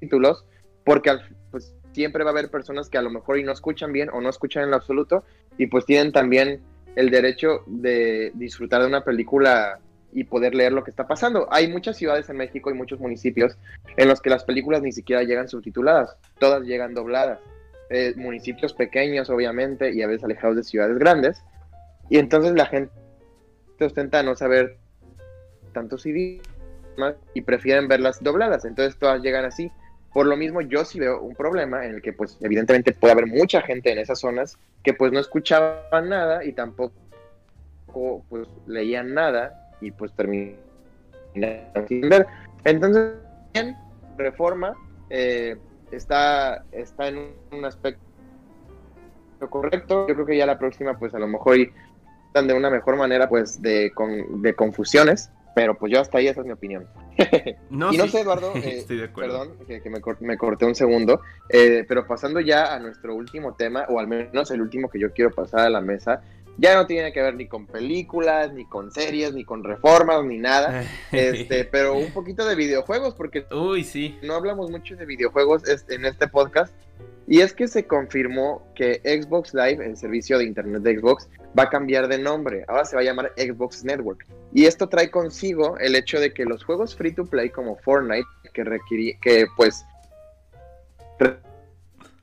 títulos, 0.00 0.44
porque 0.84 1.12
pues 1.50 1.74
siempre 1.92 2.24
va 2.24 2.30
a 2.30 2.32
haber 2.32 2.50
personas 2.50 2.88
que 2.88 2.96
a 2.96 3.02
lo 3.02 3.10
mejor 3.10 3.38
y 3.38 3.44
no 3.44 3.52
escuchan 3.52 3.92
bien 3.92 4.08
o 4.10 4.20
no 4.20 4.30
escuchan 4.30 4.64
en 4.64 4.70
lo 4.70 4.76
absoluto 4.76 5.24
y 5.58 5.66
pues 5.66 5.84
tienen 5.84 6.12
también 6.12 6.62
el 6.96 7.10
derecho 7.10 7.64
de 7.66 8.32
disfrutar 8.34 8.80
de 8.80 8.88
una 8.88 9.04
película 9.04 9.78
y 10.12 10.24
poder 10.24 10.54
leer 10.54 10.72
lo 10.72 10.84
que 10.84 10.90
está 10.90 11.06
pasando. 11.06 11.48
Hay 11.50 11.68
muchas 11.68 11.96
ciudades 11.96 12.28
en 12.30 12.36
México 12.36 12.70
y 12.70 12.74
muchos 12.74 13.00
municipios 13.00 13.56
en 13.96 14.08
los 14.08 14.20
que 14.20 14.30
las 14.30 14.44
películas 14.44 14.82
ni 14.82 14.92
siquiera 14.92 15.22
llegan 15.22 15.48
subtituladas, 15.48 16.16
todas 16.38 16.62
llegan 16.62 16.94
dobladas. 16.94 17.38
Eh, 17.90 18.12
municipios 18.16 18.74
pequeños, 18.74 19.30
obviamente, 19.30 19.92
y 19.92 20.02
a 20.02 20.06
veces 20.06 20.24
alejados 20.24 20.56
de 20.56 20.62
ciudades 20.62 20.98
grandes. 20.98 21.42
Y 22.10 22.18
entonces 22.18 22.52
la 22.52 22.66
gente 22.66 22.92
ostenta 23.80 24.22
no 24.22 24.34
saber 24.34 24.76
tantos 25.72 26.04
idiomas 26.04 27.14
y 27.34 27.42
prefieren 27.42 27.88
verlas 27.88 28.22
dobladas. 28.22 28.64
Entonces 28.64 28.98
todas 28.98 29.22
llegan 29.22 29.44
así. 29.44 29.70
Por 30.12 30.26
lo 30.26 30.36
mismo, 30.36 30.62
yo 30.62 30.84
sí 30.84 30.98
veo 30.98 31.20
un 31.20 31.34
problema 31.34 31.84
en 31.84 31.94
el 31.94 32.02
que, 32.02 32.12
pues, 32.12 32.38
evidentemente 32.40 32.92
puede 32.92 33.12
haber 33.12 33.26
mucha 33.26 33.60
gente 33.60 33.92
en 33.92 33.98
esas 33.98 34.18
zonas 34.18 34.58
que, 34.82 34.94
pues, 34.94 35.12
no 35.12 35.20
escuchaban 35.20 36.08
nada 36.08 36.44
y 36.44 36.52
tampoco, 36.52 36.94
pues, 38.28 38.48
leían 38.66 39.14
nada 39.14 39.67
y, 39.80 39.90
pues, 39.90 40.12
terminan 40.12 40.56
sin 41.86 42.08
ver. 42.08 42.26
Entonces, 42.64 43.14
bien, 43.54 43.76
reforma 44.16 44.74
eh, 45.10 45.56
está, 45.90 46.64
está 46.72 47.08
en 47.08 47.32
un 47.52 47.64
aspecto 47.64 48.00
correcto. 49.50 50.06
Yo 50.08 50.14
creo 50.14 50.26
que 50.26 50.36
ya 50.36 50.46
la 50.46 50.58
próxima, 50.58 50.98
pues, 50.98 51.14
a 51.14 51.18
lo 51.18 51.28
mejor 51.28 51.56
están 52.26 52.46
de 52.46 52.54
una 52.54 52.70
mejor 52.70 52.96
manera, 52.96 53.28
pues, 53.28 53.60
de, 53.62 53.92
de 54.30 54.54
confusiones. 54.54 55.30
Pero 55.58 55.76
pues 55.76 55.92
yo 55.92 56.00
hasta 56.00 56.18
ahí 56.18 56.28
esa 56.28 56.42
es 56.42 56.46
mi 56.46 56.52
opinión. 56.52 56.86
No, 57.68 57.92
y 57.92 57.96
no 57.98 58.06
sé, 58.06 58.20
Eduardo, 58.20 58.52
eh, 58.56 58.86
perdón, 59.14 59.54
que, 59.66 59.82
me, 59.90 60.00
me, 60.20 60.38
corté 60.38 60.64
un 60.64 60.74
segundo, 60.76 61.20
eh, 61.48 61.84
pero 61.86 62.06
pasando 62.06 62.38
ya 62.38 62.72
a 62.72 62.78
nuestro 62.78 63.14
último 63.14 63.54
tema, 63.54 63.84
o 63.88 63.98
al 63.98 64.06
menos 64.06 64.52
el 64.52 64.62
último 64.62 64.88
que 64.88 65.00
yo 65.00 65.12
quiero 65.12 65.32
pasar 65.32 65.60
a 65.60 65.70
la 65.70 65.80
mesa, 65.80 66.22
ya 66.58 66.74
no 66.74 66.86
tiene 66.86 67.12
que 67.12 67.22
ver 67.22 67.34
ni 67.34 67.46
con 67.46 67.66
películas, 67.66 68.52
ni 68.52 68.66
con 68.66 68.90
series, 68.90 69.32
ni 69.32 69.44
con 69.44 69.64
reformas, 69.64 70.24
ni 70.24 70.38
nada, 70.38 70.84
este, 71.12 71.64
pero 71.64 71.94
un 71.94 72.12
poquito 72.12 72.44
de 72.44 72.54
videojuegos, 72.56 73.14
porque 73.14 73.46
Uy, 73.50 73.84
sí. 73.84 74.18
no 74.22 74.34
hablamos 74.34 74.70
mucho 74.70 74.96
de 74.96 75.06
videojuegos 75.06 75.62
en 75.88 76.04
este 76.04 76.28
podcast, 76.28 76.74
y 77.28 77.42
es 77.42 77.52
que 77.52 77.68
se 77.68 77.86
confirmó 77.86 78.66
que 78.74 79.00
Xbox 79.04 79.52
Live, 79.52 79.84
el 79.84 79.96
servicio 79.96 80.38
de 80.38 80.44
internet 80.44 80.82
de 80.82 80.98
Xbox, 80.98 81.28
va 81.58 81.64
a 81.64 81.68
cambiar 81.68 82.08
de 82.08 82.16
nombre. 82.16 82.64
Ahora 82.68 82.86
se 82.86 82.96
va 82.96 83.02
a 83.02 83.04
llamar 83.04 83.32
Xbox 83.36 83.84
Network. 83.84 84.26
Y 84.54 84.64
esto 84.64 84.88
trae 84.88 85.10
consigo 85.10 85.76
el 85.78 85.94
hecho 85.94 86.20
de 86.20 86.32
que 86.32 86.46
los 86.46 86.64
juegos 86.64 86.96
free 86.96 87.12
to 87.12 87.26
play 87.26 87.50
como 87.50 87.76
Fortnite, 87.76 88.26
que 88.54 88.64
requirí, 88.64 89.18
que 89.20 89.46
pues 89.58 89.84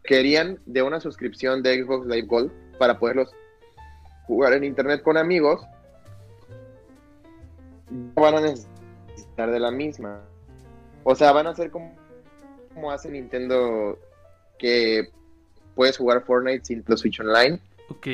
querían 0.03 0.59
de 0.65 0.81
una 0.81 0.99
suscripción 0.99 1.61
de 1.61 1.83
Xbox 1.83 2.07
Live 2.07 2.27
Gold 2.27 2.51
para 2.79 2.97
poderlos 2.97 3.31
jugar 4.27 4.53
en 4.53 4.63
internet 4.63 5.01
con 5.01 5.17
amigos, 5.17 5.65
no 7.89 8.21
van 8.21 8.35
a 8.35 8.41
necesitar 8.41 9.51
de 9.51 9.59
la 9.59 9.71
misma. 9.71 10.21
O 11.03 11.15
sea, 11.15 11.31
van 11.31 11.47
a 11.47 11.55
ser 11.55 11.69
como, 11.71 11.93
como 12.73 12.91
hace 12.91 13.09
Nintendo 13.09 13.97
que 14.57 15.09
puedes 15.75 15.97
jugar 15.97 16.23
Fortnite 16.23 16.65
sin 16.65 16.83
los 16.87 17.01
Switch 17.01 17.19
Online. 17.19 17.59
Ok. 17.89 18.07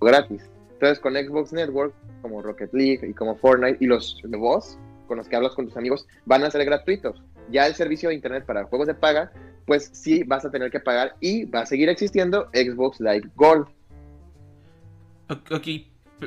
Gratis. 0.00 0.48
Entonces 0.72 0.98
con 0.98 1.14
Xbox 1.14 1.52
Network, 1.52 1.94
como 2.22 2.42
Rocket 2.42 2.72
League 2.72 3.06
y 3.06 3.12
como 3.12 3.36
Fortnite 3.36 3.76
y 3.80 3.86
los 3.86 4.20
de 4.22 4.36
voz 4.36 4.78
con 5.06 5.18
los 5.18 5.28
que 5.28 5.36
hablas 5.36 5.54
con 5.54 5.66
tus 5.66 5.76
amigos 5.76 6.06
van 6.24 6.42
a 6.42 6.50
ser 6.50 6.64
gratuitos. 6.64 7.22
Ya 7.50 7.66
el 7.66 7.74
servicio 7.74 8.08
de 8.08 8.14
internet 8.14 8.44
para 8.46 8.64
juegos 8.64 8.88
de 8.88 8.94
paga, 8.94 9.30
pues 9.66 9.90
sí 9.92 10.22
vas 10.24 10.44
a 10.44 10.50
tener 10.50 10.70
que 10.70 10.80
pagar 10.80 11.14
y 11.20 11.44
va 11.44 11.60
a 11.60 11.66
seguir 11.66 11.88
existiendo 11.88 12.48
Xbox 12.52 12.98
Live 12.98 13.28
Gold. 13.36 13.66
Ok, 15.50 15.66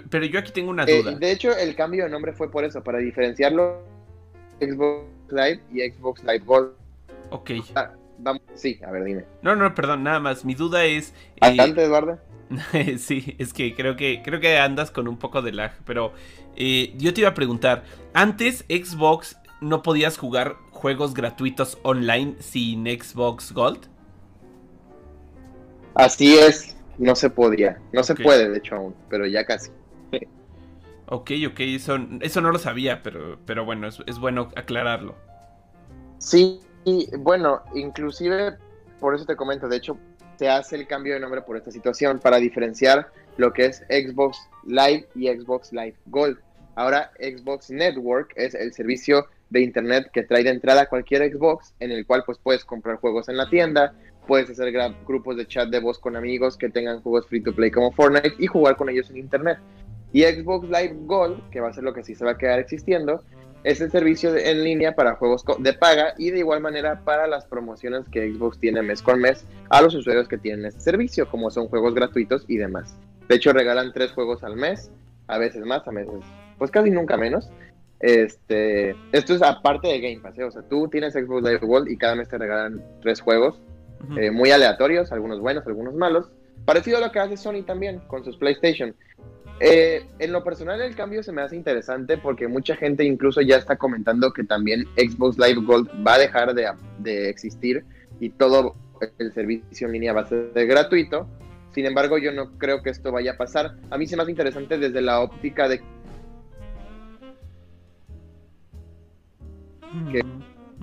pero 0.10 0.26
yo 0.26 0.40
aquí 0.40 0.52
tengo 0.52 0.70
una 0.70 0.86
duda. 0.86 1.14
Eh, 1.14 1.18
de 1.20 1.32
hecho, 1.32 1.56
el 1.56 1.76
cambio 1.76 2.04
de 2.04 2.10
nombre 2.10 2.34
fue 2.34 2.52
por 2.52 2.66
eso, 2.66 2.84
para 2.84 3.00
diferenciarlo 3.00 3.84
Xbox 4.60 5.06
Live 5.30 5.62
y 5.74 5.90
Xbox 5.90 6.24
Live 6.24 6.44
Gold. 6.46 6.72
Ok. 7.32 7.52
Ah, 7.76 7.92
vamos, 8.20 8.42
sí, 8.56 8.80
a 8.86 8.92
ver, 8.92 9.04
dime. 9.04 9.26
No, 9.42 9.56
no, 9.56 9.74
perdón, 9.74 10.04
nada 10.04 10.20
más. 10.20 10.46
Mi 10.46 10.56
duda 10.56 10.86
es. 10.86 11.14
Adelante, 11.42 11.82
eh, 11.82 11.86
Eduardo. 11.86 12.20
sí, 12.98 13.36
es 13.40 13.54
que 13.54 13.74
creo 13.74 13.96
que 13.96 14.22
creo 14.24 14.40
que 14.40 14.58
andas 14.58 14.92
con 14.92 15.08
un 15.08 15.18
poco 15.18 15.42
de 15.42 15.52
lag, 15.52 15.74
pero 15.86 16.14
eh, 16.56 16.94
yo 16.98 17.14
te 17.14 17.22
iba 17.22 17.30
a 17.30 17.34
preguntar, 17.34 17.84
antes 18.14 18.66
Xbox 18.70 19.38
no 19.62 19.82
podías 19.82 20.18
jugar 20.18 20.58
juegos 20.72 21.14
gratuitos 21.14 21.78
online 21.84 22.36
sin 22.40 22.86
Xbox 22.86 23.52
Gold. 23.52 23.88
Así 25.96 26.38
es, 26.38 26.75
no 26.98 27.16
se 27.16 27.30
podía, 27.30 27.80
no 27.92 28.04
se 28.04 28.16
puede 28.16 28.50
de 28.50 28.58
hecho 28.58 28.76
aún, 28.76 28.96
pero 29.10 29.26
ya 29.26 29.46
casi. 29.46 29.72
ok, 31.08 31.32
ok, 31.48 31.60
eso, 31.60 31.98
eso 32.22 32.42
no 32.42 32.52
lo 32.52 32.60
sabía, 32.60 33.02
pero, 33.04 33.38
pero 33.46 33.66
bueno, 33.66 33.88
es, 33.88 34.02
es 34.08 34.20
bueno 34.20 34.50
aclararlo. 34.56 35.16
Sí, 36.18 36.60
y 36.84 37.08
bueno, 37.18 37.62
inclusive 37.74 38.58
por 39.00 39.16
eso 39.16 39.26
te 39.26 39.36
comento, 39.36 39.68
de 39.68 39.78
hecho, 39.78 39.98
se 40.38 40.50
hace 40.50 40.76
el 40.76 40.88
cambio 40.88 41.14
de 41.14 41.20
nombre 41.20 41.42
por 41.42 41.58
esta 41.58 41.72
situación 41.72 42.20
para 42.20 42.38
diferenciar 42.38 43.10
lo 43.38 43.54
que 43.54 43.66
es 43.66 43.84
Xbox 43.90 44.38
Live 44.66 45.08
y 45.16 45.28
Xbox 45.28 45.72
Live 45.72 45.96
Gold. 46.08 46.38
Ahora 46.76 47.12
Xbox 47.20 47.70
Network 47.70 48.34
es 48.36 48.54
el 48.54 48.74
servicio 48.74 49.28
de 49.50 49.62
internet 49.62 50.10
que 50.14 50.24
trae 50.24 50.44
de 50.44 50.50
entrada 50.50 50.88
cualquier 50.88 51.32
Xbox 51.32 51.74
en 51.80 51.92
el 51.92 52.06
cual 52.06 52.24
pues 52.26 52.38
puedes 52.38 52.66
comprar 52.66 52.98
juegos 52.98 53.30
en 53.30 53.38
la 53.38 53.50
tienda, 53.50 53.94
puedes 54.26 54.50
hacer 54.50 54.74
grupos 55.06 55.38
de 55.38 55.48
chat 55.48 55.70
de 55.70 55.80
voz 55.80 56.00
con 56.00 56.16
amigos 56.16 56.58
que 56.58 56.70
tengan 56.70 57.02
juegos 57.02 57.28
free 57.28 57.42
to 57.42 57.54
play 57.54 57.72
como 57.72 57.92
Fortnite 57.92 58.36
y 58.40 58.48
jugar 58.48 58.76
con 58.76 58.90
ellos 58.90 59.10
en 59.10 59.18
internet. 59.18 59.60
Y 60.14 60.24
Xbox 60.24 60.68
Live 60.70 60.96
Gold, 61.06 61.50
que 61.50 61.60
va 61.60 61.70
a 61.70 61.74
ser 61.74 61.84
lo 61.84 61.94
que 61.94 62.04
sí 62.04 62.16
se 62.16 62.24
va 62.24 62.32
a 62.32 62.38
quedar 62.38 62.60
existiendo, 62.60 63.22
es 63.66 63.82
el 63.82 63.90
servicio 63.90 64.36
en 64.38 64.64
línea 64.64 64.94
para 64.94 65.16
juegos 65.16 65.44
de 65.58 65.74
paga 65.74 66.14
y 66.20 66.30
de 66.30 66.40
igual 66.40 66.62
manera 66.62 67.02
para 67.04 67.26
las 67.26 67.46
promociones 67.46 68.06
que 68.12 68.32
Xbox 68.32 68.60
tiene 68.60 68.84
mes 68.84 69.02
con 69.02 69.20
mes 69.20 69.44
a 69.70 69.82
los 69.82 69.96
usuarios 69.96 70.28
que 70.28 70.38
tienen 70.38 70.66
este 70.66 70.82
servicio, 70.82 71.28
como 71.28 71.50
son 71.50 71.68
juegos 71.68 71.96
gratuitos 71.96 72.46
y 72.48 72.58
demás. 72.58 72.96
De 73.28 73.36
hecho, 73.36 73.54
regalan 73.54 73.92
tres 73.92 74.12
juegos 74.12 74.44
al 74.44 74.56
mes, 74.56 74.92
a 75.28 75.40
veces 75.40 75.66
más, 75.66 75.88
a 75.88 75.92
veces, 75.92 76.14
pues 76.60 76.70
casi 76.70 76.92
nunca 76.92 77.18
menos. 77.18 77.50
Este, 78.00 78.96
esto 79.12 79.34
es 79.34 79.42
aparte 79.42 79.88
de 79.88 80.00
Game 80.00 80.22
Pass, 80.22 80.38
¿eh? 80.38 80.44
o 80.44 80.52
sea, 80.52 80.62
tú 80.62 80.88
tienes 80.88 81.14
Xbox 81.14 81.44
Live 81.44 81.66
Gold 81.66 81.90
y 81.90 81.98
cada 81.98 82.16
mes 82.16 82.30
te 82.30 82.38
regalan 82.38 82.84
tres 83.02 83.20
juegos, 83.20 83.60
eh, 84.18 84.32
muy 84.32 84.52
aleatorios, 84.52 85.12
algunos 85.12 85.40
buenos, 85.40 85.66
algunos 85.68 85.94
malos. 85.94 86.30
Parecido 86.66 86.98
a 86.98 87.02
lo 87.02 87.12
que 87.12 87.20
hace 87.20 87.38
Sony 87.38 87.64
también 87.66 88.00
con 88.08 88.24
sus 88.24 88.38
PlayStation. 88.38 88.96
Eh, 89.60 90.06
en 90.20 90.34
lo 90.34 90.44
personal 90.44 90.82
el 90.82 90.96
cambio 90.96 91.24
se 91.24 91.32
me 91.32 91.42
hace 91.42 91.56
interesante 91.56 92.18
porque 92.18 92.48
mucha 92.48 92.76
gente 92.76 93.06
incluso 93.06 93.40
ya 93.40 93.56
está 93.56 93.78
comentando 93.78 94.34
que 94.34 94.44
también 94.44 94.84
Xbox 94.98 95.38
Live 95.38 95.62
Gold 95.66 95.90
va 96.06 96.16
a 96.16 96.20
dejar 96.20 96.54
de, 96.54 97.30
existir 97.30 97.86
y 98.20 98.32
todo 98.32 98.76
el 99.18 99.32
servicio 99.32 99.88
en 99.88 99.94
línea 99.94 100.14
va 100.14 100.22
a 100.22 100.26
ser 100.26 100.52
gratuito. 100.54 101.28
Sin 101.74 101.86
embargo, 101.86 102.18
yo 102.18 102.32
no 102.32 102.58
creo 102.58 102.82
que 102.82 102.90
esto 102.90 103.12
vaya 103.12 103.34
a 103.34 103.38
pasar. 103.38 103.76
A 103.90 103.98
mí 103.98 104.08
se 104.08 104.16
me 104.16 104.24
hace 104.24 104.32
interesante 104.32 104.78
desde 104.78 105.02
la 105.02 105.22
óptica 105.22 105.68
de 105.68 105.82
que. 110.12 110.22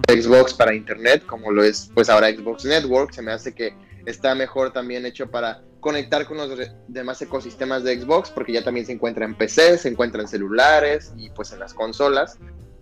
Xbox 0.08 0.54
para 0.54 0.74
Internet, 0.74 1.24
como 1.26 1.50
lo 1.50 1.62
es 1.62 1.90
pues 1.94 2.08
ahora 2.08 2.30
Xbox 2.30 2.64
Network, 2.64 3.12
se 3.12 3.22
me 3.22 3.32
hace 3.32 3.54
que 3.54 3.74
está 4.06 4.34
mejor 4.34 4.72
también 4.72 5.06
hecho 5.06 5.30
para 5.30 5.62
conectar 5.80 6.26
con 6.26 6.36
los 6.36 6.50
demás 6.88 7.20
ecosistemas 7.22 7.82
de 7.84 8.00
Xbox, 8.00 8.30
porque 8.30 8.52
ya 8.52 8.62
también 8.62 8.86
se 8.86 8.92
encuentra 8.92 9.24
en 9.24 9.34
PC, 9.34 9.78
se 9.78 9.88
encuentra 9.88 10.22
en 10.22 10.28
celulares 10.28 11.12
y 11.16 11.30
pues 11.30 11.52
en 11.52 11.58
las 11.58 11.74
consolas. 11.74 12.38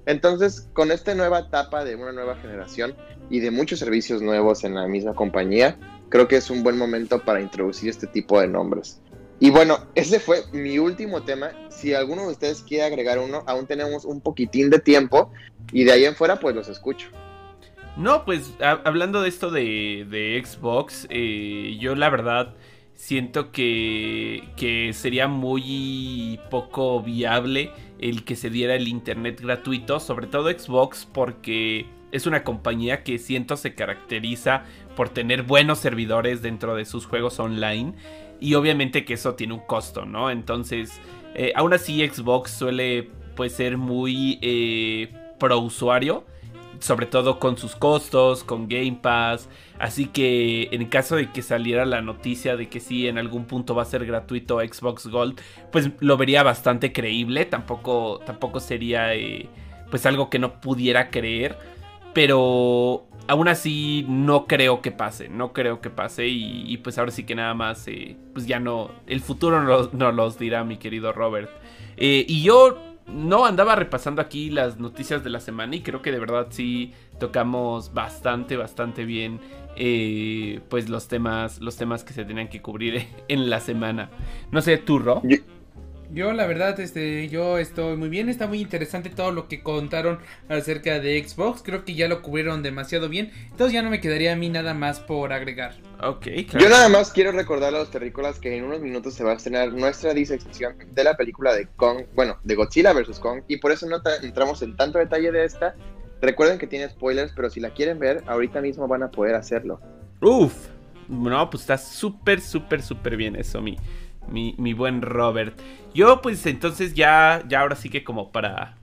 Entonces, 0.06 0.68
con 0.72 0.92
esta 0.92 1.14
nueva 1.14 1.40
etapa 1.40 1.84
de 1.84 1.96
una 1.96 2.12
nueva 2.12 2.36
generación 2.36 2.94
y 3.28 3.40
de 3.40 3.50
muchos 3.50 3.78
servicios 3.78 4.22
nuevos 4.22 4.64
en 4.64 4.74
la 4.74 4.86
misma 4.86 5.14
compañía, 5.14 5.78
creo 6.08 6.28
que 6.28 6.36
es 6.36 6.50
un 6.50 6.62
buen 6.62 6.76
momento 6.76 7.22
para 7.24 7.40
introducir 7.40 7.88
este 7.88 8.06
tipo 8.06 8.40
de 8.40 8.48
nombres. 8.48 9.00
Y 9.42 9.48
bueno, 9.48 9.86
ese 9.94 10.20
fue 10.20 10.44
mi 10.52 10.78
último 10.78 11.22
tema. 11.22 11.50
Si 11.70 11.94
alguno 11.94 12.26
de 12.26 12.32
ustedes 12.32 12.62
quiere 12.62 12.84
agregar 12.84 13.18
uno, 13.18 13.42
aún 13.46 13.66
tenemos 13.66 14.04
un 14.04 14.20
poquitín 14.20 14.68
de 14.68 14.78
tiempo 14.78 15.32
y 15.72 15.84
de 15.84 15.92
ahí 15.92 16.04
en 16.04 16.14
fuera 16.14 16.38
pues 16.38 16.54
los 16.54 16.68
escucho. 16.68 17.08
No, 17.96 18.24
pues 18.26 18.52
hablando 18.60 19.22
de 19.22 19.30
esto 19.30 19.50
de, 19.50 20.42
Xbox, 20.44 21.06
eh, 21.08 21.76
yo 21.80 21.94
la 21.94 22.10
verdad 22.10 22.54
siento 22.94 23.50
que, 23.50 24.44
que 24.58 24.92
sería 24.92 25.26
muy 25.26 26.38
poco 26.50 27.02
viable 27.02 27.70
el 27.98 28.24
que 28.24 28.36
se 28.36 28.50
diera 28.50 28.74
el 28.74 28.88
internet 28.88 29.40
gratuito, 29.40 30.00
sobre 30.00 30.26
todo 30.26 30.50
Xbox, 30.50 31.08
porque 31.10 31.86
es 32.12 32.26
una 32.26 32.44
compañía 32.44 33.04
que 33.04 33.18
siento 33.18 33.56
se 33.56 33.74
caracteriza 33.74 34.64
por 34.96 35.08
tener 35.08 35.44
buenos 35.44 35.78
servidores 35.78 36.42
dentro 36.42 36.74
de 36.74 36.84
sus 36.84 37.06
juegos 37.06 37.38
online 37.38 37.94
y 38.40 38.54
obviamente 38.54 39.04
que 39.04 39.14
eso 39.14 39.34
tiene 39.34 39.54
un 39.54 39.60
costo, 39.60 40.04
¿no? 40.04 40.30
Entonces, 40.30 41.00
eh, 41.34 41.52
aún 41.54 41.72
así 41.72 42.06
Xbox 42.06 42.50
suele 42.50 43.10
pues 43.36 43.52
ser 43.52 43.76
muy 43.76 44.38
eh, 44.42 45.12
pro 45.38 45.58
usuario 45.60 46.24
sobre 46.80 47.06
todo 47.06 47.38
con 47.38 47.56
sus 47.58 47.76
costos, 47.76 48.42
con 48.42 48.68
Game 48.68 48.98
Pass. 49.00 49.48
Así 49.78 50.06
que 50.06 50.68
en 50.72 50.86
caso 50.86 51.16
de 51.16 51.30
que 51.30 51.42
saliera 51.42 51.84
la 51.84 52.00
noticia 52.00 52.56
de 52.56 52.68
que 52.68 52.80
sí 52.80 53.06
en 53.06 53.18
algún 53.18 53.44
punto 53.44 53.74
va 53.74 53.82
a 53.82 53.86
ser 53.86 54.04
gratuito 54.04 54.60
Xbox 54.60 55.06
Gold, 55.06 55.40
pues 55.70 55.90
lo 56.00 56.16
vería 56.16 56.42
bastante 56.42 56.92
creíble. 56.92 57.44
Tampoco, 57.44 58.20
tampoco 58.26 58.60
sería 58.60 59.14
eh, 59.14 59.48
pues 59.90 60.06
algo 60.06 60.30
que 60.30 60.38
no 60.38 60.60
pudiera 60.60 61.10
creer. 61.10 61.58
Pero 62.12 63.06
aún 63.28 63.48
así 63.48 64.04
no 64.08 64.46
creo 64.46 64.82
que 64.82 64.90
pase, 64.90 65.28
no 65.28 65.52
creo 65.52 65.80
que 65.80 65.90
pase 65.90 66.26
y, 66.26 66.76
pues 66.78 66.98
ahora 66.98 67.12
sí 67.12 67.24
que 67.24 67.34
nada 67.34 67.54
más, 67.54 67.86
eh, 67.86 68.16
pues 68.32 68.46
ya 68.46 68.58
no, 68.58 68.90
el 69.06 69.20
futuro 69.20 69.88
no 69.92 70.12
los 70.12 70.38
dirá 70.38 70.64
mi 70.64 70.78
querido 70.78 71.12
Robert. 71.12 71.50
Eh, 71.96 72.24
y 72.26 72.42
yo 72.42 72.78
no 73.06 73.44
andaba 73.44 73.76
repasando 73.76 74.22
aquí 74.22 74.50
las 74.50 74.78
noticias 74.78 75.22
de 75.24 75.30
la 75.30 75.40
semana 75.40 75.76
y 75.76 75.82
creo 75.82 76.02
que 76.02 76.12
de 76.12 76.18
verdad 76.18 76.48
sí 76.50 76.92
tocamos 77.18 77.92
bastante, 77.92 78.56
bastante 78.56 79.04
bien 79.04 79.40
eh, 79.76 80.60
pues 80.68 80.88
los 80.88 81.08
temas, 81.08 81.60
los 81.60 81.76
temas 81.76 82.04
que 82.04 82.12
se 82.12 82.24
tenían 82.24 82.48
que 82.48 82.60
cubrir 82.60 83.06
en 83.28 83.50
la 83.50 83.60
semana. 83.60 84.10
No 84.50 84.60
sé, 84.62 84.78
tú, 84.78 84.98
Ro. 84.98 85.22
Yo 86.12 86.32
la 86.32 86.46
verdad, 86.46 86.78
este, 86.80 87.28
yo 87.28 87.58
estoy 87.58 87.96
muy 87.96 88.08
bien, 88.08 88.28
está 88.28 88.48
muy 88.48 88.60
interesante 88.60 89.10
todo 89.10 89.30
lo 89.30 89.46
que 89.46 89.62
contaron 89.62 90.18
acerca 90.48 90.98
de 90.98 91.22
Xbox, 91.24 91.62
creo 91.62 91.84
que 91.84 91.94
ya 91.94 92.08
lo 92.08 92.20
cubrieron 92.20 92.64
demasiado 92.64 93.08
bien, 93.08 93.30
entonces 93.48 93.74
ya 93.74 93.82
no 93.82 93.90
me 93.90 94.00
quedaría 94.00 94.32
a 94.32 94.36
mí 94.36 94.48
nada 94.48 94.74
más 94.74 94.98
por 94.98 95.32
agregar. 95.32 95.74
Ok, 96.02 96.26
Yo 96.58 96.68
nada 96.68 96.88
más 96.88 97.12
quiero 97.12 97.30
recordar 97.30 97.74
a 97.74 97.78
los 97.78 97.92
terrícolas 97.92 98.40
que 98.40 98.56
en 98.56 98.64
unos 98.64 98.80
minutos 98.80 99.14
se 99.14 99.22
va 99.22 99.32
a 99.32 99.34
estrenar 99.34 99.72
nuestra 99.72 100.12
disección 100.12 100.74
de 100.92 101.04
la 101.04 101.16
película 101.16 101.54
de 101.54 101.68
Kong, 101.76 102.06
bueno, 102.16 102.38
de 102.42 102.56
Godzilla 102.56 102.92
vs. 102.92 103.20
Kong, 103.20 103.42
y 103.46 103.58
por 103.58 103.70
eso 103.70 103.86
no 103.86 104.02
entramos 104.22 104.62
en 104.62 104.76
tanto 104.76 104.98
detalle 104.98 105.30
de 105.30 105.44
esta. 105.44 105.76
Recuerden 106.20 106.58
que 106.58 106.66
tiene 106.66 106.88
spoilers, 106.88 107.32
pero 107.36 107.50
si 107.50 107.60
la 107.60 107.70
quieren 107.70 108.00
ver, 108.00 108.24
ahorita 108.26 108.60
mismo 108.60 108.88
van 108.88 109.04
a 109.04 109.10
poder 109.12 109.36
hacerlo. 109.36 109.80
Uf, 110.20 110.54
no, 111.08 111.48
pues 111.48 111.62
está 111.62 111.78
súper, 111.78 112.40
súper, 112.40 112.82
súper 112.82 113.16
bien 113.16 113.36
eso, 113.36 113.62
mi 113.62 113.78
mi, 114.28 114.72
buen 114.74 115.02
Robert. 115.02 115.58
Yo 115.94 116.20
pues 116.22 116.44
entonces 116.46 116.94
ya, 116.94 117.42
ya 117.48 117.60
ahora 117.60 117.76
sí 117.76 117.88
que 117.88 118.04
como 118.04 118.30
para, 118.30 118.76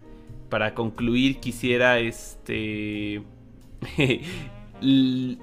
para 0.49 0.73
concluir 0.73 1.39
quisiera 1.39 1.99
este... 1.99 3.23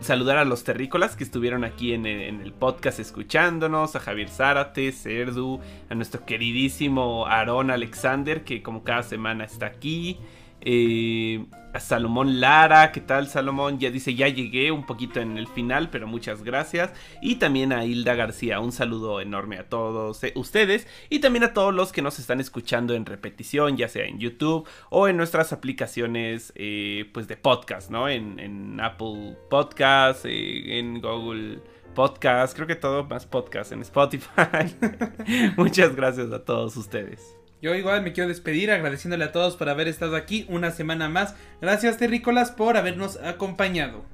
saludar 0.01 0.39
a 0.39 0.45
los 0.45 0.63
terrícolas 0.63 1.17
que 1.17 1.25
estuvieron 1.25 1.65
aquí 1.65 1.93
en 1.93 2.07
el, 2.07 2.53
podcast 2.53 3.01
escuchándonos, 3.01 3.97
a 3.97 4.01
Javier 4.01 4.29
Zárate, 4.29 4.93
Cerdu, 4.93 5.61
a 5.91 5.95
nuestro 5.95 6.25
queridísimo 6.25 7.27
Aaron 7.27 7.71
Alexander 7.71 8.45
que 8.45 8.63
como 8.63 8.85
cada 8.85 9.03
semana 9.03 9.45
está 9.45 9.67
aquí, 9.67 10.19
eh, 10.65 11.45
a 11.75 11.81
Salomón 11.81 12.41
Lara, 12.41 12.93
¿qué 12.93 13.01
tal 13.01 13.27
Salomón? 13.27 13.81
Ya 13.81 13.91
dice, 13.91 14.15
ya 14.15 14.29
llegué 14.29 14.71
un 14.71 14.87
poquito 14.87 15.21
en 15.21 15.37
el 15.37 15.49
final, 15.49 15.91
pero 15.91 16.07
muchas 16.07 16.45
gracias. 16.45 16.93
Y 17.21 17.37
también 17.37 17.73
a 17.73 17.85
Hilda 17.85 18.15
García, 18.15 18.61
un 18.61 18.71
saludo 18.71 19.21
enorme 19.21 19.59
a 19.59 19.69
todos 19.69 20.23
eh, 20.23 20.33
ustedes 20.37 20.87
y 21.11 21.19
también 21.19 21.43
a 21.43 21.53
todos 21.53 21.75
los 21.75 21.93
que 21.93 22.01
nos 22.01 22.19
están 22.21 22.41
escuchando 22.41 22.95
en 22.95 23.07
repetición, 23.07 23.77
ya 23.77 23.89
sea 23.89 24.07
en 24.07 24.21
YouTube 24.21 24.69
o 24.89 25.09
en 25.09 25.17
nuestras 25.17 25.53
aplicaciones 25.53 26.53
eh, 26.55 27.11
pues 27.13 27.27
de 27.27 27.37
podcast, 27.37 27.91
¿no? 27.91 28.09
En, 28.09 28.81
Apple 28.81 29.37
Podcast, 29.51 30.25
en 30.27 31.01
Google 31.01 31.61
Podcast, 31.95 32.55
creo 32.55 32.67
que 32.67 32.77
todo 32.77 33.05
más 33.05 33.27
podcast 33.27 33.73
en 33.73 33.83
Spotify. 33.83 34.75
muchas 35.57 35.95
gracias 35.97 36.33
a 36.33 36.45
todos 36.45 36.77
ustedes. 36.77 37.44
Yo 37.65 37.75
igual 37.75 38.03
me 38.03 38.13
quiero 38.13 38.29
despedir 38.29 38.71
agradeciéndole 38.71 39.25
a 39.25 39.33
todos 39.33 39.57
por 39.57 39.71
haber 39.71 39.89
estado 39.89 40.17
aquí 40.17 40.45
una 40.51 40.71
semana 40.71 41.09
más. 41.09 41.35
Gracias 41.63 41.97
terrícolas 41.97 42.51
por 42.51 42.77
habernos 42.77 43.17
acompañado. 43.17 44.05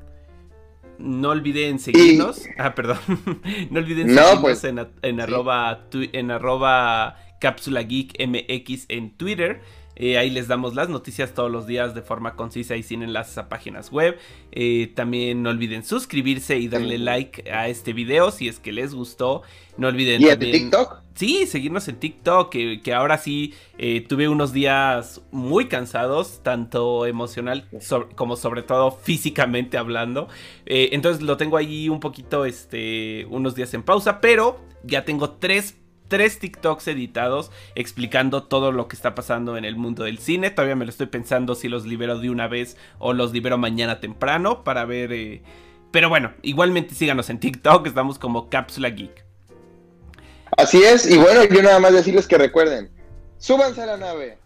No 0.98 1.30
olviden 1.30 1.80
seguirnos. 1.80 2.44
Ah, 2.58 2.76
perdón. 2.76 2.98
no 3.70 3.80
olviden 3.80 4.06
seguirnos 4.06 4.38
pues, 4.40 4.62
en, 4.62 4.86
en, 5.02 5.20
arroba, 5.20 5.84
en 5.92 6.30
arroba 6.30 7.16
cápsula 7.40 7.82
geek 7.82 8.24
mx 8.24 8.84
en 8.88 9.16
Twitter. 9.16 9.60
Eh, 10.02 10.16
ahí 10.16 10.30
les 10.30 10.48
damos 10.48 10.74
las 10.74 10.88
noticias 10.88 11.34
todos 11.34 11.50
los 11.50 11.66
días 11.66 11.94
de 11.94 12.00
forma 12.00 12.34
concisa 12.34 12.74
y 12.74 12.82
sin 12.82 13.02
enlaces 13.02 13.36
a 13.36 13.50
páginas 13.50 13.92
web. 13.92 14.16
Eh, 14.50 14.90
también 14.94 15.42
no 15.42 15.50
olviden 15.50 15.84
suscribirse 15.84 16.58
y 16.58 16.68
darle 16.68 16.96
like 16.96 17.50
a 17.52 17.68
este 17.68 17.92
video 17.92 18.30
si 18.30 18.48
es 18.48 18.58
que 18.58 18.72
les 18.72 18.94
gustó. 18.94 19.42
No 19.76 19.88
olviden 19.88 20.22
¿Y 20.22 20.26
también... 20.28 20.52
TikTok? 20.52 21.02
Sí, 21.14 21.46
seguirnos 21.46 21.86
en 21.88 21.96
TikTok, 21.96 22.48
que, 22.50 22.94
ahora 22.94 23.18
sí 23.18 23.52
eh, 23.76 24.00
tuve 24.00 24.30
unos 24.30 24.54
días 24.54 25.20
muy 25.32 25.66
cansados, 25.68 26.40
tanto 26.42 27.04
emocional 27.04 27.68
como 28.14 28.36
sobre 28.36 28.62
todo 28.62 28.92
físicamente 28.92 29.76
hablando. 29.76 30.28
entonces 30.64 31.22
lo 31.22 31.36
tengo 31.36 31.58
ahí 31.58 31.90
un 31.90 32.00
poquito, 32.00 32.46
este, 32.46 33.26
unos 33.28 33.54
días 33.54 33.74
en 33.74 33.82
pausa, 33.82 34.22
pero 34.22 34.60
ya 34.82 35.04
tengo 35.04 35.32
tres 35.32 35.76
tres 36.10 36.40
TikToks 36.40 36.88
editados 36.88 37.50
explicando 37.74 38.42
todo 38.42 38.72
lo 38.72 38.88
que 38.88 38.96
está 38.96 39.14
pasando 39.14 39.56
en 39.56 39.64
el 39.64 39.76
mundo 39.76 40.04
del 40.04 40.18
cine. 40.18 40.50
Todavía 40.50 40.76
me 40.76 40.84
lo 40.84 40.90
estoy 40.90 41.06
pensando 41.06 41.54
si 41.54 41.68
los 41.68 41.86
libero 41.86 42.18
de 42.18 42.28
una 42.28 42.48
vez 42.48 42.76
o 42.98 43.14
los 43.14 43.32
libero 43.32 43.56
mañana 43.56 44.00
temprano 44.00 44.62
para 44.64 44.84
ver... 44.84 45.12
Eh, 45.14 45.42
pero 45.92 46.08
bueno, 46.08 46.32
igualmente 46.42 46.94
síganos 46.94 47.30
en 47.30 47.40
TikTok, 47.40 47.86
estamos 47.86 48.18
como 48.18 48.50
Cápsula 48.50 48.90
Geek. 48.90 49.24
Así 50.56 50.82
es, 50.82 51.08
y 51.08 51.16
bueno, 51.16 51.44
yo 51.44 51.62
nada 51.62 51.78
más 51.78 51.92
decirles 51.92 52.26
que 52.26 52.36
recuerden, 52.36 52.90
súbanse 53.38 53.82
a 53.82 53.86
la 53.86 53.96
nave. 53.96 54.39